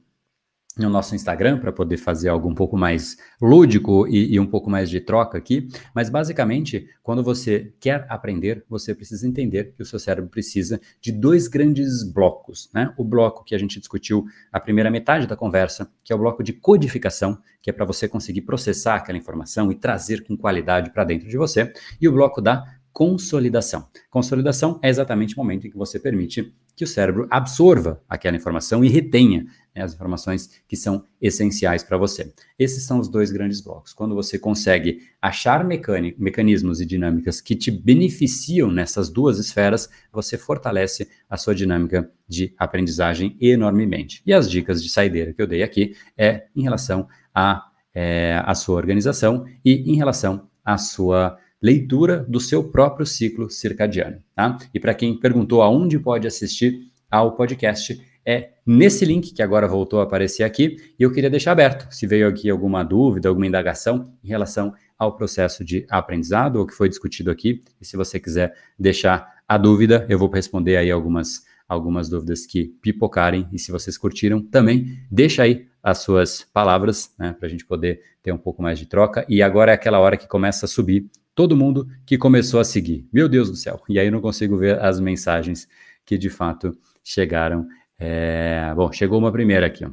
no 0.76 0.88
nosso 0.88 1.14
Instagram 1.14 1.58
para 1.58 1.72
poder 1.72 1.98
fazer 1.98 2.28
algo 2.28 2.48
um 2.48 2.54
pouco 2.54 2.76
mais 2.76 3.16
lúdico 3.40 4.06
e, 4.08 4.34
e, 4.34 4.40
um 4.40 4.46
pouco 4.46 4.70
mais 4.70 4.88
de 4.88 5.00
troca 5.00 5.36
aqui. 5.36 5.68
Mas 5.94 6.08
basicamente, 6.08 6.88
quando 7.02 7.22
você 7.22 7.72
quer 7.78 8.06
aprender, 8.08 8.64
você 8.68 8.94
precisa 8.94 9.26
entender 9.26 9.74
que 9.76 9.82
o 9.82 9.84
seu 9.84 9.98
cérebro 9.98 10.30
precisa 10.30 10.80
de 11.00 11.12
dois 11.12 11.46
grandes 11.46 12.02
blocos, 12.02 12.70
né? 12.72 12.92
O 12.96 13.04
bloco 13.04 13.44
que 13.44 13.54
a 13.54 13.58
gente 13.58 13.78
discutiu 13.78 14.24
a 14.50 14.58
primeira 14.58 14.90
metade 14.90 15.26
da 15.26 15.36
conversa, 15.36 15.90
que 16.02 16.12
é 16.12 16.16
o 16.16 16.18
bloco 16.18 16.42
de 16.42 16.52
codificação, 16.52 17.38
que 17.60 17.68
é 17.68 17.72
para 17.72 17.84
você 17.84 18.08
conseguir 18.08 18.42
processar 18.42 18.96
aquela 18.96 19.18
informação 19.18 19.70
e 19.70 19.74
trazer 19.74 20.24
com 20.24 20.36
qualidade 20.36 20.90
para 20.90 21.04
dentro 21.04 21.28
de 21.28 21.36
você, 21.36 21.72
e 22.00 22.08
o 22.08 22.12
bloco 22.12 22.40
da 22.40 22.64
consolidação. 22.92 23.88
Consolidação 24.10 24.78
é 24.82 24.88
exatamente 24.88 25.34
o 25.34 25.38
momento 25.38 25.66
em 25.66 25.70
que 25.70 25.76
você 25.76 25.98
permite 25.98 26.54
que 26.74 26.84
o 26.84 26.86
cérebro 26.86 27.26
absorva 27.30 28.02
aquela 28.08 28.36
informação 28.36 28.84
e 28.84 28.88
retenha 28.88 29.44
né, 29.74 29.82
as 29.82 29.94
informações 29.94 30.62
que 30.66 30.76
são 30.76 31.04
essenciais 31.20 31.82
para 31.82 31.98
você. 31.98 32.32
Esses 32.58 32.84
são 32.84 32.98
os 32.98 33.08
dois 33.08 33.30
grandes 33.30 33.60
blocos. 33.60 33.92
Quando 33.92 34.14
você 34.14 34.38
consegue 34.38 35.00
achar 35.20 35.64
mecanismos 35.64 36.80
e 36.80 36.86
dinâmicas 36.86 37.40
que 37.40 37.54
te 37.54 37.70
beneficiam 37.70 38.70
nessas 38.70 39.10
duas 39.10 39.38
esferas, 39.38 39.88
você 40.10 40.38
fortalece 40.38 41.08
a 41.28 41.36
sua 41.36 41.54
dinâmica 41.54 42.10
de 42.26 42.54
aprendizagem 42.58 43.36
enormemente. 43.40 44.22
E 44.24 44.32
as 44.32 44.50
dicas 44.50 44.82
de 44.82 44.88
saideira 44.88 45.32
que 45.32 45.42
eu 45.42 45.46
dei 45.46 45.62
aqui 45.62 45.94
é 46.16 46.46
em 46.56 46.62
relação 46.62 47.06
à 47.34 47.70
é, 47.94 48.42
sua 48.54 48.76
organização 48.76 49.44
e 49.64 49.92
em 49.92 49.96
relação 49.96 50.48
à 50.64 50.78
sua 50.78 51.38
leitura 51.62 52.26
do 52.28 52.40
seu 52.40 52.64
próprio 52.64 53.06
ciclo 53.06 53.48
circadiano. 53.48 54.18
Tá? 54.34 54.58
E 54.74 54.80
para 54.80 54.94
quem 54.94 55.16
perguntou 55.18 55.62
aonde 55.62 55.98
pode 55.98 56.26
assistir 56.26 56.90
ao 57.10 57.36
podcast, 57.36 58.00
é 58.24 58.50
nesse 58.64 59.04
link 59.04 59.32
que 59.32 59.42
agora 59.42 59.68
voltou 59.68 60.00
a 60.00 60.04
aparecer 60.04 60.44
aqui, 60.44 60.76
e 60.98 61.02
eu 61.02 61.12
queria 61.12 61.30
deixar 61.30 61.52
aberto, 61.52 61.92
se 61.92 62.06
veio 62.06 62.28
aqui 62.28 62.48
alguma 62.48 62.82
dúvida, 62.82 63.28
alguma 63.28 63.46
indagação 63.46 64.12
em 64.22 64.28
relação 64.28 64.72
ao 64.98 65.16
processo 65.16 65.64
de 65.64 65.84
aprendizado, 65.90 66.56
ou 66.56 66.66
que 66.66 66.74
foi 66.74 66.88
discutido 66.88 67.30
aqui, 67.30 67.62
e 67.80 67.84
se 67.84 67.96
você 67.96 68.20
quiser 68.20 68.54
deixar 68.78 69.42
a 69.48 69.58
dúvida, 69.58 70.06
eu 70.08 70.18
vou 70.18 70.30
responder 70.30 70.76
aí 70.76 70.90
algumas, 70.90 71.44
algumas 71.68 72.08
dúvidas 72.08 72.46
que 72.46 72.66
pipocarem, 72.80 73.48
e 73.52 73.58
se 73.58 73.72
vocês 73.72 73.98
curtiram, 73.98 74.40
também 74.40 74.98
deixa 75.10 75.42
aí 75.42 75.66
as 75.82 75.98
suas 75.98 76.46
palavras, 76.52 77.12
né, 77.18 77.34
para 77.36 77.48
a 77.48 77.50
gente 77.50 77.66
poder 77.66 78.00
ter 78.22 78.32
um 78.32 78.38
pouco 78.38 78.62
mais 78.62 78.78
de 78.78 78.86
troca, 78.86 79.26
e 79.28 79.42
agora 79.42 79.72
é 79.72 79.74
aquela 79.74 79.98
hora 79.98 80.16
que 80.16 80.28
começa 80.28 80.66
a 80.66 80.68
subir 80.68 81.10
todo 81.34 81.56
mundo 81.56 81.86
que 82.06 82.18
começou 82.18 82.60
a 82.60 82.64
seguir. 82.64 83.06
Meu 83.12 83.28
Deus 83.28 83.50
do 83.50 83.56
céu. 83.56 83.82
E 83.88 83.98
aí 83.98 84.06
eu 84.06 84.12
não 84.12 84.20
consigo 84.20 84.56
ver 84.56 84.80
as 84.80 85.00
mensagens 85.00 85.66
que 86.04 86.18
de 86.18 86.30
fato 86.30 86.76
chegaram. 87.02 87.66
É... 87.98 88.72
Bom, 88.74 88.90
chegou 88.92 89.18
uma 89.18 89.32
primeira 89.32 89.66
aqui, 89.66 89.84
ó, 89.84 89.90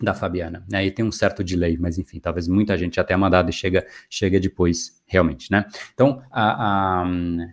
da 0.00 0.14
Fabiana. 0.14 0.64
Aí 0.72 0.86
né? 0.86 0.90
tem 0.90 1.04
um 1.04 1.12
certo 1.12 1.44
delay, 1.44 1.76
mas 1.78 1.98
enfim, 1.98 2.18
talvez 2.18 2.48
muita 2.48 2.76
gente 2.76 3.02
tenha 3.04 3.18
mandado 3.18 3.50
e 3.50 3.52
chega, 3.52 3.86
chega 4.08 4.40
depois, 4.40 5.02
realmente, 5.06 5.50
né? 5.50 5.64
Então, 5.94 6.22
a, 6.30 7.02
a, 7.02 7.10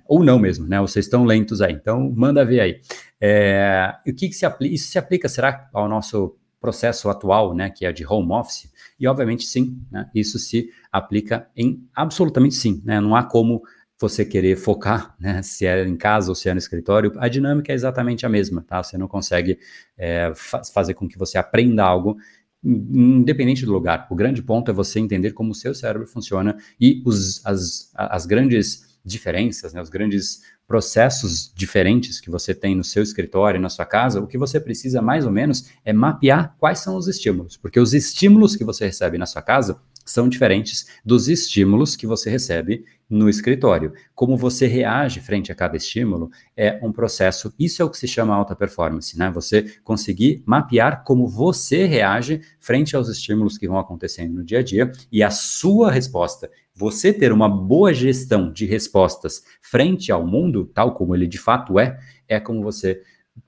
ou 0.08 0.24
não 0.24 0.40
mesmo, 0.40 0.68
né? 0.68 0.80
Vocês 0.80 1.06
estão 1.06 1.26
lentos 1.26 1.62
aí, 1.62 1.74
então 1.74 2.12
manda 2.16 2.46
ver 2.46 2.60
aí. 2.62 2.82
É, 3.20 3.94
o 4.08 4.14
que, 4.14 4.30
que 4.30 4.36
se 4.36 4.46
aplica? 4.46 4.74
Isso 4.74 4.90
se 4.90 4.98
aplica, 4.98 5.28
será, 5.28 5.70
ao 5.74 5.88
nosso 5.88 6.38
processo 6.60 7.10
atual, 7.10 7.54
né, 7.54 7.70
que 7.70 7.86
é 7.86 7.92
de 7.92 8.06
home 8.06 8.32
office, 8.32 8.72
e 9.00 9.08
obviamente 9.08 9.46
sim, 9.46 9.80
né, 9.92 10.10
isso 10.14 10.40
se 10.40 10.70
aplica 10.92 11.50
em 11.56 11.88
absolutamente 11.94 12.56
sim, 12.56 12.82
né, 12.86 13.00
não 13.00 13.16
há 13.16 13.24
como 13.24 13.62
você 14.00 14.24
querer 14.24 14.56
focar, 14.56 15.16
né, 15.20 15.42
se 15.42 15.66
é 15.66 15.86
em 15.86 15.96
casa 15.96 16.30
ou 16.30 16.36
se 16.36 16.50
é 16.50 16.54
no 16.54 16.60
escritório, 16.60 17.12
a 17.18 17.28
dinâmica 17.28 17.72
é 17.72 17.76
exatamente 17.76 18.26
a 18.26 18.30
mesma, 18.30 18.62
tá? 18.62 18.82
Você 18.84 18.98
não 18.98 19.08
consegue 19.08 19.60
é, 19.98 20.32
fa 20.36 20.62
fazer 20.64 20.94
com 20.94 21.08
que 21.08 21.18
você 21.18 21.38
aprenda 21.38 21.84
algo 21.84 22.18
independente 22.64 23.66
do 23.66 23.72
lugar. 23.72 24.08
O 24.10 24.16
grande 24.16 24.42
ponto 24.42 24.70
é 24.70 24.74
você 24.74 25.00
entender 25.00 25.32
como 25.32 25.52
o 25.52 25.56
seu 25.56 25.74
cérebro 25.74 26.08
funciona 26.08 26.58
e 26.80 27.02
os, 27.06 27.46
as, 27.46 27.92
as 27.96 28.26
grandes 28.26 29.00
diferenças, 29.04 29.74
né, 29.74 29.82
os 29.82 29.90
grandes 29.90 30.42
processos 30.68 31.52
diferentes 31.56 32.20
que 32.20 32.30
você 32.30 32.54
tem 32.54 32.76
no 32.76 32.84
seu 32.84 33.02
escritório, 33.02 33.60
na 33.60 33.70
sua 33.70 33.86
casa, 33.86 34.20
o 34.20 34.28
que 34.28 34.38
você 34.38 34.60
precisa 34.60 35.02
mais 35.02 35.26
ou 35.26 35.32
menos 35.32 35.70
é 35.86 35.94
mapear 35.94 36.56
quais 36.60 36.80
são 36.80 36.98
os 36.98 37.08
estímulos, 37.08 37.56
porque 37.56 37.80
os 37.80 37.94
estímulos 37.94 38.56
que 38.56 38.66
você 38.66 38.86
recebe 38.86 39.18
na 39.18 39.26
sua 39.26 39.42
casa 39.42 39.80
são 40.06 40.30
diferentes 40.30 40.88
dos 41.06 41.28
estímulos 41.28 41.96
que 41.96 42.08
você 42.08 42.30
recebe 42.30 42.86
no 43.10 43.30
escritório. 43.30 43.94
Como 44.16 44.38
você 44.38 44.68
reage 44.68 45.20
frente 45.20 45.52
a 45.52 45.56
cada 45.56 45.78
estímulo 45.78 46.30
é 46.56 46.80
um 46.82 46.92
processo, 46.92 47.54
isso 47.58 47.82
é 47.82 47.86
o 47.86 47.90
que 47.90 47.98
se 47.98 48.08
chama 48.08 48.36
alta 48.36 48.56
performance, 48.56 49.18
né? 49.18 49.30
Você 49.32 49.64
conseguir 49.84 50.44
mapear 50.46 51.04
como 51.04 51.28
você 51.28 51.86
reage 51.86 52.42
frente 52.60 52.96
aos 52.96 53.10
estímulos 53.10 53.58
que 53.58 53.68
vão 53.68 53.78
acontecendo 53.78 54.34
no 54.34 54.44
dia 54.44 54.60
a 54.60 54.64
dia 54.64 54.92
e 55.12 55.24
a 55.24 55.30
sua 55.30 55.92
resposta. 55.92 56.50
Você 56.80 57.12
ter 57.12 57.32
uma 57.32 57.50
boa 57.50 57.92
gestão 57.92 58.54
de 58.54 58.68
respostas 58.68 59.42
frente 59.60 60.12
ao 60.12 60.24
mundo, 60.24 60.70
tal 60.76 60.94
como 60.94 61.16
ele 61.16 61.26
de 61.26 61.40
fato 61.40 61.80
é, 61.80 61.98
é 62.28 62.40
como 62.40 62.62
você 62.62 63.02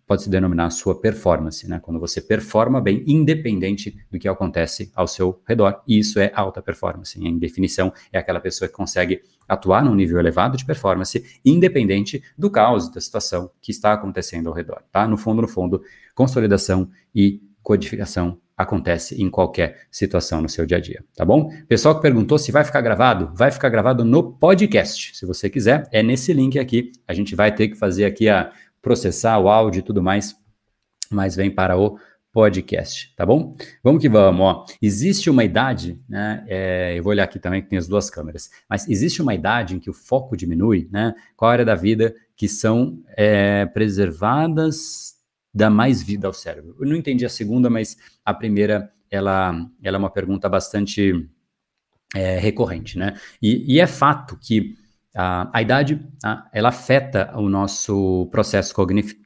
pode 0.08 0.24
se 0.24 0.32
denominar 0.32 0.72
sua 0.72 1.00
performance, 1.00 1.70
né? 1.70 1.80
Quando 1.80 2.00
você 2.00 2.20
performa 2.22 2.82
bem, 2.82 3.04
independente 3.06 4.04
do 4.10 4.18
que 4.18 4.28
acontece 4.28 4.92
ao 4.96 5.08
seu 5.08 5.40
redor. 5.48 5.80
E 5.88 6.00
isso 6.00 6.20
é 6.20 6.32
alta 6.34 6.60
performance. 6.60 7.24
Em 7.24 7.38
definição, 7.38 7.94
é 8.12 8.18
aquela 8.18 8.40
pessoa 8.40 8.68
que 8.68 8.74
consegue 8.74 9.22
atuar 9.48 9.86
num 9.86 9.94
nível 9.94 10.18
elevado 10.18 10.58
de 10.58 10.66
performance, 10.66 11.24
independente 11.46 12.24
do 12.36 12.50
caos, 12.50 12.92
da 12.92 13.00
situação 13.00 13.52
que 13.62 13.70
está 13.70 13.94
acontecendo 13.94 14.50
ao 14.50 14.56
redor, 14.56 14.82
tá? 14.92 15.08
No 15.08 15.18
fundo, 15.18 15.44
no 15.44 15.48
fundo, 15.48 15.84
consolidação 16.16 16.90
e 17.14 17.44
codificação 17.64 18.40
acontece 18.60 19.22
em 19.22 19.30
qualquer 19.30 19.88
situação 19.90 20.42
no 20.42 20.50
seu 20.50 20.66
dia 20.66 20.78
a 20.78 20.82
dia, 20.82 21.04
tá 21.16 21.24
bom? 21.24 21.50
Pessoal 21.68 21.96
que 21.96 22.02
perguntou 22.02 22.38
se 22.38 22.52
vai 22.52 22.66
ficar 22.66 22.82
gravado, 22.82 23.32
vai 23.34 23.52
ficar 23.52 23.70
gravado 23.70 24.04
no 24.04 24.34
podcast. 24.34 25.16
Se 25.16 25.26
você 25.26 25.50
quiser, 25.50 25.88
é 25.94 26.04
nesse 26.04 26.34
link 26.34 26.60
aqui. 26.60 26.92
A 27.08 27.14
gente 27.14 27.36
vai 27.36 27.56
ter 27.56 27.70
que 27.70 27.76
fazer 27.76 28.04
aqui 28.04 28.28
a 28.28 28.52
processar 28.82 29.40
o 29.40 29.48
áudio 29.48 29.80
e 29.80 29.82
tudo 29.82 30.04
mais, 30.04 30.36
mas 31.10 31.38
vem 31.38 31.50
para 31.50 31.78
o 31.78 31.98
podcast, 32.34 33.14
tá 33.16 33.26
bom? 33.26 33.56
Vamos 33.84 34.02
que 34.02 34.10
vamos, 34.10 34.42
ó. 34.42 34.66
Existe 34.82 35.30
uma 35.30 35.44
idade, 35.44 36.00
né? 36.08 36.44
É, 36.48 36.98
eu 36.98 37.04
vou 37.04 37.12
olhar 37.12 37.24
aqui 37.24 37.40
também 37.40 37.62
que 37.62 37.70
tem 37.70 37.80
as 37.80 37.88
duas 37.88 38.10
câmeras, 38.10 38.50
mas 38.70 38.88
existe 38.88 39.22
uma 39.22 39.34
idade 39.34 39.76
em 39.76 39.80
que 39.80 39.90
o 39.90 39.94
foco 39.94 40.36
diminui, 40.36 40.88
né? 40.92 41.14
Qual 41.36 41.50
área 41.50 41.66
da 41.66 41.76
vida 41.76 42.14
que 42.36 42.48
são 42.48 43.02
é, 43.18 43.66
preservadas 43.68 45.19
dá 45.54 45.70
mais 45.70 46.02
vida 46.02 46.28
ao 46.28 46.34
cérebro? 46.34 46.76
Eu 46.80 46.88
não 46.88 46.96
entendi 46.96 47.26
a 47.26 47.30
segunda, 47.30 47.70
mas 47.70 47.98
a 48.26 48.34
primeira, 48.34 48.92
ela, 49.10 49.54
ela 49.82 49.98
é 49.98 50.00
uma 50.00 50.10
pergunta 50.10 50.48
bastante 50.48 51.28
é, 52.16 52.38
recorrente, 52.40 52.98
né? 52.98 53.16
E, 53.42 53.76
e, 53.76 53.80
é 53.80 53.88
fato 53.88 54.38
que 54.38 54.76
a, 55.16 55.50
a 55.54 55.62
idade, 55.62 56.00
a, 56.24 56.48
ela 56.54 56.70
afeta 56.70 57.32
o 57.38 57.50
nosso 57.50 58.28
processo 58.32 58.74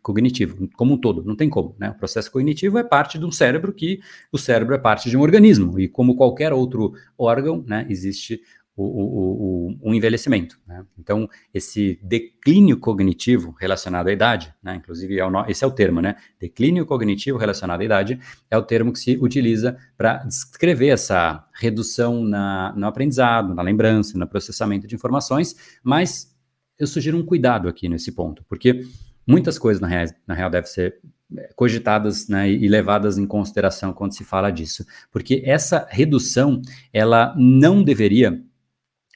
cognitivo 0.02 0.68
como 0.76 0.94
um 0.94 0.98
todo, 0.98 1.24
não 1.24 1.36
tem 1.36 1.50
como, 1.50 1.76
né? 1.80 1.92
O 1.92 1.96
processo 1.96 2.32
cognitivo 2.32 2.78
é 2.78 2.84
parte 2.84 3.18
de 3.18 3.26
um 3.26 3.32
cérebro 3.32 3.74
que 3.74 4.00
o 4.32 4.38
cérebro 4.38 4.76
é 4.76 4.78
parte 4.78 5.10
de 5.10 5.18
um 5.18 5.22
organismo 5.22 5.80
e 5.80 5.88
como 5.88 6.16
qualquer 6.16 6.54
outro 6.54 6.94
órgão, 7.18 7.64
né, 7.68 7.86
existe 7.90 8.42
o, 8.76 8.84
o, 8.84 9.68
o, 9.84 9.90
o 9.90 9.94
envelhecimento. 9.94 10.60
Né? 10.68 10.84
Então, 10.98 11.30
esse 11.54 12.00
declínio 12.02 12.78
cognitivo 12.78 13.56
relacionado 13.60 14.08
à 14.08 14.12
idade, 14.12 14.54
né? 14.64 14.76
inclusive 14.76 15.20
é 15.20 15.26
o, 15.26 15.46
esse 15.48 15.64
é 15.64 15.68
o 15.68 15.72
termo, 15.72 16.02
né? 16.02 16.16
Declínio 16.40 16.86
cognitivo 16.86 17.38
relacionado 17.38 17.82
à 17.82 17.84
idade 17.84 18.20
é 18.50 18.58
o 18.58 18.64
termo 18.64 18.92
que 18.92 19.00
se 19.00 19.18
utiliza 19.18 19.78
para 19.96 20.24
descrever 20.24 20.88
essa 20.88 21.48
redução 21.54 22.24
na, 22.24 22.74
no 22.76 22.88
aprendizado, 22.88 23.54
na 23.54 23.62
lembrança, 23.62 24.18
no 24.18 24.28
processamento 24.28 24.88
de 24.88 24.96
informações, 24.96 25.56
mas 25.84 26.36
eu 26.78 26.88
sugiro 26.88 27.18
um 27.18 27.26
cuidado 27.26 27.68
aqui 27.70 27.88
nesse 27.88 28.12
ponto, 28.12 28.44
porque 28.50 28.82
muitas 29.28 29.60
coisas 29.60 29.80
na 29.80 29.88
real, 29.88 30.08
na 30.28 30.34
real 30.34 30.50
devem 30.50 30.70
ser 30.70 31.00
é, 31.38 31.50
cogitadas 31.56 32.28
né, 32.28 32.50
e 32.50 32.68
levadas 32.68 33.20
em 33.20 33.28
consideração 33.28 33.94
quando 33.94 34.16
se 34.16 34.24
fala 34.24 34.50
disso, 34.50 34.84
porque 35.12 35.44
essa 35.46 35.88
redução 35.92 36.60
ela 36.92 37.36
não 37.38 37.84
deveria 37.84 38.44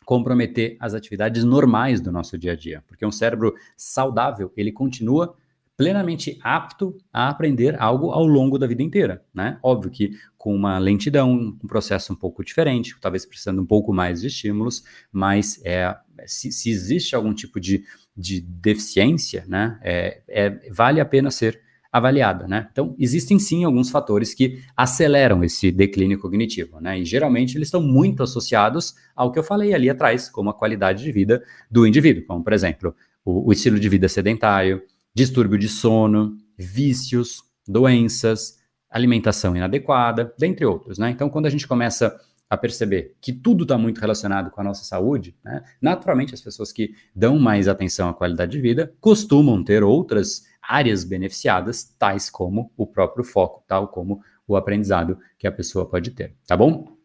comprometer 0.08 0.78
as 0.80 0.94
atividades 0.94 1.44
normais 1.44 2.00
do 2.00 2.14
nosso 2.14 2.38
dia 2.38 2.54
a 2.54 2.56
dia, 2.56 2.82
porque 2.88 3.06
um 3.06 3.12
cérebro 3.12 3.54
saudável, 3.76 4.54
ele 4.56 4.72
continua 4.72 5.36
plenamente 5.76 6.40
apto 6.42 6.98
a 7.12 7.28
aprender 7.28 7.76
algo 7.78 8.12
ao 8.12 8.26
longo 8.26 8.58
da 8.58 8.66
vida 8.66 8.82
inteira, 8.82 9.22
né? 9.34 9.60
Óbvio 9.62 9.92
que 9.92 10.12
com 10.38 10.56
uma 10.56 10.78
lentidão, 10.78 11.34
um 11.62 11.68
processo 11.68 12.14
um 12.14 12.16
pouco 12.16 12.42
diferente, 12.42 12.96
talvez 13.02 13.26
precisando 13.26 13.62
um 13.62 13.66
pouco 13.66 13.94
mais 13.94 14.22
de 14.22 14.28
estímulos, 14.28 14.82
mas 15.12 15.60
é, 15.66 15.94
se, 16.26 16.54
se 16.54 16.70
existe 16.70 17.14
algum 17.14 17.34
tipo 17.34 17.60
de, 17.60 17.84
de 18.16 18.40
deficiência, 18.40 19.44
né, 19.46 19.78
é, 19.84 20.22
é, 20.30 20.72
vale 20.72 21.02
a 21.02 21.06
pena 21.06 21.30
ser 21.30 21.62
avaliada, 21.98 22.48
né? 22.48 22.68
Então, 22.72 22.96
existem 22.98 23.38
sim 23.40 23.64
alguns 23.64 23.90
fatores 23.90 24.34
que 24.34 24.62
aceleram 24.76 25.44
esse 25.44 25.72
declínio 25.72 26.20
cognitivo, 26.20 26.80
né? 26.80 27.00
E 27.00 27.06
geralmente 27.06 27.58
eles 27.58 27.68
estão 27.68 27.82
muito 27.82 28.24
associados 28.24 28.96
ao 29.16 29.32
que 29.32 29.40
eu 29.40 29.44
falei 29.44 29.74
ali 29.74 29.90
atrás, 29.90 30.30
como 30.30 30.50
a 30.50 30.54
qualidade 30.54 31.04
de 31.04 31.12
vida 31.12 31.44
do 31.70 31.86
indivíduo, 31.86 32.24
como 32.26 32.44
por 32.44 32.54
exemplo, 32.54 32.96
o, 33.24 33.50
o 33.50 33.52
estilo 33.52 33.80
de 33.80 33.90
vida 33.90 34.08
sedentário, 34.08 34.82
distúrbio 35.14 35.58
de 35.58 35.68
sono, 35.68 36.38
vícios, 36.58 37.44
doenças, 37.68 38.58
alimentação 38.90 39.56
inadequada, 39.56 40.34
dentre 40.40 40.66
outros, 40.66 40.98
né? 40.98 41.10
Então, 41.10 41.30
quando 41.30 41.46
a 41.46 41.50
gente 41.50 41.68
começa 41.68 42.16
a 42.50 42.56
perceber 42.56 43.16
que 43.20 43.34
tudo 43.34 43.64
está 43.64 43.78
muito 43.78 44.00
relacionado 44.00 44.50
com 44.50 44.62
a 44.62 44.64
nossa 44.64 44.84
saúde, 44.84 45.36
né? 45.44 45.64
naturalmente 45.82 46.34
as 46.34 46.42
pessoas 46.42 46.72
que 46.72 46.94
dão 47.14 47.38
mais 47.38 47.68
atenção 47.68 48.08
à 48.10 48.14
qualidade 48.14 48.52
de 48.54 48.62
vida 48.62 48.94
costumam 49.02 49.64
ter 49.64 49.84
outras 49.84 50.46
áreas 50.68 51.04
beneficiadas, 51.04 51.84
tais 51.98 52.30
como 52.30 52.72
o 52.76 52.86
próprio 52.86 53.24
foco, 53.24 53.64
tal 53.68 53.88
como 53.88 54.22
o 54.48 54.56
aprendizado 54.56 55.20
que 55.38 55.48
a 55.48 55.52
pessoa 55.52 55.90
pode 55.90 56.12
ter, 56.12 56.36
tá 56.46 56.56
bom? 56.56 56.98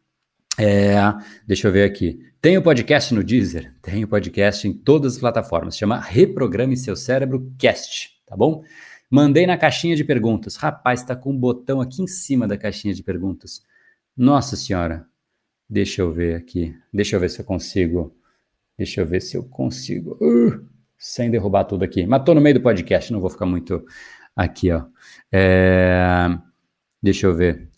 É, 0.59 0.97
deixa 1.47 1.69
eu 1.69 1.73
ver 1.73 1.85
aqui. 1.85 2.21
Tem 2.41 2.59
o 2.59 2.63
podcast 2.63 3.15
no 3.15 3.25
Deezer? 3.25 3.75
Tem 3.81 4.05
o 4.05 4.09
podcast 4.09 4.67
em 4.67 4.73
todas 4.73 5.15
as 5.15 5.21
plataformas. 5.21 5.77
Chama 5.77 5.99
Reprograme 5.99 6.77
Seu 6.77 6.95
Cérebro 6.95 7.53
Cast, 7.59 8.11
tá 8.27 8.37
bom? 8.37 8.63
Mandei 9.11 9.47
na 9.47 9.57
caixinha 9.57 9.97
de 9.97 10.05
perguntas. 10.05 10.57
Rapaz, 10.57 11.03
tá 11.03 11.15
com 11.15 11.31
um 11.31 11.39
botão 11.39 11.81
aqui 11.81 12.03
em 12.03 12.07
cima 12.07 12.47
da 12.47 12.57
caixinha 12.57 12.95
de 12.95 13.03
perguntas. 13.03 13.63
Nossa 14.17 14.57
senhora. 14.57 15.07
Deixa 15.69 16.03
eu 16.03 16.13
ver 16.13 16.37
aqui. 16.37 16.75
Deixa 16.93 17.17
eu 17.17 17.21
ver 17.21 17.31
se 17.31 17.41
eu 17.41 17.45
consigo. 17.45 18.15
Deixa 18.77 19.01
eu 19.01 19.07
ver 19.07 19.21
se 19.21 19.37
eu 19.37 19.45
consigo. 19.45 20.19
Uh, 20.21 20.67
sem 21.03 21.33
derrubar 21.33 21.65
tudo 21.65 21.83
aqui. 21.83 22.07
Mas 22.07 22.23
tô 22.23 22.33
no 22.33 22.41
meio 22.41 22.55
do 22.55 22.63
podcast, 22.63 23.13
não 23.13 23.21
vou 23.21 23.29
ficar 23.29 23.45
muito 23.45 23.85
aqui, 24.37 24.71
ó. 24.71 24.85
É... 25.33 26.29
Deixa 27.03 27.27
eu 27.27 27.35
ver. 27.35 27.69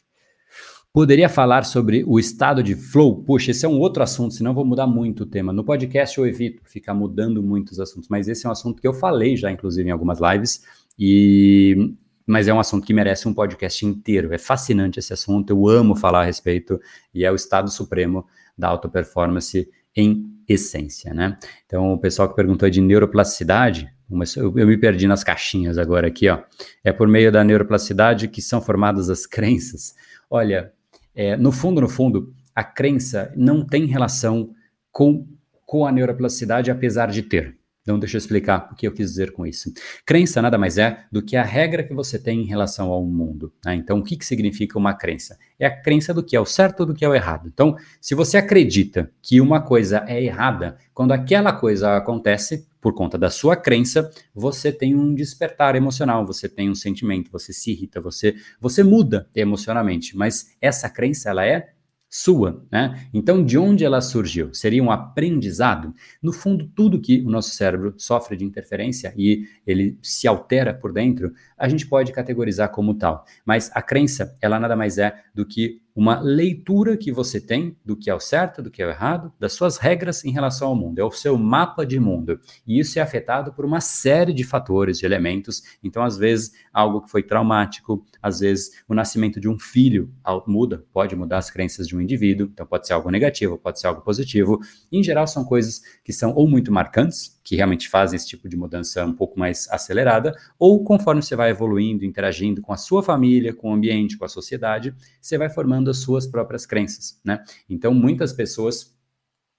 Poderia 0.92 1.28
falar 1.28 1.64
sobre 1.64 2.04
o 2.06 2.20
estado 2.20 2.62
de 2.62 2.76
flow? 2.76 3.24
Puxa, 3.24 3.50
esse 3.50 3.64
é 3.64 3.68
um 3.68 3.80
outro 3.80 4.02
assunto, 4.02 4.34
senão 4.34 4.52
vou 4.52 4.64
mudar 4.64 4.86
muito 4.86 5.22
o 5.22 5.26
tema. 5.26 5.54
No 5.54 5.64
podcast 5.64 6.18
eu 6.18 6.26
evito 6.26 6.62
ficar 6.66 6.92
mudando 6.92 7.42
muitos 7.42 7.80
assuntos, 7.80 8.10
mas 8.10 8.28
esse 8.28 8.44
é 8.44 8.48
um 8.48 8.52
assunto 8.52 8.82
que 8.82 8.86
eu 8.86 8.92
falei 8.92 9.38
já, 9.38 9.50
inclusive, 9.50 9.88
em 9.88 9.92
algumas 9.92 10.18
lives, 10.20 10.62
e 10.98 11.94
mas 12.26 12.46
é 12.46 12.54
um 12.54 12.60
assunto 12.60 12.86
que 12.86 12.92
merece 12.92 13.26
um 13.26 13.34
podcast 13.34 13.84
inteiro. 13.84 14.32
É 14.34 14.38
fascinante 14.38 14.98
esse 14.98 15.12
assunto, 15.12 15.50
eu 15.50 15.66
amo 15.66 15.96
falar 15.96 16.20
a 16.20 16.24
respeito, 16.24 16.78
e 17.12 17.24
é 17.24 17.32
o 17.32 17.34
estado 17.34 17.70
supremo 17.70 18.26
da 18.56 18.68
alta 18.68 18.88
performance 18.88 19.68
em 19.96 20.33
essência, 20.48 21.12
né? 21.14 21.36
Então, 21.66 21.92
o 21.92 21.98
pessoal 21.98 22.28
que 22.28 22.36
perguntou 22.36 22.68
de 22.68 22.80
neuroplasticidade, 22.80 23.92
eu, 24.36 24.52
me 24.52 24.76
perdi 24.76 25.06
nas 25.06 25.24
caixinhas 25.24 25.78
agora 25.78 26.08
aqui, 26.08 26.28
ó. 26.28 26.42
É 26.82 26.92
por 26.92 27.08
meio 27.08 27.32
da 27.32 27.42
neuroplasticidade 27.42 28.28
que 28.28 28.42
são 28.42 28.60
formadas 28.60 29.10
as 29.10 29.26
crenças. 29.26 29.94
Olha, 30.30 30.72
é, 31.14 31.36
no 31.36 31.50
fundo, 31.50 31.80
no 31.80 31.88
fundo, 31.88 32.32
a 32.54 32.62
crença 32.62 33.32
não 33.36 33.64
tem 33.64 33.86
relação 33.86 34.50
com, 34.92 35.26
com 35.66 35.86
a 35.86 35.92
neuroplasticidade, 35.92 36.70
apesar 36.70 37.10
de 37.10 37.22
ter. 37.22 37.56
Então, 37.84 37.98
deixa 37.98 38.16
eu 38.16 38.18
explicar 38.18 38.70
o 38.72 38.74
que 38.74 38.88
eu 38.88 38.92
quis 38.92 39.10
dizer 39.10 39.30
com 39.32 39.46
isso. 39.46 39.70
Crença 40.06 40.40
nada 40.40 40.56
mais 40.56 40.78
é 40.78 41.04
do 41.12 41.22
que 41.22 41.36
a 41.36 41.44
regra 41.44 41.84
que 41.84 41.92
você 41.92 42.18
tem 42.18 42.40
em 42.40 42.46
relação 42.46 42.90
ao 42.90 43.04
mundo. 43.04 43.52
Né? 43.62 43.74
Então, 43.74 43.98
o 43.98 44.02
que, 44.02 44.16
que 44.16 44.24
significa 44.24 44.78
uma 44.78 44.94
crença? 44.94 45.38
É 45.58 45.66
a 45.66 45.82
crença 45.82 46.14
do 46.14 46.22
que 46.22 46.34
é 46.34 46.40
o 46.40 46.46
certo 46.46 46.80
ou 46.80 46.86
do 46.86 46.94
que 46.94 47.04
é 47.04 47.08
o 47.08 47.14
errado. 47.14 47.46
Então, 47.52 47.76
se 48.00 48.14
você 48.14 48.38
acredita 48.38 49.10
que 49.20 49.38
uma 49.38 49.60
coisa 49.60 50.02
é 50.08 50.22
errada, 50.22 50.78
quando 50.94 51.12
aquela 51.12 51.52
coisa 51.52 51.94
acontece, 51.94 52.66
por 52.80 52.94
conta 52.94 53.18
da 53.18 53.28
sua 53.28 53.54
crença, 53.54 54.10
você 54.34 54.72
tem 54.72 54.94
um 54.94 55.14
despertar 55.14 55.76
emocional, 55.76 56.26
você 56.26 56.48
tem 56.48 56.70
um 56.70 56.74
sentimento, 56.74 57.30
você 57.30 57.52
se 57.52 57.70
irrita, 57.70 58.00
você, 58.00 58.34
você 58.58 58.82
muda 58.82 59.28
emocionalmente. 59.34 60.16
Mas 60.16 60.54
essa 60.58 60.88
crença, 60.88 61.28
ela 61.28 61.46
é 61.46 61.74
sua, 62.16 62.64
né? 62.70 63.08
Então, 63.12 63.44
de 63.44 63.58
onde 63.58 63.84
ela 63.84 64.00
surgiu? 64.00 64.54
Seria 64.54 64.80
um 64.80 64.92
aprendizado? 64.92 65.92
No 66.22 66.32
fundo, 66.32 66.64
tudo 66.64 67.00
que 67.00 67.20
o 67.22 67.28
nosso 67.28 67.50
cérebro 67.50 67.92
sofre 67.98 68.36
de 68.36 68.44
interferência 68.44 69.12
e 69.16 69.48
ele 69.66 69.98
se 70.00 70.28
altera 70.28 70.72
por 70.72 70.92
dentro, 70.92 71.32
a 71.58 71.68
gente 71.68 71.88
pode 71.88 72.12
categorizar 72.12 72.70
como 72.70 72.94
tal. 72.94 73.24
Mas 73.44 73.68
a 73.74 73.82
crença, 73.82 74.32
ela 74.40 74.60
nada 74.60 74.76
mais 74.76 74.96
é 74.96 75.12
do 75.34 75.44
que 75.44 75.82
uma 75.94 76.18
leitura 76.18 76.96
que 76.96 77.12
você 77.12 77.40
tem 77.40 77.76
do 77.84 77.96
que 77.96 78.10
é 78.10 78.14
o 78.14 78.18
certo, 78.18 78.60
do 78.60 78.70
que 78.70 78.82
é 78.82 78.86
o 78.86 78.90
errado, 78.90 79.32
das 79.38 79.52
suas 79.52 79.76
regras 79.76 80.24
em 80.24 80.32
relação 80.32 80.68
ao 80.68 80.74
mundo. 80.74 80.98
É 80.98 81.04
o 81.04 81.10
seu 81.10 81.38
mapa 81.38 81.86
de 81.86 82.00
mundo. 82.00 82.40
E 82.66 82.80
isso 82.80 82.98
é 82.98 83.02
afetado 83.02 83.52
por 83.52 83.64
uma 83.64 83.80
série 83.80 84.32
de 84.32 84.42
fatores, 84.42 84.98
de 84.98 85.06
elementos. 85.06 85.62
Então, 85.82 86.02
às 86.02 86.16
vezes, 86.16 86.52
algo 86.72 87.02
que 87.02 87.10
foi 87.10 87.22
traumático, 87.22 88.04
às 88.20 88.40
vezes, 88.40 88.82
o 88.88 88.94
nascimento 88.94 89.38
de 89.40 89.48
um 89.48 89.58
filho 89.58 90.12
muda, 90.46 90.84
pode 90.92 91.14
mudar 91.14 91.38
as 91.38 91.50
crenças 91.50 91.86
de 91.86 91.96
um 91.96 92.00
indivíduo. 92.00 92.48
Então, 92.52 92.66
pode 92.66 92.86
ser 92.86 92.94
algo 92.94 93.10
negativo, 93.10 93.56
pode 93.56 93.78
ser 93.78 93.86
algo 93.86 94.00
positivo. 94.00 94.58
Em 94.90 95.02
geral, 95.02 95.26
são 95.26 95.44
coisas 95.44 95.80
que 96.02 96.12
são 96.12 96.34
ou 96.34 96.48
muito 96.48 96.72
marcantes, 96.72 97.33
que 97.44 97.54
realmente 97.54 97.88
fazem 97.88 98.16
esse 98.16 98.26
tipo 98.26 98.48
de 98.48 98.56
mudança 98.56 99.04
um 99.04 99.12
pouco 99.12 99.38
mais 99.38 99.68
acelerada, 99.70 100.34
ou 100.58 100.82
conforme 100.82 101.22
você 101.22 101.36
vai 101.36 101.50
evoluindo, 101.50 102.04
interagindo 102.04 102.62
com 102.62 102.72
a 102.72 102.76
sua 102.76 103.02
família, 103.02 103.54
com 103.54 103.70
o 103.70 103.74
ambiente, 103.74 104.16
com 104.16 104.24
a 104.24 104.28
sociedade, 104.28 104.94
você 105.20 105.36
vai 105.36 105.50
formando 105.50 105.90
as 105.90 105.98
suas 105.98 106.26
próprias 106.26 106.64
crenças, 106.64 107.20
né? 107.22 107.44
Então, 107.68 107.92
muitas 107.92 108.32
pessoas 108.32 108.94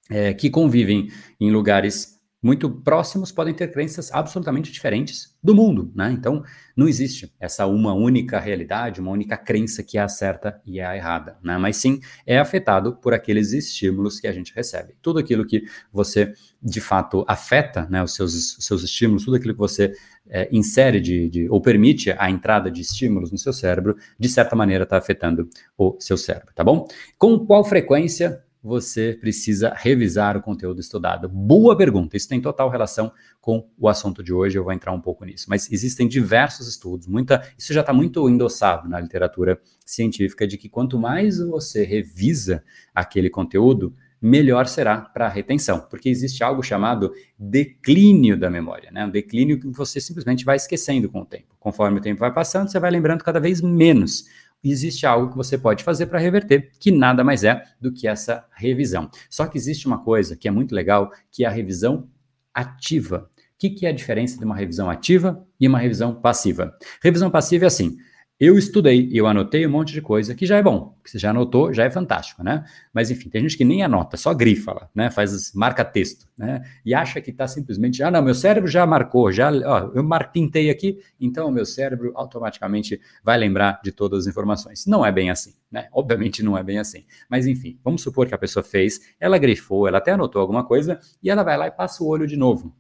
é, 0.10 0.34
que 0.34 0.50
convivem 0.50 1.10
em 1.40 1.52
lugares 1.52 2.15
muito 2.46 2.70
próximos 2.70 3.32
podem 3.32 3.56
ter 3.56 3.72
crenças 3.72 4.12
absolutamente 4.12 4.72
diferentes 4.72 5.36
do 5.42 5.56
mundo, 5.56 5.92
né? 5.96 6.12
Então, 6.12 6.44
não 6.78 6.88
existe 6.88 7.34
essa 7.40 7.66
uma 7.66 7.92
única 7.96 8.40
realidade, 8.40 9.02
uma 9.02 9.10
única 9.10 9.36
crença 9.36 9.82
que 9.82 9.98
é 9.98 10.02
a 10.02 10.08
certa 10.08 10.62
e 10.64 10.80
é 10.80 10.86
a 10.86 10.96
errada, 10.96 11.40
né? 11.44 11.58
Mas 11.58 11.78
sim 11.78 12.00
é 12.24 12.38
afetado 12.38 12.98
por 12.98 13.16
aqueles 13.16 13.52
estímulos 13.52 14.20
que 14.20 14.28
a 14.28 14.32
gente 14.32 14.54
recebe. 14.54 14.96
Tudo 15.02 15.18
aquilo 15.18 15.44
que 15.44 15.64
você 15.92 16.34
de 16.62 16.80
fato 16.80 17.26
afeta, 17.28 17.88
né, 17.90 18.04
os 18.04 18.14
seus, 18.14 18.58
os 18.58 18.64
seus 18.64 18.84
estímulos, 18.84 19.26
tudo 19.26 19.38
aquilo 19.38 19.54
que 19.54 19.60
você 19.60 19.94
é, 20.30 20.48
insere 20.52 21.00
de, 21.00 21.28
de, 21.30 21.50
ou 21.50 21.60
permite 21.60 22.14
a 22.16 22.30
entrada 22.30 22.70
de 22.70 22.82
estímulos 22.82 23.32
no 23.32 23.40
seu 23.40 23.54
cérebro, 23.54 23.96
de 24.20 24.30
certa 24.30 24.56
maneira 24.56 24.84
está 24.84 24.98
afetando 24.98 25.50
o 25.76 25.96
seu 26.00 26.16
cérebro, 26.16 26.54
tá 26.54 26.64
bom? 26.64 26.88
Com 27.18 27.40
qual 27.40 27.64
frequência 27.64 28.45
você 28.66 29.16
precisa 29.22 29.72
revisar 29.76 30.36
o 30.36 30.42
conteúdo 30.42 30.82
estudado? 30.82 31.30
Boa 31.30 31.78
pergunta. 31.78 32.18
Isso 32.18 32.28
tem 32.28 32.42
total 32.42 32.68
relação 32.68 33.12
com 33.40 33.70
o 33.78 33.88
assunto 33.88 34.24
de 34.24 34.34
hoje. 34.34 34.58
Eu 34.58 34.64
vou 34.64 34.74
entrar 34.74 34.92
um 34.92 35.00
pouco 35.00 35.24
nisso. 35.24 35.46
Mas 35.48 35.72
existem 35.72 36.08
diversos 36.08 36.68
estudos, 36.68 37.06
muita, 37.06 37.48
isso 37.56 37.72
já 37.72 37.82
está 37.82 37.94
muito 37.94 38.28
endossado 38.28 38.90
na 38.90 39.00
literatura 39.00 39.62
científica 39.86 40.48
de 40.48 40.58
que 40.58 40.68
quanto 40.68 40.98
mais 40.98 41.38
você 41.38 41.84
revisa 41.84 42.64
aquele 42.94 43.30
conteúdo, 43.30 43.94
melhor 44.20 44.66
será 44.66 44.98
para 44.98 45.28
a 45.28 45.30
retenção, 45.30 45.82
porque 45.88 46.10
existe 46.10 46.44
algo 46.44 46.64
chamado 46.64 47.14
declínio 47.38 48.36
da 48.36 48.50
memória, 48.50 48.90
né? 48.90 49.06
Um 49.06 49.12
declínio 49.12 49.60
que 49.60 49.68
você 49.68 50.02
simplesmente 50.02 50.44
vai 50.44 50.56
esquecendo 50.56 51.08
com 51.08 51.22
o 51.22 51.26
tempo. 51.26 51.56
Conforme 51.60 52.00
o 52.00 52.02
tempo 52.02 52.20
vai 52.20 52.34
passando, 52.34 52.70
você 52.70 52.80
vai 52.80 52.90
lembrando 52.90 53.24
cada 53.24 53.40
vez 53.40 53.62
menos 53.62 54.26
existe 54.72 55.06
algo 55.06 55.30
que 55.30 55.38
você 55.38 55.58
pode 55.58 55.84
fazer 55.84 56.08
para 56.08 56.20
reverter, 56.20 56.72
que 56.80 56.92
nada 56.92 57.24
mais 57.24 57.44
é 57.44 57.64
do 57.80 57.92
que 57.92 58.08
essa 58.08 58.46
revisão. 58.56 59.10
Só 59.30 59.46
que 59.46 59.58
existe 59.58 59.88
uma 59.88 60.04
coisa 60.04 60.36
que 60.36 60.48
é 60.48 60.52
muito 60.52 60.74
legal, 60.74 61.12
que 61.32 61.44
é 61.44 61.48
a 61.48 61.52
revisão 61.52 62.10
ativa. 62.54 63.30
O 63.56 63.58
que, 63.58 63.70
que 63.70 63.86
é 63.86 63.90
a 63.90 63.94
diferença 63.94 64.38
de 64.38 64.44
uma 64.44 64.56
revisão 64.56 64.90
ativa 64.90 65.46
e 65.60 65.68
uma 65.68 65.80
revisão 65.80 66.14
passiva? 66.14 66.78
Revisão 67.02 67.30
passiva 67.30 67.66
é 67.66 67.68
assim: 67.68 67.96
eu 68.38 68.58
estudei 68.58 69.08
e 69.10 69.18
eu 69.18 69.28
anotei 69.28 69.66
um 69.66 69.70
monte 69.70 69.94
de 69.94 70.02
coisa 70.02 70.36
que 70.36 70.46
já 70.46 70.58
é 70.58 70.62
bom. 70.62 70.98
Que 71.02 71.10
você 71.10 71.18
já 71.18 71.30
anotou, 71.30 71.74
já 71.74 71.86
é 71.86 71.90
fantástico, 71.90 72.44
né? 72.44 72.66
Mas 72.94 73.10
enfim, 73.10 73.30
tem 73.30 73.42
gente 73.42 73.58
que 73.58 73.64
nem 73.64 73.82
anota, 73.82 74.18
só 74.18 74.34
grifa 74.34 74.74
lá, 74.74 74.90
né? 74.94 75.10
Faz 75.10 75.54
marca 75.54 75.86
texto, 75.86 76.28
né? 76.38 76.62
E 76.86 76.94
acha 76.94 77.22
que 77.22 77.32
está 77.32 77.48
simplesmente, 77.48 78.04
ah, 78.04 78.12
não, 78.12 78.22
meu 78.22 78.36
cérebro 78.36 78.70
já 78.70 78.86
marcou, 78.86 79.32
já, 79.32 79.50
ó, 79.52 79.92
eu 79.94 80.04
pintei 80.34 80.70
aqui, 80.70 81.00
então 81.20 81.48
o 81.48 81.52
meu 81.52 81.66
cérebro 81.66 82.12
automaticamente 82.16 83.00
vai 83.24 83.38
lembrar 83.38 83.80
de 83.84 83.92
todas 83.92 84.22
as 84.22 84.28
informações. 84.28 84.86
Não 84.86 85.06
é 85.06 85.12
bem 85.12 85.30
assim, 85.30 85.54
né? 85.72 85.88
Obviamente 85.94 86.44
não 86.44 86.58
é 86.58 86.64
bem 86.64 86.78
assim. 86.78 87.06
Mas 87.30 87.48
enfim, 87.48 87.80
vamos 87.84 88.02
supor 88.02 88.28
que 88.28 88.36
a 88.36 88.38
pessoa 88.38 88.64
fez, 88.64 89.00
ela 89.20 89.38
grifou, 89.38 89.88
ela 89.88 90.00
até 90.00 90.12
anotou 90.12 90.42
alguma 90.42 90.66
coisa 90.66 91.00
e 91.24 91.30
ela 91.30 91.44
vai 91.44 91.58
lá 91.58 91.68
e 91.68 91.72
passa 91.72 92.04
o 92.04 92.08
olho 92.08 92.28
de 92.28 92.36
novo. 92.36 92.76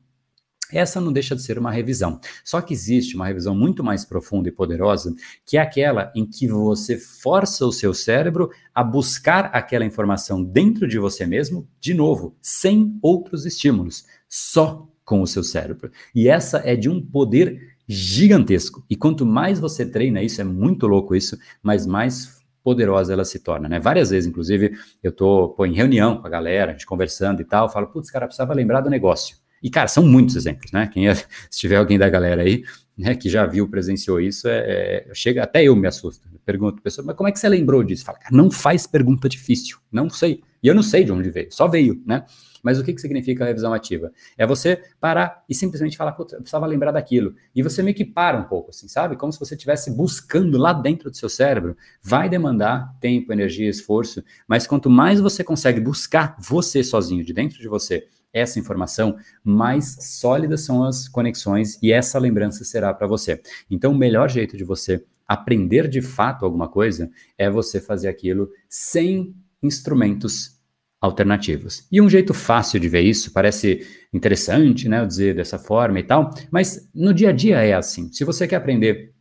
Essa 0.71 0.99
não 0.99 1.13
deixa 1.13 1.35
de 1.35 1.41
ser 1.41 1.59
uma 1.59 1.71
revisão. 1.71 2.19
Só 2.43 2.61
que 2.61 2.73
existe 2.73 3.15
uma 3.15 3.27
revisão 3.27 3.55
muito 3.55 3.83
mais 3.83 4.03
profunda 4.03 4.49
e 4.49 4.51
poderosa, 4.51 5.13
que 5.45 5.57
é 5.57 5.61
aquela 5.61 6.11
em 6.15 6.25
que 6.25 6.47
você 6.47 6.97
força 6.97 7.65
o 7.65 7.71
seu 7.71 7.93
cérebro 7.93 8.49
a 8.73 8.83
buscar 8.83 9.45
aquela 9.53 9.85
informação 9.85 10.43
dentro 10.43 10.87
de 10.87 10.97
você 10.97 11.25
mesmo, 11.25 11.67
de 11.79 11.93
novo, 11.93 12.35
sem 12.41 12.97
outros 13.01 13.45
estímulos, 13.45 14.05
só 14.27 14.87
com 15.03 15.21
o 15.21 15.27
seu 15.27 15.43
cérebro. 15.43 15.91
E 16.13 16.27
essa 16.27 16.61
é 16.65 16.75
de 16.75 16.89
um 16.89 16.99
poder 16.99 17.75
gigantesco. 17.87 18.83
E 18.89 18.95
quanto 18.95 19.25
mais 19.25 19.59
você 19.59 19.85
treina 19.85 20.23
isso, 20.23 20.41
é 20.41 20.43
muito 20.43 20.87
louco 20.87 21.15
isso, 21.15 21.37
mas 21.61 21.85
mais 21.85 22.43
poderosa 22.63 23.13
ela 23.13 23.23
se 23.23 23.37
torna, 23.37 23.69
né? 23.69 23.79
Várias 23.79 24.09
vezes, 24.09 24.27
inclusive, 24.27 24.71
eu 25.03 25.11
tô 25.11 25.49
pô, 25.49 25.67
em 25.67 25.73
reunião 25.75 26.17
com 26.17 26.25
a 26.25 26.29
galera, 26.29 26.71
a 26.71 26.73
gente 26.73 26.87
conversando 26.87 27.39
e 27.39 27.45
tal, 27.45 27.69
falo, 27.69 27.85
putz, 27.87 28.09
cara, 28.09 28.25
precisava 28.25 28.55
lembrar 28.55 28.81
do 28.81 28.89
negócio. 28.89 29.37
E, 29.65 29.69
cara, 29.71 29.87
são 29.87 30.05
muitos 30.05 30.35
exemplos, 30.35 30.71
né? 30.71 30.87
Quem 30.93 31.09
é, 31.09 31.15
se 31.49 31.59
tiver 31.59 31.77
alguém 31.77 31.97
da 31.97 32.07
galera 32.07 32.43
aí, 32.43 32.63
né, 32.95 33.15
que 33.15 33.27
já 33.27 33.47
viu, 33.47 33.67
presenciou 33.67 34.21
isso, 34.21 34.47
é, 34.47 35.07
é, 35.09 35.11
chega, 35.11 35.41
até 35.41 35.63
eu 35.63 35.75
me 35.75 35.87
assusto. 35.87 36.29
pergunto 36.45 36.83
pessoa, 36.83 37.03
mas 37.03 37.15
como 37.15 37.27
é 37.27 37.31
que 37.31 37.39
você 37.39 37.49
lembrou 37.49 37.83
disso? 37.83 38.05
Fala, 38.05 38.19
não 38.31 38.51
faz 38.51 38.85
pergunta 38.85 39.27
difícil, 39.27 39.79
não 39.91 40.07
sei. 40.07 40.43
E 40.61 40.67
eu 40.67 40.75
não 40.75 40.83
sei 40.83 41.03
de 41.03 41.11
onde 41.11 41.31
veio, 41.31 41.47
só 41.51 41.67
veio, 41.67 41.99
né? 42.05 42.25
Mas 42.61 42.79
o 42.79 42.83
que, 42.83 42.93
que 42.93 43.01
significa 43.01 43.43
a 43.43 43.47
revisão 43.47 43.73
ativa? 43.73 44.11
É 44.37 44.45
você 44.45 44.83
parar 44.99 45.43
e 45.49 45.55
simplesmente 45.55 45.97
falar, 45.97 46.11
putz, 46.11 46.33
eu 46.33 46.39
precisava 46.39 46.67
lembrar 46.67 46.91
daquilo. 46.91 47.35
E 47.55 47.63
você 47.63 47.81
meio 47.81 47.95
que 47.95 48.05
para 48.05 48.37
um 48.37 48.43
pouco, 48.43 48.69
assim, 48.69 48.87
sabe? 48.87 49.15
Como 49.15 49.31
se 49.31 49.39
você 49.39 49.55
estivesse 49.55 49.91
buscando 49.91 50.59
lá 50.59 50.73
dentro 50.73 51.09
do 51.09 51.17
seu 51.17 51.29
cérebro. 51.29 51.75
Vai 52.01 52.29
demandar 52.29 52.95
tempo, 52.99 53.33
energia, 53.33 53.69
esforço, 53.69 54.23
mas 54.47 54.67
quanto 54.67 54.91
mais 54.91 55.19
você 55.19 55.43
consegue 55.43 55.79
buscar 55.79 56.35
você 56.39 56.83
sozinho, 56.83 57.23
de 57.23 57.33
dentro 57.33 57.59
de 57.59 57.67
você, 57.67 58.07
essa 58.35 58.59
informação, 58.59 59.17
mais 59.41 59.97
sólidas 60.19 60.61
são 60.65 60.83
as 60.83 61.07
conexões 61.07 61.79
e 61.81 61.91
essa 61.91 62.19
lembrança 62.19 62.65
será 62.65 62.93
para 62.93 63.07
você. 63.07 63.41
Então, 63.71 63.93
o 63.93 63.97
melhor 63.97 64.29
jeito 64.29 64.57
de 64.57 64.65
você 64.65 65.01
aprender 65.25 65.87
de 65.87 66.01
fato 66.01 66.43
alguma 66.43 66.67
coisa 66.67 67.09
é 67.37 67.49
você 67.49 67.79
fazer 67.79 68.09
aquilo 68.09 68.49
sem 68.69 69.33
instrumentos 69.63 70.59
alternativos. 70.99 71.87
E 71.89 72.01
um 72.01 72.09
jeito 72.09 72.33
fácil 72.33 72.79
de 72.79 72.89
ver 72.89 73.01
isso, 73.01 73.31
parece 73.31 73.87
interessante, 74.13 74.89
né, 74.89 74.99
eu 74.99 75.07
dizer 75.07 75.35
dessa 75.35 75.57
forma 75.57 75.99
e 75.99 76.03
tal, 76.03 76.31
mas 76.51 76.89
no 76.93 77.13
dia 77.13 77.29
a 77.29 77.33
dia 77.33 77.61
é 77.61 77.73
assim. 77.73 78.11
Se 78.11 78.25
você 78.25 78.47
quer 78.47 78.57
aprender 78.57 79.13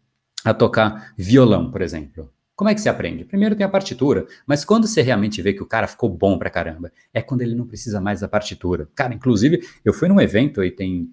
a 0.45 0.53
tocar 0.53 1.15
violão, 1.17 1.71
por 1.71 1.83
exemplo, 1.83 2.31
como 2.57 2.70
é 2.70 2.74
que 2.74 2.80
se 2.80 2.88
aprende? 2.88 3.24
Primeiro 3.24 3.57
tem 3.57 3.66
a 3.66 3.68
partitura, 3.68 4.26
mas 4.46 4.64
quando 4.64 4.86
você 4.86 5.02
realmente 5.02 5.42
vê 5.42 5.52
que 5.52 5.62
o 5.62 5.66
cara 5.66 5.88
ficou 5.88 6.09
bom 6.09 6.38
pra 6.38 6.50
caramba, 6.50 6.92
é 7.12 7.20
quando 7.20 7.42
ele 7.42 7.55
não 7.55 7.66
precisa 7.66 8.00
mais 8.00 8.20
da 8.20 8.28
partitura. 8.28 8.88
Cara, 8.94 9.12
inclusive, 9.12 9.61
eu 9.84 9.92
fui 9.92 10.09
num 10.09 10.20
evento 10.20 10.62
e 10.62 10.70
tem. 10.70 11.09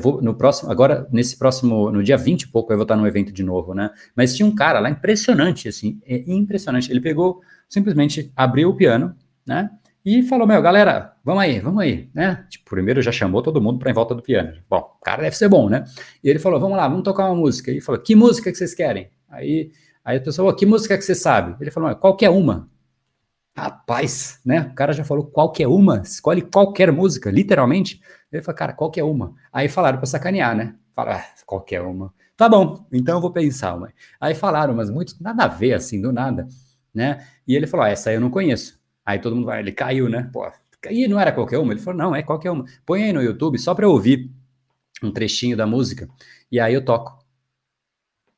Vou 0.00 0.20
no 0.20 0.34
próximo, 0.34 0.72
agora, 0.72 1.06
nesse 1.12 1.36
próximo, 1.36 1.90
no 1.90 2.02
dia 2.02 2.16
20 2.16 2.42
e 2.42 2.48
pouco, 2.48 2.72
eu 2.72 2.76
vou 2.76 2.82
estar 2.82 2.96
num 2.96 3.06
evento 3.06 3.32
de 3.32 3.44
novo, 3.44 3.74
né? 3.74 3.90
Mas 4.16 4.34
tinha 4.34 4.46
um 4.46 4.54
cara 4.54 4.80
lá 4.80 4.90
impressionante, 4.90 5.68
assim, 5.68 6.00
é 6.04 6.32
impressionante. 6.32 6.90
Ele 6.90 7.00
pegou, 7.00 7.40
simplesmente 7.68 8.32
abriu 8.34 8.70
o 8.70 8.76
piano, 8.76 9.14
né? 9.46 9.70
E 10.04 10.22
falou, 10.22 10.46
meu, 10.46 10.60
galera, 10.60 11.14
vamos 11.24 11.42
aí, 11.42 11.60
vamos 11.60 11.82
aí, 11.82 12.10
né? 12.12 12.44
Tipo, 12.50 12.70
primeiro 12.70 13.00
já 13.00 13.10
chamou 13.10 13.40
todo 13.40 13.60
mundo 13.60 13.78
para 13.78 13.90
em 13.90 13.94
volta 13.94 14.14
do 14.14 14.22
piano. 14.22 14.52
Bom, 14.68 14.78
o 14.78 15.04
cara 15.04 15.22
deve 15.22 15.36
ser 15.36 15.48
bom, 15.48 15.68
né? 15.68 15.84
E 16.22 16.28
ele 16.28 16.38
falou, 16.38 16.60
vamos 16.60 16.76
lá, 16.76 16.88
vamos 16.88 17.04
tocar 17.04 17.26
uma 17.26 17.36
música. 17.36 17.70
E 17.70 17.80
falou, 17.80 18.00
que 18.00 18.14
música 18.14 18.50
que 18.50 18.58
vocês 18.58 18.74
querem? 18.74 19.08
Aí 19.28 19.70
Aí 20.04 20.18
a 20.18 20.20
pessoa, 20.20 20.50
oh, 20.50 20.54
que 20.54 20.66
música 20.66 20.96
que 20.96 21.02
você 21.02 21.14
sabe? 21.14 21.56
Ele 21.60 21.70
falou, 21.70 21.94
qualquer 21.96 22.30
uma. 22.30 22.68
Rapaz, 23.56 24.40
né? 24.44 24.68
O 24.72 24.74
cara 24.74 24.92
já 24.92 25.04
falou 25.04 25.26
qualquer 25.26 25.68
uma, 25.68 26.02
escolhe 26.02 26.42
qualquer 26.42 26.92
música, 26.92 27.30
literalmente. 27.30 28.00
Ele 28.30 28.42
falou, 28.42 28.58
cara, 28.58 28.72
qualquer 28.72 29.04
uma. 29.04 29.34
Aí 29.52 29.68
falaram 29.68 29.98
para 29.98 30.06
sacanear, 30.06 30.56
né? 30.56 30.74
Falaram, 30.92 31.20
ah, 31.20 31.24
qualquer 31.46 31.80
uma. 31.80 32.12
Tá 32.36 32.48
bom, 32.48 32.84
então 32.92 33.16
eu 33.16 33.20
vou 33.20 33.32
pensar 33.32 33.76
uma. 33.76 33.92
Aí 34.20 34.34
falaram, 34.34 34.74
mas 34.74 34.90
muito, 34.90 35.14
nada 35.20 35.44
a 35.44 35.48
ver, 35.48 35.74
assim, 35.74 36.02
do 36.02 36.12
nada, 36.12 36.48
né? 36.92 37.26
E 37.46 37.54
ele 37.54 37.66
falou, 37.66 37.86
ah, 37.86 37.90
essa 37.90 38.12
eu 38.12 38.20
não 38.20 38.30
conheço. 38.30 38.78
Aí 39.06 39.20
todo 39.20 39.36
mundo 39.36 39.46
vai, 39.46 39.60
ele 39.60 39.72
caiu, 39.72 40.08
né? 40.08 40.28
Pô, 40.32 40.44
e 40.90 41.06
não 41.08 41.18
era 41.18 41.32
qualquer 41.32 41.58
uma? 41.58 41.72
Ele 41.72 41.80
falou, 41.80 41.98
não, 41.98 42.14
é 42.14 42.22
qualquer 42.22 42.50
uma. 42.50 42.64
Põe 42.84 43.04
aí 43.04 43.12
no 43.12 43.22
YouTube 43.22 43.58
só 43.58 43.74
para 43.74 43.86
eu 43.86 43.90
ouvir 43.90 44.30
um 45.02 45.12
trechinho 45.12 45.56
da 45.56 45.66
música. 45.66 46.08
E 46.50 46.58
aí 46.60 46.74
eu 46.74 46.84
toco. 46.84 47.23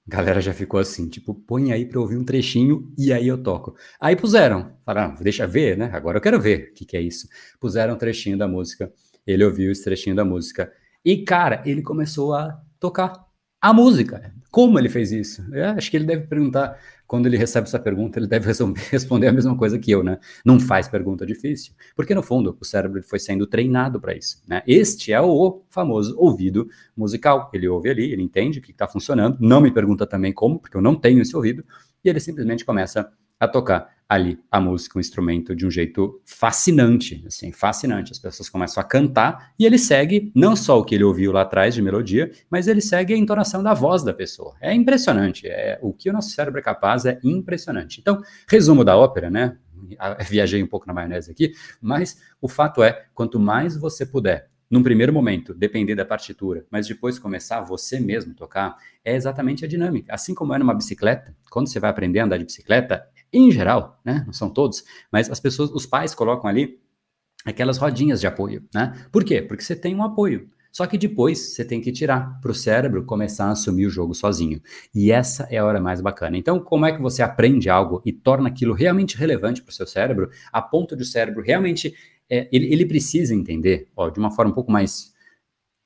Galera 0.09 0.41
já 0.41 0.53
ficou 0.53 0.79
assim, 0.79 1.09
tipo, 1.09 1.35
põe 1.35 1.73
aí 1.73 1.85
para 1.85 2.01
ouvir 2.01 2.17
um 2.17 2.25
trechinho 2.25 2.93
e 2.97 3.13
aí 3.13 3.27
eu 3.27 3.43
toco. 3.43 3.75
Aí 4.01 4.15
puseram, 4.15 4.73
falaram, 4.85 5.15
ah, 5.15 5.21
deixa 5.21 5.47
ver, 5.49 5.77
né? 5.77 5.91
Agora 5.93 6.19
eu 6.19 6.23
quero 6.23 6.41
ver 6.41 6.71
o 6.71 6.75
que, 6.75 6.85
que 6.85 6.97
é 6.97 7.01
isso. 7.01 7.29
Puseram 7.59 7.95
um 7.95 7.99
trechinho 7.99 8.39
da 8.39 8.47
música, 8.47 8.93
ele 9.27 9.45
ouviu 9.45 9.73
esse 9.73 9.83
trechinho 9.83 10.15
da 10.15 10.25
música. 10.25 10.73
E, 11.05 11.25
cara, 11.25 11.61
ele 11.67 11.83
começou 11.83 12.35
a 12.35 12.57
tocar 12.79 13.27
a 13.61 13.73
música. 13.73 14.33
Como 14.57 14.79
ele 14.79 14.89
fez 14.89 15.13
isso? 15.13 15.45
Eu 15.53 15.67
acho 15.67 15.91
que 15.91 15.99
ele 15.99 16.07
deve 16.07 16.27
perguntar 16.27 16.81
quando 17.07 17.27
ele 17.27 17.37
recebe 17.37 17.67
essa 17.67 17.79
pergunta, 17.79 18.19
ele 18.19 18.27
deve 18.27 18.47
responder 18.91 19.27
a 19.27 19.33
mesma 19.33 19.55
coisa 19.55 19.79
que 19.79 19.91
eu, 19.91 20.03
né? 20.03 20.19
Não 20.43 20.59
faz 20.59 20.89
pergunta 20.89 21.27
difícil, 21.27 21.75
porque 21.95 22.15
no 22.15 22.23
fundo 22.23 22.57
o 22.59 22.65
cérebro 22.65 23.03
foi 23.03 23.19
sendo 23.19 23.47
treinado 23.47 24.01
para 24.01 24.15
isso, 24.15 24.43
né? 24.49 24.63
Este 24.67 25.13
é 25.13 25.21
o 25.21 25.63
famoso 25.69 26.17
ouvido 26.19 26.71
musical. 26.97 27.51
Ele 27.53 27.69
ouve 27.69 27.91
ali, 27.91 28.11
ele 28.11 28.23
entende 28.23 28.59
o 28.59 28.63
que 28.63 28.71
está 28.71 28.89
funcionando, 28.89 29.37
não 29.41 29.61
me 29.61 29.71
pergunta 29.71 30.07
também 30.07 30.33
como, 30.33 30.59
porque 30.59 30.79
eu 30.79 30.81
não 30.81 30.95
tenho 30.95 31.21
esse 31.21 31.37
ouvido, 31.37 31.63
e 32.03 32.09
ele 32.09 32.19
simplesmente 32.19 32.65
começa 32.65 33.13
a 33.39 33.47
tocar 33.47 33.95
ali 34.09 34.39
a 34.51 34.61
música, 34.61 34.99
o 34.99 35.01
instrumento 35.01 35.55
de 35.55 35.67
um 35.67 35.71
jeito 35.71 36.21
fascinante, 36.25 37.25
assim, 37.27 37.51
fascinante. 37.51 38.13
As 38.13 38.19
pessoas 38.19 38.49
começam 38.49 38.81
a 38.81 38.85
cantar 38.85 39.53
e 39.59 39.67
ele 39.67 39.79
segue 39.79 40.31
não 40.35 40.55
só 40.55 40.79
o 40.79 40.85
que 40.85 40.95
ele 40.95 41.05
ouviu 41.05 41.33
lá 41.33 41.43
atrás 41.43 41.75
de 41.75 41.83
melodia, 41.83 42.31
mas 42.49 42.69
ele 42.69 42.81
segue 42.81 43.15
a 43.15 43.17
entonação 43.17 43.63
da 43.63 43.75
voz 43.75 44.05
da 44.05 44.15
pessoa. 44.15 44.55
É 44.61 44.73
impressionante, 44.73 45.47
é 45.49 45.79
o 45.83 45.93
que 45.93 46.09
o 46.09 46.13
nosso 46.13 46.31
cérebro 46.31 46.61
é 46.61 46.63
capaz 46.63 47.05
é 47.05 47.19
impressionante. 47.25 48.01
Então, 48.01 48.23
resumo 48.49 48.85
da 48.85 48.97
ópera, 48.97 49.29
né? 49.29 49.57
Viajei 50.31 50.63
um 50.63 50.67
pouco 50.67 50.87
na 50.87 50.93
maionese 50.93 51.31
aqui, 51.31 51.53
mas 51.81 52.21
o 52.41 52.49
fato 52.49 52.83
é, 52.83 53.07
quanto 53.13 53.41
mais 53.41 53.77
você 53.77 54.07
puder 54.07 54.49
num 54.69 54.83
primeiro 54.83 55.13
momento, 55.13 55.55
depender 55.55 55.95
da 55.95 56.05
partitura, 56.05 56.67
mas 56.71 56.89
depois 56.89 57.19
começar 57.19 57.61
você 57.61 58.01
mesmo 58.01 58.35
tocar, 58.35 58.77
é 59.05 59.15
exatamente 59.15 59.65
a 59.65 59.69
dinâmica. 59.69 60.13
Assim 60.13 60.35
como 60.35 60.53
é 60.55 60.59
numa 60.59 60.75
bicicleta, 60.75 61.37
quando 61.51 61.69
você 61.69 61.79
vai 61.79 61.89
aprender 61.89 62.19
a 62.19 62.25
andar 62.25 62.37
de 62.37 62.45
bicicleta, 62.45 63.07
em 63.37 63.51
geral, 63.51 64.01
né? 64.05 64.23
Não 64.27 64.33
são 64.33 64.49
todos, 64.49 64.85
mas 65.13 65.31
as 65.31 65.41
pessoas, 65.41 65.71
os 65.71 65.87
pais 65.87 66.15
colocam 66.15 66.49
ali 66.49 66.81
aquelas 67.45 67.79
rodinhas 67.79 68.21
de 68.21 68.27
apoio, 68.27 68.65
né? 68.75 69.07
Por 69.13 69.25
quê? 69.25 69.43
Porque 69.43 69.63
você 69.63 69.77
tem 69.77 69.95
um 69.95 70.03
apoio. 70.03 70.49
Só 70.77 70.87
que 70.87 70.99
depois 70.99 71.39
você 71.55 71.65
tem 71.65 71.81
que 71.81 71.91
tirar 71.91 72.39
para 72.39 72.51
o 72.51 72.55
cérebro 72.55 73.03
começar 73.05 73.47
a 73.47 73.53
assumir 73.53 73.87
o 73.87 73.91
jogo 73.91 74.15
sozinho. 74.15 74.61
E 74.95 75.11
essa 75.11 75.45
é 75.51 75.57
a 75.57 75.65
hora 75.65 75.81
mais 75.81 76.03
bacana. 76.03 76.37
Então, 76.37 76.61
como 76.61 76.85
é 76.85 76.93
que 76.93 77.01
você 77.01 77.23
aprende 77.23 77.71
algo 77.71 78.03
e 78.05 78.13
torna 78.13 78.49
aquilo 78.49 78.75
realmente 78.75 79.17
relevante 79.17 79.63
para 79.63 79.71
o 79.71 79.75
seu 79.75 79.87
cérebro, 79.87 80.29
a 80.53 80.61
ponto 80.61 80.95
de 80.95 81.03
o 81.03 81.07
cérebro 81.07 81.43
realmente. 81.43 81.95
É, 82.29 82.49
ele, 82.53 82.71
ele, 82.73 82.85
precisa 82.85 83.33
entender, 83.35 83.89
ó, 83.97 84.11
de 84.11 84.19
uma 84.19 84.33
forma 84.33 84.51
um 84.51 84.55
pouco 84.55 84.71
mais 84.71 85.15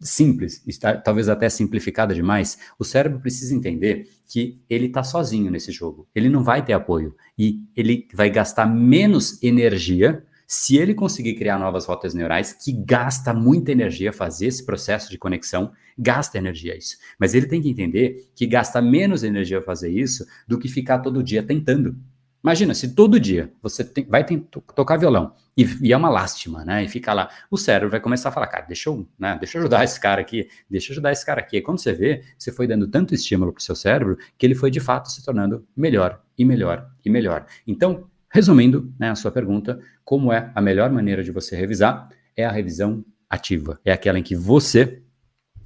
simples, 0.01 0.62
está, 0.66 0.96
talvez 0.96 1.28
até 1.28 1.48
simplificada 1.48 2.14
demais, 2.14 2.59
o 2.78 2.84
cérebro 2.84 3.20
precisa 3.20 3.55
entender 3.55 4.09
que 4.26 4.61
ele 4.68 4.86
está 4.86 5.03
sozinho 5.03 5.51
nesse 5.51 5.70
jogo. 5.70 6.09
Ele 6.14 6.28
não 6.28 6.42
vai 6.42 6.64
ter 6.64 6.72
apoio. 6.72 7.14
E 7.38 7.61
ele 7.76 8.09
vai 8.14 8.30
gastar 8.30 8.66
menos 8.66 9.42
energia 9.42 10.24
se 10.46 10.76
ele 10.76 10.94
conseguir 10.94 11.34
criar 11.34 11.61
novas 11.61 11.86
rotas 11.86 12.12
neurais, 12.12 12.53
que 12.53 12.72
gasta 12.72 13.32
muita 13.32 13.70
energia 13.70 14.12
fazer 14.12 14.46
esse 14.46 14.66
processo 14.66 15.09
de 15.09 15.16
conexão, 15.16 15.70
gasta 15.96 16.38
energia 16.38 16.76
isso. 16.76 16.96
Mas 17.20 17.34
ele 17.34 17.46
tem 17.46 17.62
que 17.62 17.70
entender 17.70 18.28
que 18.34 18.48
gasta 18.48 18.82
menos 18.82 19.22
energia 19.22 19.62
fazer 19.62 19.90
isso 19.90 20.26
do 20.48 20.59
que 20.59 20.66
ficar 20.66 20.98
todo 20.98 21.22
dia 21.22 21.40
tentando. 21.40 21.96
Imagina, 22.43 22.74
se 22.74 22.95
todo 22.95 23.20
dia 23.20 23.53
você 23.62 23.84
tem, 23.84 24.05
vai 24.05 24.24
tem, 24.24 24.38
tocar 24.38 24.97
violão 24.97 25.34
e, 25.57 25.64
e, 25.82 25.93
é 25.93 25.97
uma 25.97 26.09
lástima, 26.09 26.64
né? 26.64 26.84
E 26.84 26.88
fica 26.88 27.12
lá, 27.12 27.28
o 27.51 27.57
cérebro 27.57 27.91
vai 27.91 28.01
começar 28.01 28.30
a 28.30 28.32
falar, 28.32 28.47
cara, 28.47 28.64
deixa 28.66 28.88
eu, 28.88 29.07
né, 29.18 29.36
deixa 29.38 29.59
eu 29.59 29.62
ajudar 29.62 29.84
esse 29.84 30.01
cara 30.01 30.20
aqui, 30.20 30.49
deixa 30.68 30.91
eu 30.91 30.95
ajudar 30.95 31.12
esse 31.12 31.24
cara 31.24 31.41
aqui. 31.41 31.59
E 31.59 31.62
quando 31.62 31.78
você 31.78 31.93
vê, 31.93 32.22
você 32.38 32.51
foi 32.51 32.66
dando 32.66 32.88
tanto 32.88 33.14
estímulo 33.14 33.53
para 33.53 33.61
o 33.61 33.62
seu 33.62 33.76
cérebro 33.76 34.16
que 34.38 34.47
ele 34.47 34.55
foi 34.55 34.70
de 34.70 34.80
fato 34.80 35.11
se 35.11 35.24
tornando 35.24 35.66
melhor 35.76 36.22
e 36.38 36.45
melhor 36.45 36.91
e 37.05 37.11
melhor. 37.11 37.47
Então, 37.66 38.09
Resumindo 38.32 38.95
né, 38.97 39.11
a 39.11 39.16
sua 39.16 39.32
pergunta, 39.32 39.80
como 40.05 40.32
é 40.32 40.53
a 40.55 40.61
melhor 40.62 40.88
maneira 40.91 41.22
de 41.22 41.32
você 41.32 41.57
revisar? 41.57 42.09
É 42.36 42.45
a 42.45 42.53
revisão 42.53 43.05
ativa. 43.28 43.80
É 43.84 43.91
aquela 43.91 44.20
em 44.20 44.22
que 44.22 44.36
você, 44.36 45.03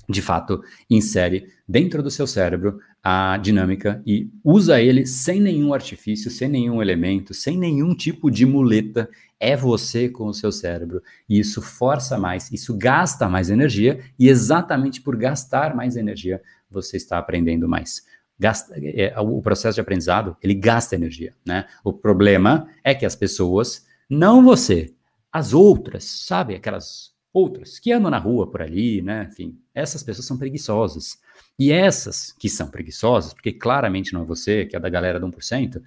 de 0.08 0.22
fato, 0.22 0.62
insere 0.88 1.48
dentro 1.66 2.02
do 2.02 2.10
seu 2.10 2.26
cérebro 2.26 2.78
a 3.02 3.36
dinâmica 3.36 4.02
e 4.06 4.30
usa 4.42 4.80
ele 4.80 5.06
sem 5.06 5.40
nenhum 5.40 5.74
artifício, 5.74 6.30
sem 6.30 6.48
nenhum 6.48 6.80
elemento, 6.80 7.34
sem 7.34 7.58
nenhum 7.58 7.94
tipo 7.94 8.30
de 8.30 8.46
muleta. 8.46 9.08
É 9.38 9.56
você 9.56 10.08
com 10.08 10.26
o 10.26 10.34
seu 10.34 10.50
cérebro. 10.50 11.02
E 11.28 11.38
isso 11.38 11.60
força 11.60 12.18
mais, 12.18 12.50
isso 12.50 12.76
gasta 12.76 13.28
mais 13.28 13.50
energia, 13.50 14.00
e 14.18 14.28
exatamente 14.28 15.02
por 15.02 15.16
gastar 15.16 15.76
mais 15.76 15.96
energia, 15.96 16.40
você 16.70 16.96
está 16.96 17.18
aprendendo 17.18 17.68
mais. 17.68 18.02
Gasta, 18.38 18.74
é, 18.76 19.14
o 19.20 19.40
processo 19.42 19.76
de 19.76 19.80
aprendizado, 19.80 20.36
ele 20.42 20.54
gasta 20.54 20.94
energia, 20.94 21.34
né? 21.46 21.66
O 21.84 21.92
problema 21.92 22.68
é 22.82 22.94
que 22.94 23.06
as 23.06 23.14
pessoas, 23.14 23.86
não 24.08 24.42
você, 24.42 24.92
as 25.30 25.52
outras, 25.52 26.04
sabe? 26.04 26.54
Aquelas 26.54 27.13
outras 27.34 27.80
que 27.80 27.92
andam 27.92 28.12
na 28.12 28.18
rua 28.18 28.48
por 28.48 28.62
ali, 28.62 29.02
né? 29.02 29.28
Enfim, 29.28 29.58
essas 29.74 30.04
pessoas 30.04 30.24
são 30.24 30.38
preguiçosas. 30.38 31.18
E 31.58 31.72
essas 31.72 32.32
que 32.38 32.48
são 32.48 32.68
preguiçosas, 32.68 33.34
porque 33.34 33.52
claramente 33.52 34.14
não 34.14 34.22
é 34.22 34.24
você, 34.24 34.64
que 34.64 34.76
é 34.76 34.80
da 34.80 34.88
galera 34.88 35.18
do 35.18 35.26
1%, 35.26 35.82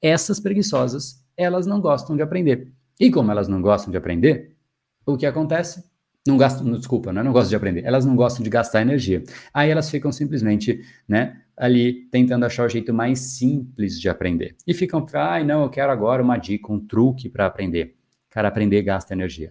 essas 0.00 0.38
preguiçosas, 0.38 1.24
elas 1.36 1.66
não 1.66 1.80
gostam 1.80 2.16
de 2.16 2.22
aprender. 2.22 2.72
E 3.00 3.10
como 3.10 3.32
elas 3.32 3.48
não 3.48 3.60
gostam 3.60 3.90
de 3.90 3.96
aprender, 3.96 4.56
o 5.04 5.16
que 5.16 5.26
acontece? 5.26 5.84
Não 6.26 6.36
gastam, 6.36 6.70
desculpa, 6.72 7.12
né? 7.12 7.20
não 7.20 7.32
gostam 7.32 7.50
de 7.50 7.56
aprender, 7.56 7.84
elas 7.84 8.06
não 8.06 8.14
gostam 8.14 8.44
de 8.44 8.50
gastar 8.50 8.80
energia. 8.80 9.24
Aí 9.52 9.70
elas 9.70 9.90
ficam 9.90 10.12
simplesmente, 10.12 10.80
né, 11.08 11.42
ali 11.56 12.08
tentando 12.12 12.46
achar 12.46 12.64
o 12.64 12.68
jeito 12.68 12.94
mais 12.94 13.18
simples 13.18 14.00
de 14.00 14.08
aprender. 14.08 14.54
E 14.64 14.72
ficam, 14.72 15.04
ai, 15.14 15.42
não, 15.42 15.64
eu 15.64 15.70
quero 15.70 15.90
agora 15.90 16.22
uma 16.22 16.36
dica, 16.36 16.72
um 16.72 16.78
truque 16.78 17.28
para 17.28 17.46
aprender. 17.46 17.96
Cara, 18.30 18.46
aprender 18.46 18.82
gasta 18.82 19.14
energia. 19.14 19.50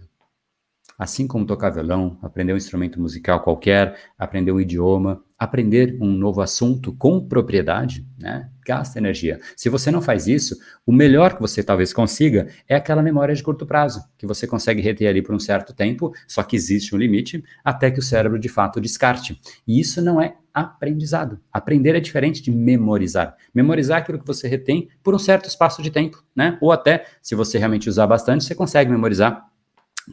Assim 1.02 1.26
como 1.26 1.44
tocar 1.44 1.70
violão, 1.70 2.16
aprender 2.22 2.52
um 2.52 2.56
instrumento 2.56 3.00
musical 3.00 3.40
qualquer, 3.42 3.96
aprender 4.16 4.52
um 4.52 4.60
idioma, 4.60 5.20
aprender 5.36 5.98
um 6.00 6.06
novo 6.06 6.40
assunto 6.40 6.94
com 6.94 7.26
propriedade, 7.26 8.06
né? 8.16 8.48
Gasta 8.64 9.00
energia. 9.00 9.40
Se 9.56 9.68
você 9.68 9.90
não 9.90 10.00
faz 10.00 10.28
isso, 10.28 10.56
o 10.86 10.92
melhor 10.92 11.34
que 11.34 11.40
você 11.40 11.60
talvez 11.60 11.92
consiga 11.92 12.46
é 12.68 12.76
aquela 12.76 13.02
memória 13.02 13.34
de 13.34 13.42
curto 13.42 13.66
prazo, 13.66 14.00
que 14.16 14.24
você 14.24 14.46
consegue 14.46 14.80
reter 14.80 15.08
ali 15.08 15.20
por 15.20 15.34
um 15.34 15.40
certo 15.40 15.74
tempo, 15.74 16.14
só 16.28 16.40
que 16.44 16.54
existe 16.54 16.94
um 16.94 16.98
limite 16.98 17.42
até 17.64 17.90
que 17.90 17.98
o 17.98 18.02
cérebro 18.02 18.38
de 18.38 18.48
fato 18.48 18.80
descarte. 18.80 19.40
E 19.66 19.80
isso 19.80 20.00
não 20.00 20.20
é 20.20 20.36
aprendizado. 20.54 21.40
Aprender 21.52 21.96
é 21.96 22.00
diferente 22.00 22.40
de 22.40 22.52
memorizar. 22.52 23.34
Memorizar 23.52 23.98
aquilo 23.98 24.20
que 24.20 24.26
você 24.26 24.46
retém 24.46 24.88
por 25.02 25.16
um 25.16 25.18
certo 25.18 25.48
espaço 25.48 25.82
de 25.82 25.90
tempo, 25.90 26.22
né? 26.36 26.58
Ou 26.60 26.70
até, 26.70 27.06
se 27.20 27.34
você 27.34 27.58
realmente 27.58 27.88
usar 27.88 28.06
bastante, 28.06 28.44
você 28.44 28.54
consegue 28.54 28.88
memorizar 28.88 29.50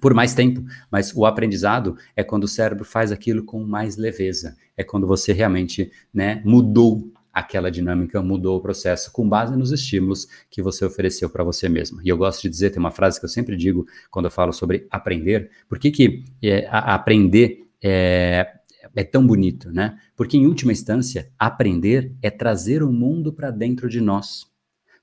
por 0.02 0.14
mais 0.14 0.34
tempo, 0.34 0.64
mas 0.92 1.14
o 1.16 1.26
aprendizado 1.26 1.98
é 2.16 2.24
quando 2.24 2.44
o 2.44 2.48
cérebro 2.48 2.86
faz 2.86 3.12
aquilo 3.12 3.44
com 3.44 3.64
mais 3.64 3.98
leveza, 3.98 4.56
é 4.78 4.84
quando 4.84 5.08
você 5.08 5.34
realmente 5.34 5.92
né, 6.14 6.42
mudou 6.46 7.12
aquela 7.34 7.72
dinâmica, 7.72 8.22
mudou 8.22 8.58
o 8.58 8.62
processo 8.62 9.12
com 9.12 9.28
base 9.28 9.56
nos 9.56 9.72
estímulos 9.72 10.28
que 10.50 10.62
você 10.62 10.84
ofereceu 10.84 11.30
para 11.30 11.44
você 11.44 11.70
mesmo. 11.70 12.02
E 12.04 12.10
eu 12.10 12.18
gosto 12.18 12.42
de 12.42 12.50
dizer, 12.50 12.70
tem 12.70 12.80
uma 12.80 12.92
frase 12.92 13.20
que 13.20 13.26
eu 13.26 13.30
sempre 13.30 13.56
digo 13.56 13.86
quando 14.12 14.26
eu 14.26 14.32
falo 14.32 14.52
sobre 14.52 14.88
aprender, 14.90 15.50
por 15.68 15.80
que, 15.80 15.92
que 15.92 16.24
é, 16.42 16.68
a, 16.68 16.96
aprender 16.96 17.68
é, 17.82 18.48
é 18.96 19.04
tão 19.04 19.26
bonito, 19.26 19.72
né? 19.72 19.98
Porque 20.16 20.38
em 20.38 20.48
última 20.48 20.72
instância, 20.72 21.32
aprender 21.38 22.14
é 22.22 22.30
trazer 22.30 22.84
o 22.84 22.92
mundo 22.92 23.32
para 23.32 23.52
dentro 23.52 23.88
de 23.88 24.02
nós. 24.02 24.48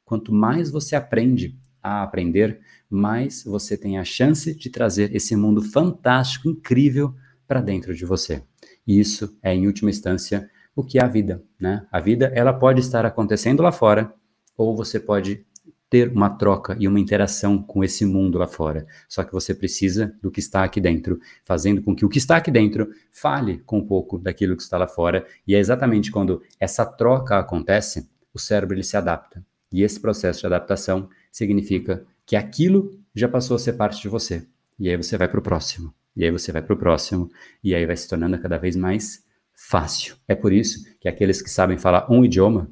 Quanto 0.04 0.32
mais 0.32 0.70
você 0.70 0.94
aprende 0.94 1.58
a 1.82 2.02
aprender, 2.02 2.60
mais 2.88 3.44
você 3.44 3.76
tem 3.76 3.98
a 3.98 4.04
chance 4.04 4.54
de 4.54 4.70
trazer 4.70 5.14
esse 5.14 5.34
mundo 5.36 5.62
fantástico, 5.62 6.48
incrível 6.48 7.14
para 7.46 7.60
dentro 7.60 7.94
de 7.94 8.04
você. 8.04 8.42
E 8.86 8.98
isso 8.98 9.36
é, 9.42 9.54
em 9.54 9.66
última 9.66 9.90
instância, 9.90 10.50
o 10.74 10.84
que 10.84 10.98
é 10.98 11.02
a 11.02 11.08
vida, 11.08 11.42
né? 11.58 11.86
A 11.90 12.00
vida, 12.00 12.30
ela 12.34 12.52
pode 12.52 12.80
estar 12.80 13.04
acontecendo 13.06 13.62
lá 13.62 13.72
fora, 13.72 14.12
ou 14.56 14.76
você 14.76 15.00
pode 15.00 15.44
ter 15.88 16.10
uma 16.10 16.30
troca 16.30 16.76
e 16.78 16.88
uma 16.88 16.98
interação 16.98 17.62
com 17.62 17.84
esse 17.84 18.04
mundo 18.04 18.38
lá 18.38 18.46
fora. 18.46 18.86
Só 19.08 19.22
que 19.22 19.32
você 19.32 19.54
precisa 19.54 20.14
do 20.20 20.30
que 20.30 20.40
está 20.40 20.64
aqui 20.64 20.80
dentro, 20.80 21.20
fazendo 21.44 21.80
com 21.82 21.94
que 21.94 22.04
o 22.04 22.08
que 22.08 22.18
está 22.18 22.36
aqui 22.36 22.50
dentro 22.50 22.90
fale 23.10 23.58
com 23.64 23.78
um 23.78 23.86
pouco 23.86 24.18
daquilo 24.18 24.56
que 24.56 24.62
está 24.62 24.76
lá 24.76 24.86
fora. 24.86 25.24
E 25.46 25.54
é 25.54 25.58
exatamente 25.58 26.10
quando 26.10 26.42
essa 26.58 26.84
troca 26.84 27.38
acontece, 27.38 28.08
o 28.34 28.38
cérebro 28.38 28.74
ele 28.74 28.82
se 28.82 28.96
adapta. 28.96 29.44
E 29.72 29.82
esse 29.82 30.00
processo 30.00 30.40
de 30.40 30.46
adaptação 30.46 31.08
significa 31.30 32.04
que 32.26 32.34
aquilo 32.34 32.90
já 33.14 33.28
passou 33.28 33.54
a 33.54 33.58
ser 33.58 33.74
parte 33.74 34.02
de 34.02 34.08
você. 34.08 34.46
E 34.78 34.90
aí 34.90 34.96
você 34.96 35.16
vai 35.16 35.28
para 35.28 35.38
o 35.38 35.42
próximo. 35.42 35.94
E 36.14 36.24
aí 36.24 36.30
você 36.30 36.50
vai 36.50 36.60
para 36.60 36.74
o 36.74 36.76
próximo. 36.76 37.30
E 37.62 37.74
aí 37.74 37.86
vai 37.86 37.96
se 37.96 38.08
tornando 38.08 38.38
cada 38.38 38.58
vez 38.58 38.74
mais 38.76 39.24
fácil. 39.54 40.16
É 40.26 40.34
por 40.34 40.52
isso 40.52 40.84
que 41.00 41.08
aqueles 41.08 41.40
que 41.40 41.48
sabem 41.48 41.78
falar 41.78 42.10
um 42.10 42.24
idioma 42.24 42.68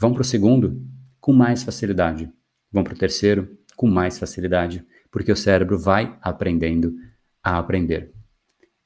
vão 0.00 0.12
para 0.12 0.22
o 0.22 0.24
segundo 0.24 0.82
com 1.20 1.32
mais 1.32 1.62
facilidade. 1.62 2.32
Vão 2.72 2.82
para 2.82 2.94
o 2.94 2.98
terceiro 2.98 3.56
com 3.76 3.86
mais 3.86 4.18
facilidade. 4.18 4.84
Porque 5.10 5.30
o 5.30 5.36
cérebro 5.36 5.78
vai 5.78 6.16
aprendendo 6.22 6.94
a 7.42 7.58
aprender. 7.58 8.12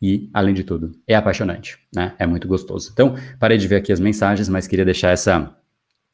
E, 0.03 0.31
além 0.33 0.55
de 0.55 0.65
tudo, 0.65 0.93
é 1.07 1.15
apaixonante, 1.15 1.79
né? 1.95 2.15
É 2.19 2.27
muito 2.27 2.49
gostoso. 2.49 2.91
Então, 2.93 3.15
parei 3.39 3.59
de 3.59 3.69
ver 3.69 3.77
aqui 3.77 3.93
as 3.93 4.01
mensagens, 4.01 4.49
mas 4.49 4.67
queria 4.67 4.85
deixar 4.85 5.11
essa 5.11 5.55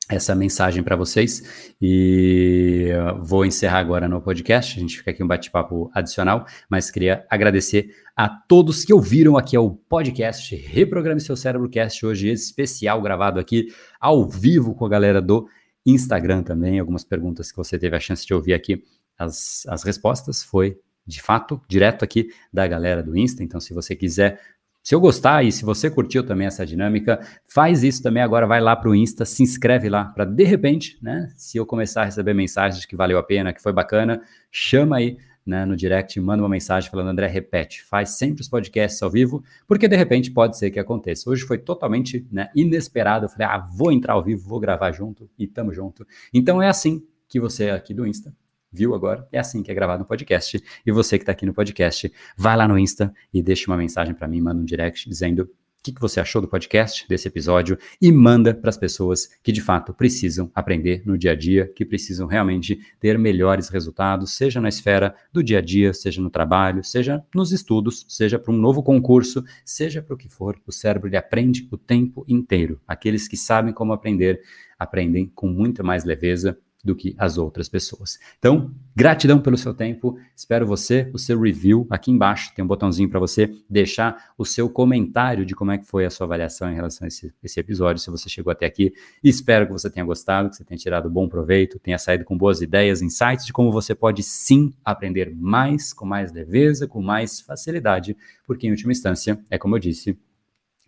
essa 0.09 0.35
mensagem 0.35 0.83
para 0.83 0.95
vocês 0.95 1.75
e 1.81 2.91
vou 3.23 3.45
encerrar 3.45 3.79
agora 3.79 4.09
no 4.09 4.21
podcast. 4.21 4.79
A 4.79 4.81
gente 4.81 4.99
fica 4.99 5.11
aqui 5.11 5.23
um 5.23 5.27
bate-papo 5.27 5.91
adicional, 5.93 6.47
mas 6.71 6.91
queria 6.91 7.27
agradecer 7.29 7.91
a 8.17 8.29
todos 8.29 8.85
que 8.85 8.93
ouviram 8.93 9.37
aqui 9.37 9.57
ao 9.57 9.71
podcast 9.71 10.55
Reprograme 10.55 11.21
Seu 11.21 11.37
Cérebro 11.37 11.69
Cast, 11.69 12.07
hoje 12.07 12.29
especial, 12.29 13.03
gravado 13.03 13.41
aqui 13.41 13.67
ao 14.01 14.29
vivo 14.29 14.75
com 14.75 14.87
a 14.87 14.89
galera 14.89 15.21
do 15.21 15.49
Instagram 15.85 16.43
também. 16.43 16.79
Algumas 16.79 17.05
perguntas 17.05 17.51
que 17.51 17.57
você 17.57 17.79
teve 17.79 17.97
a 17.97 18.01
chance 18.01 18.25
de 18.25 18.33
ouvir 18.33 18.55
aqui, 18.55 18.83
as, 19.19 19.65
as 19.67 19.83
respostas 19.83 20.43
foi 20.43 20.79
de 21.07 21.23
fato 21.23 21.61
direto 21.69 22.05
aqui 22.05 22.29
da 22.53 22.67
galera 22.67 23.03
do 23.03 23.17
Insta. 23.17 23.43
Então, 23.43 23.61
se 23.61 23.73
você 23.73 23.95
quiser 23.95 24.41
se 24.87 24.95
eu 24.95 25.01
gostar 25.01 25.45
e 25.45 25.51
se 25.51 25.65
você 25.65 25.91
curtiu 25.91 26.25
também 26.25 26.47
essa 26.47 26.65
dinâmica, 26.65 27.19
faz 27.45 27.83
isso 27.83 28.01
também 28.01 28.23
agora, 28.23 28.47
vai 28.47 28.61
lá 28.61 28.77
para 28.77 28.89
o 28.89 28.95
Insta, 28.95 29.25
se 29.25 29.43
inscreve 29.43 29.89
lá 29.89 30.05
para 30.05 30.25
de 30.25 30.45
repente, 30.45 30.97
né, 31.03 31.29
se 31.35 31.59
eu 31.59 31.67
começar 31.67 32.03
a 32.03 32.05
receber 32.05 32.35
mensagens 32.35 32.87
que 32.87 32.95
valeu 32.95 33.19
a 33.19 33.23
pena, 33.25 33.53
que 33.53 33.61
foi 33.61 33.73
bacana, 33.73 34.23
chama 34.49 34.99
aí 34.99 35.19
né, 35.45 35.65
no 35.65 35.75
direct, 35.75 36.21
manda 36.21 36.41
uma 36.41 36.49
mensagem 36.49 36.89
falando, 36.89 37.09
André, 37.09 37.27
repete, 37.27 37.83
faz 37.83 38.11
sempre 38.11 38.43
os 38.43 38.49
podcasts 38.49 39.03
ao 39.03 39.11
vivo, 39.11 39.43
porque 39.67 39.89
de 39.89 39.97
repente 39.97 40.31
pode 40.31 40.57
ser 40.57 40.71
que 40.71 40.79
aconteça. 40.79 41.29
Hoje 41.29 41.43
foi 41.43 41.59
totalmente 41.59 42.25
né, 42.31 42.49
inesperado, 42.55 43.25
eu 43.25 43.29
falei, 43.29 43.49
ah, 43.49 43.59
vou 43.59 43.91
entrar 43.91 44.15
ao 44.15 44.23
vivo, 44.23 44.49
vou 44.49 44.61
gravar 44.61 44.93
junto 44.93 45.29
e 45.37 45.49
tamo 45.49 45.75
junto. 45.75 46.07
Então 46.33 46.63
é 46.63 46.69
assim 46.69 47.05
que 47.29 47.41
você 47.41 47.71
aqui 47.71 47.93
do 47.93 48.07
Insta 48.07 48.33
viu 48.77 48.95
agora? 48.95 49.27
É 49.33 49.39
assim 49.39 49.63
que 49.63 49.71
é 49.71 49.75
gravado 49.75 50.01
no 50.01 50.07
podcast. 50.07 50.63
E 50.85 50.93
você 50.93 51.17
que 51.17 51.23
está 51.23 51.33
aqui 51.33 51.47
no 51.47 51.55
podcast, 51.55 52.13
vai 52.37 52.57
lá 52.57 52.69
no 52.69 52.79
Insta 52.79 53.13
e 53.33 53.43
deixa 53.43 53.71
uma 53.71 53.77
mensagem 53.77 54.15
para 54.15 54.29
mim, 54.29 54.41
manda 54.41 54.61
um 54.61 54.65
direct 54.65 55.09
dizendo 55.09 55.49
que, 55.87 55.93
que 55.93 56.01
você 56.01 56.19
achou 56.19 56.43
do 56.43 56.49
podcast, 56.49 57.07
desse 57.09 57.29
episódio, 57.29 57.79
e 58.03 58.11
manda 58.11 58.53
para 58.53 58.71
as 58.71 58.77
pessoas 58.77 59.29
que 59.41 59.53
de 59.53 59.61
fato 59.61 59.95
precisam 59.95 60.51
aprender 60.53 61.03
no 61.07 61.17
dia 61.17 61.31
a 61.31 61.35
dia, 61.37 61.71
que 61.77 61.85
precisam 61.85 62.27
realmente 62.27 62.81
ter 62.99 63.17
melhores 63.17 63.69
resultados, 63.69 64.33
seja 64.33 64.61
na 64.61 64.69
esfera 64.69 65.15
do 65.33 65.45
dia 65.45 65.59
a 65.59 65.61
dia, 65.61 65.95
seja 65.95 66.21
no 66.21 66.29
trabalho, 66.29 66.83
seja 66.83 67.25
nos 67.33 67.53
estudos, 67.53 68.05
seja 68.09 68.37
para 68.37 68.53
um 68.53 68.57
novo 68.57 68.83
concurso, 68.83 69.45
seja 69.65 70.03
para 70.03 70.15
o 70.15 70.19
que 70.19 70.29
for. 70.29 70.61
O 70.67 70.73
cérebro 70.73 71.09
ele 71.09 71.17
aprende 71.17 71.69
o 71.71 71.79
tempo 71.79 72.25
inteiro. 72.27 72.81
Aqueles 72.87 73.29
que 73.29 73.37
sabem 73.37 73.73
como 73.73 73.93
aprender, 73.93 74.41
aprendem 74.77 75.31
com 75.35 75.47
muita 75.47 75.85
mais 75.85 76.05
leveza 76.05 76.59
do 76.87 76.95
que 76.95 77.15
as 77.19 77.37
outras 77.37 77.69
pessoas. 77.69 78.19
Então, 78.39 78.71
gratidão 78.95 79.41
pelo 79.41 79.59
seu 79.59 79.75
tempo. 79.75 80.19
Espero 80.35 80.67
você, 80.67 81.11
o 81.13 81.19
seu 81.19 81.39
review 81.39 81.87
aqui 81.91 82.11
embaixo. 82.11 82.55
Tem 82.55 82.65
um 82.65 82.69
botãozinho 82.69 83.11
para 83.11 83.19
você 83.19 83.53
deixar 83.69 84.33
o 84.39 84.45
seu 84.45 84.71
comentário 84.71 85.45
de 85.45 85.55
como 85.55 85.73
é 85.73 85.79
que 85.79 85.85
foi 85.85 86.07
a 86.07 86.11
sua 86.11 86.27
avaliação 86.27 86.71
em 86.71 86.75
relação 86.77 87.05
a 87.05 87.09
esse, 87.09 87.35
esse 87.43 87.59
episódio, 87.59 88.01
se 88.01 88.09
você 88.09 88.29
chegou 88.29 88.53
até 88.53 88.65
aqui. 88.65 88.95
Espero 89.23 89.67
que 89.67 89.73
você 89.73 89.91
tenha 89.91 90.07
gostado, 90.07 90.49
que 90.49 90.57
você 90.57 90.65
tenha 90.65 90.79
tirado 90.79 91.11
bom 91.11 91.29
proveito, 91.29 91.79
tenha 91.79 91.99
saído 91.99 92.25
com 92.25 92.39
boas 92.39 92.63
ideias, 92.63 93.03
insights 93.03 93.45
de 93.45 93.53
como 93.53 93.73
você 93.73 93.95
pode 93.95 94.23
sim 94.23 94.73
aprender 94.85 95.35
mais, 95.35 95.93
com 95.93 96.07
mais 96.07 96.33
leveza, 96.33 96.87
com 96.87 97.03
mais 97.03 97.41
facilidade, 97.41 98.17
porque 98.47 98.67
em 98.67 98.71
última 98.71 98.93
instância, 98.93 99.39
é 99.51 99.59
como 99.59 99.75
eu 99.75 99.81
disse, 99.81 100.17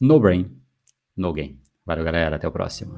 No 0.00 0.18
brain, 0.18 0.50
no 1.16 1.32
game. 1.32 1.60
Valeu, 1.84 2.04
galera. 2.04 2.36
Até 2.36 2.48
o 2.48 2.52
próximo. 2.52 2.94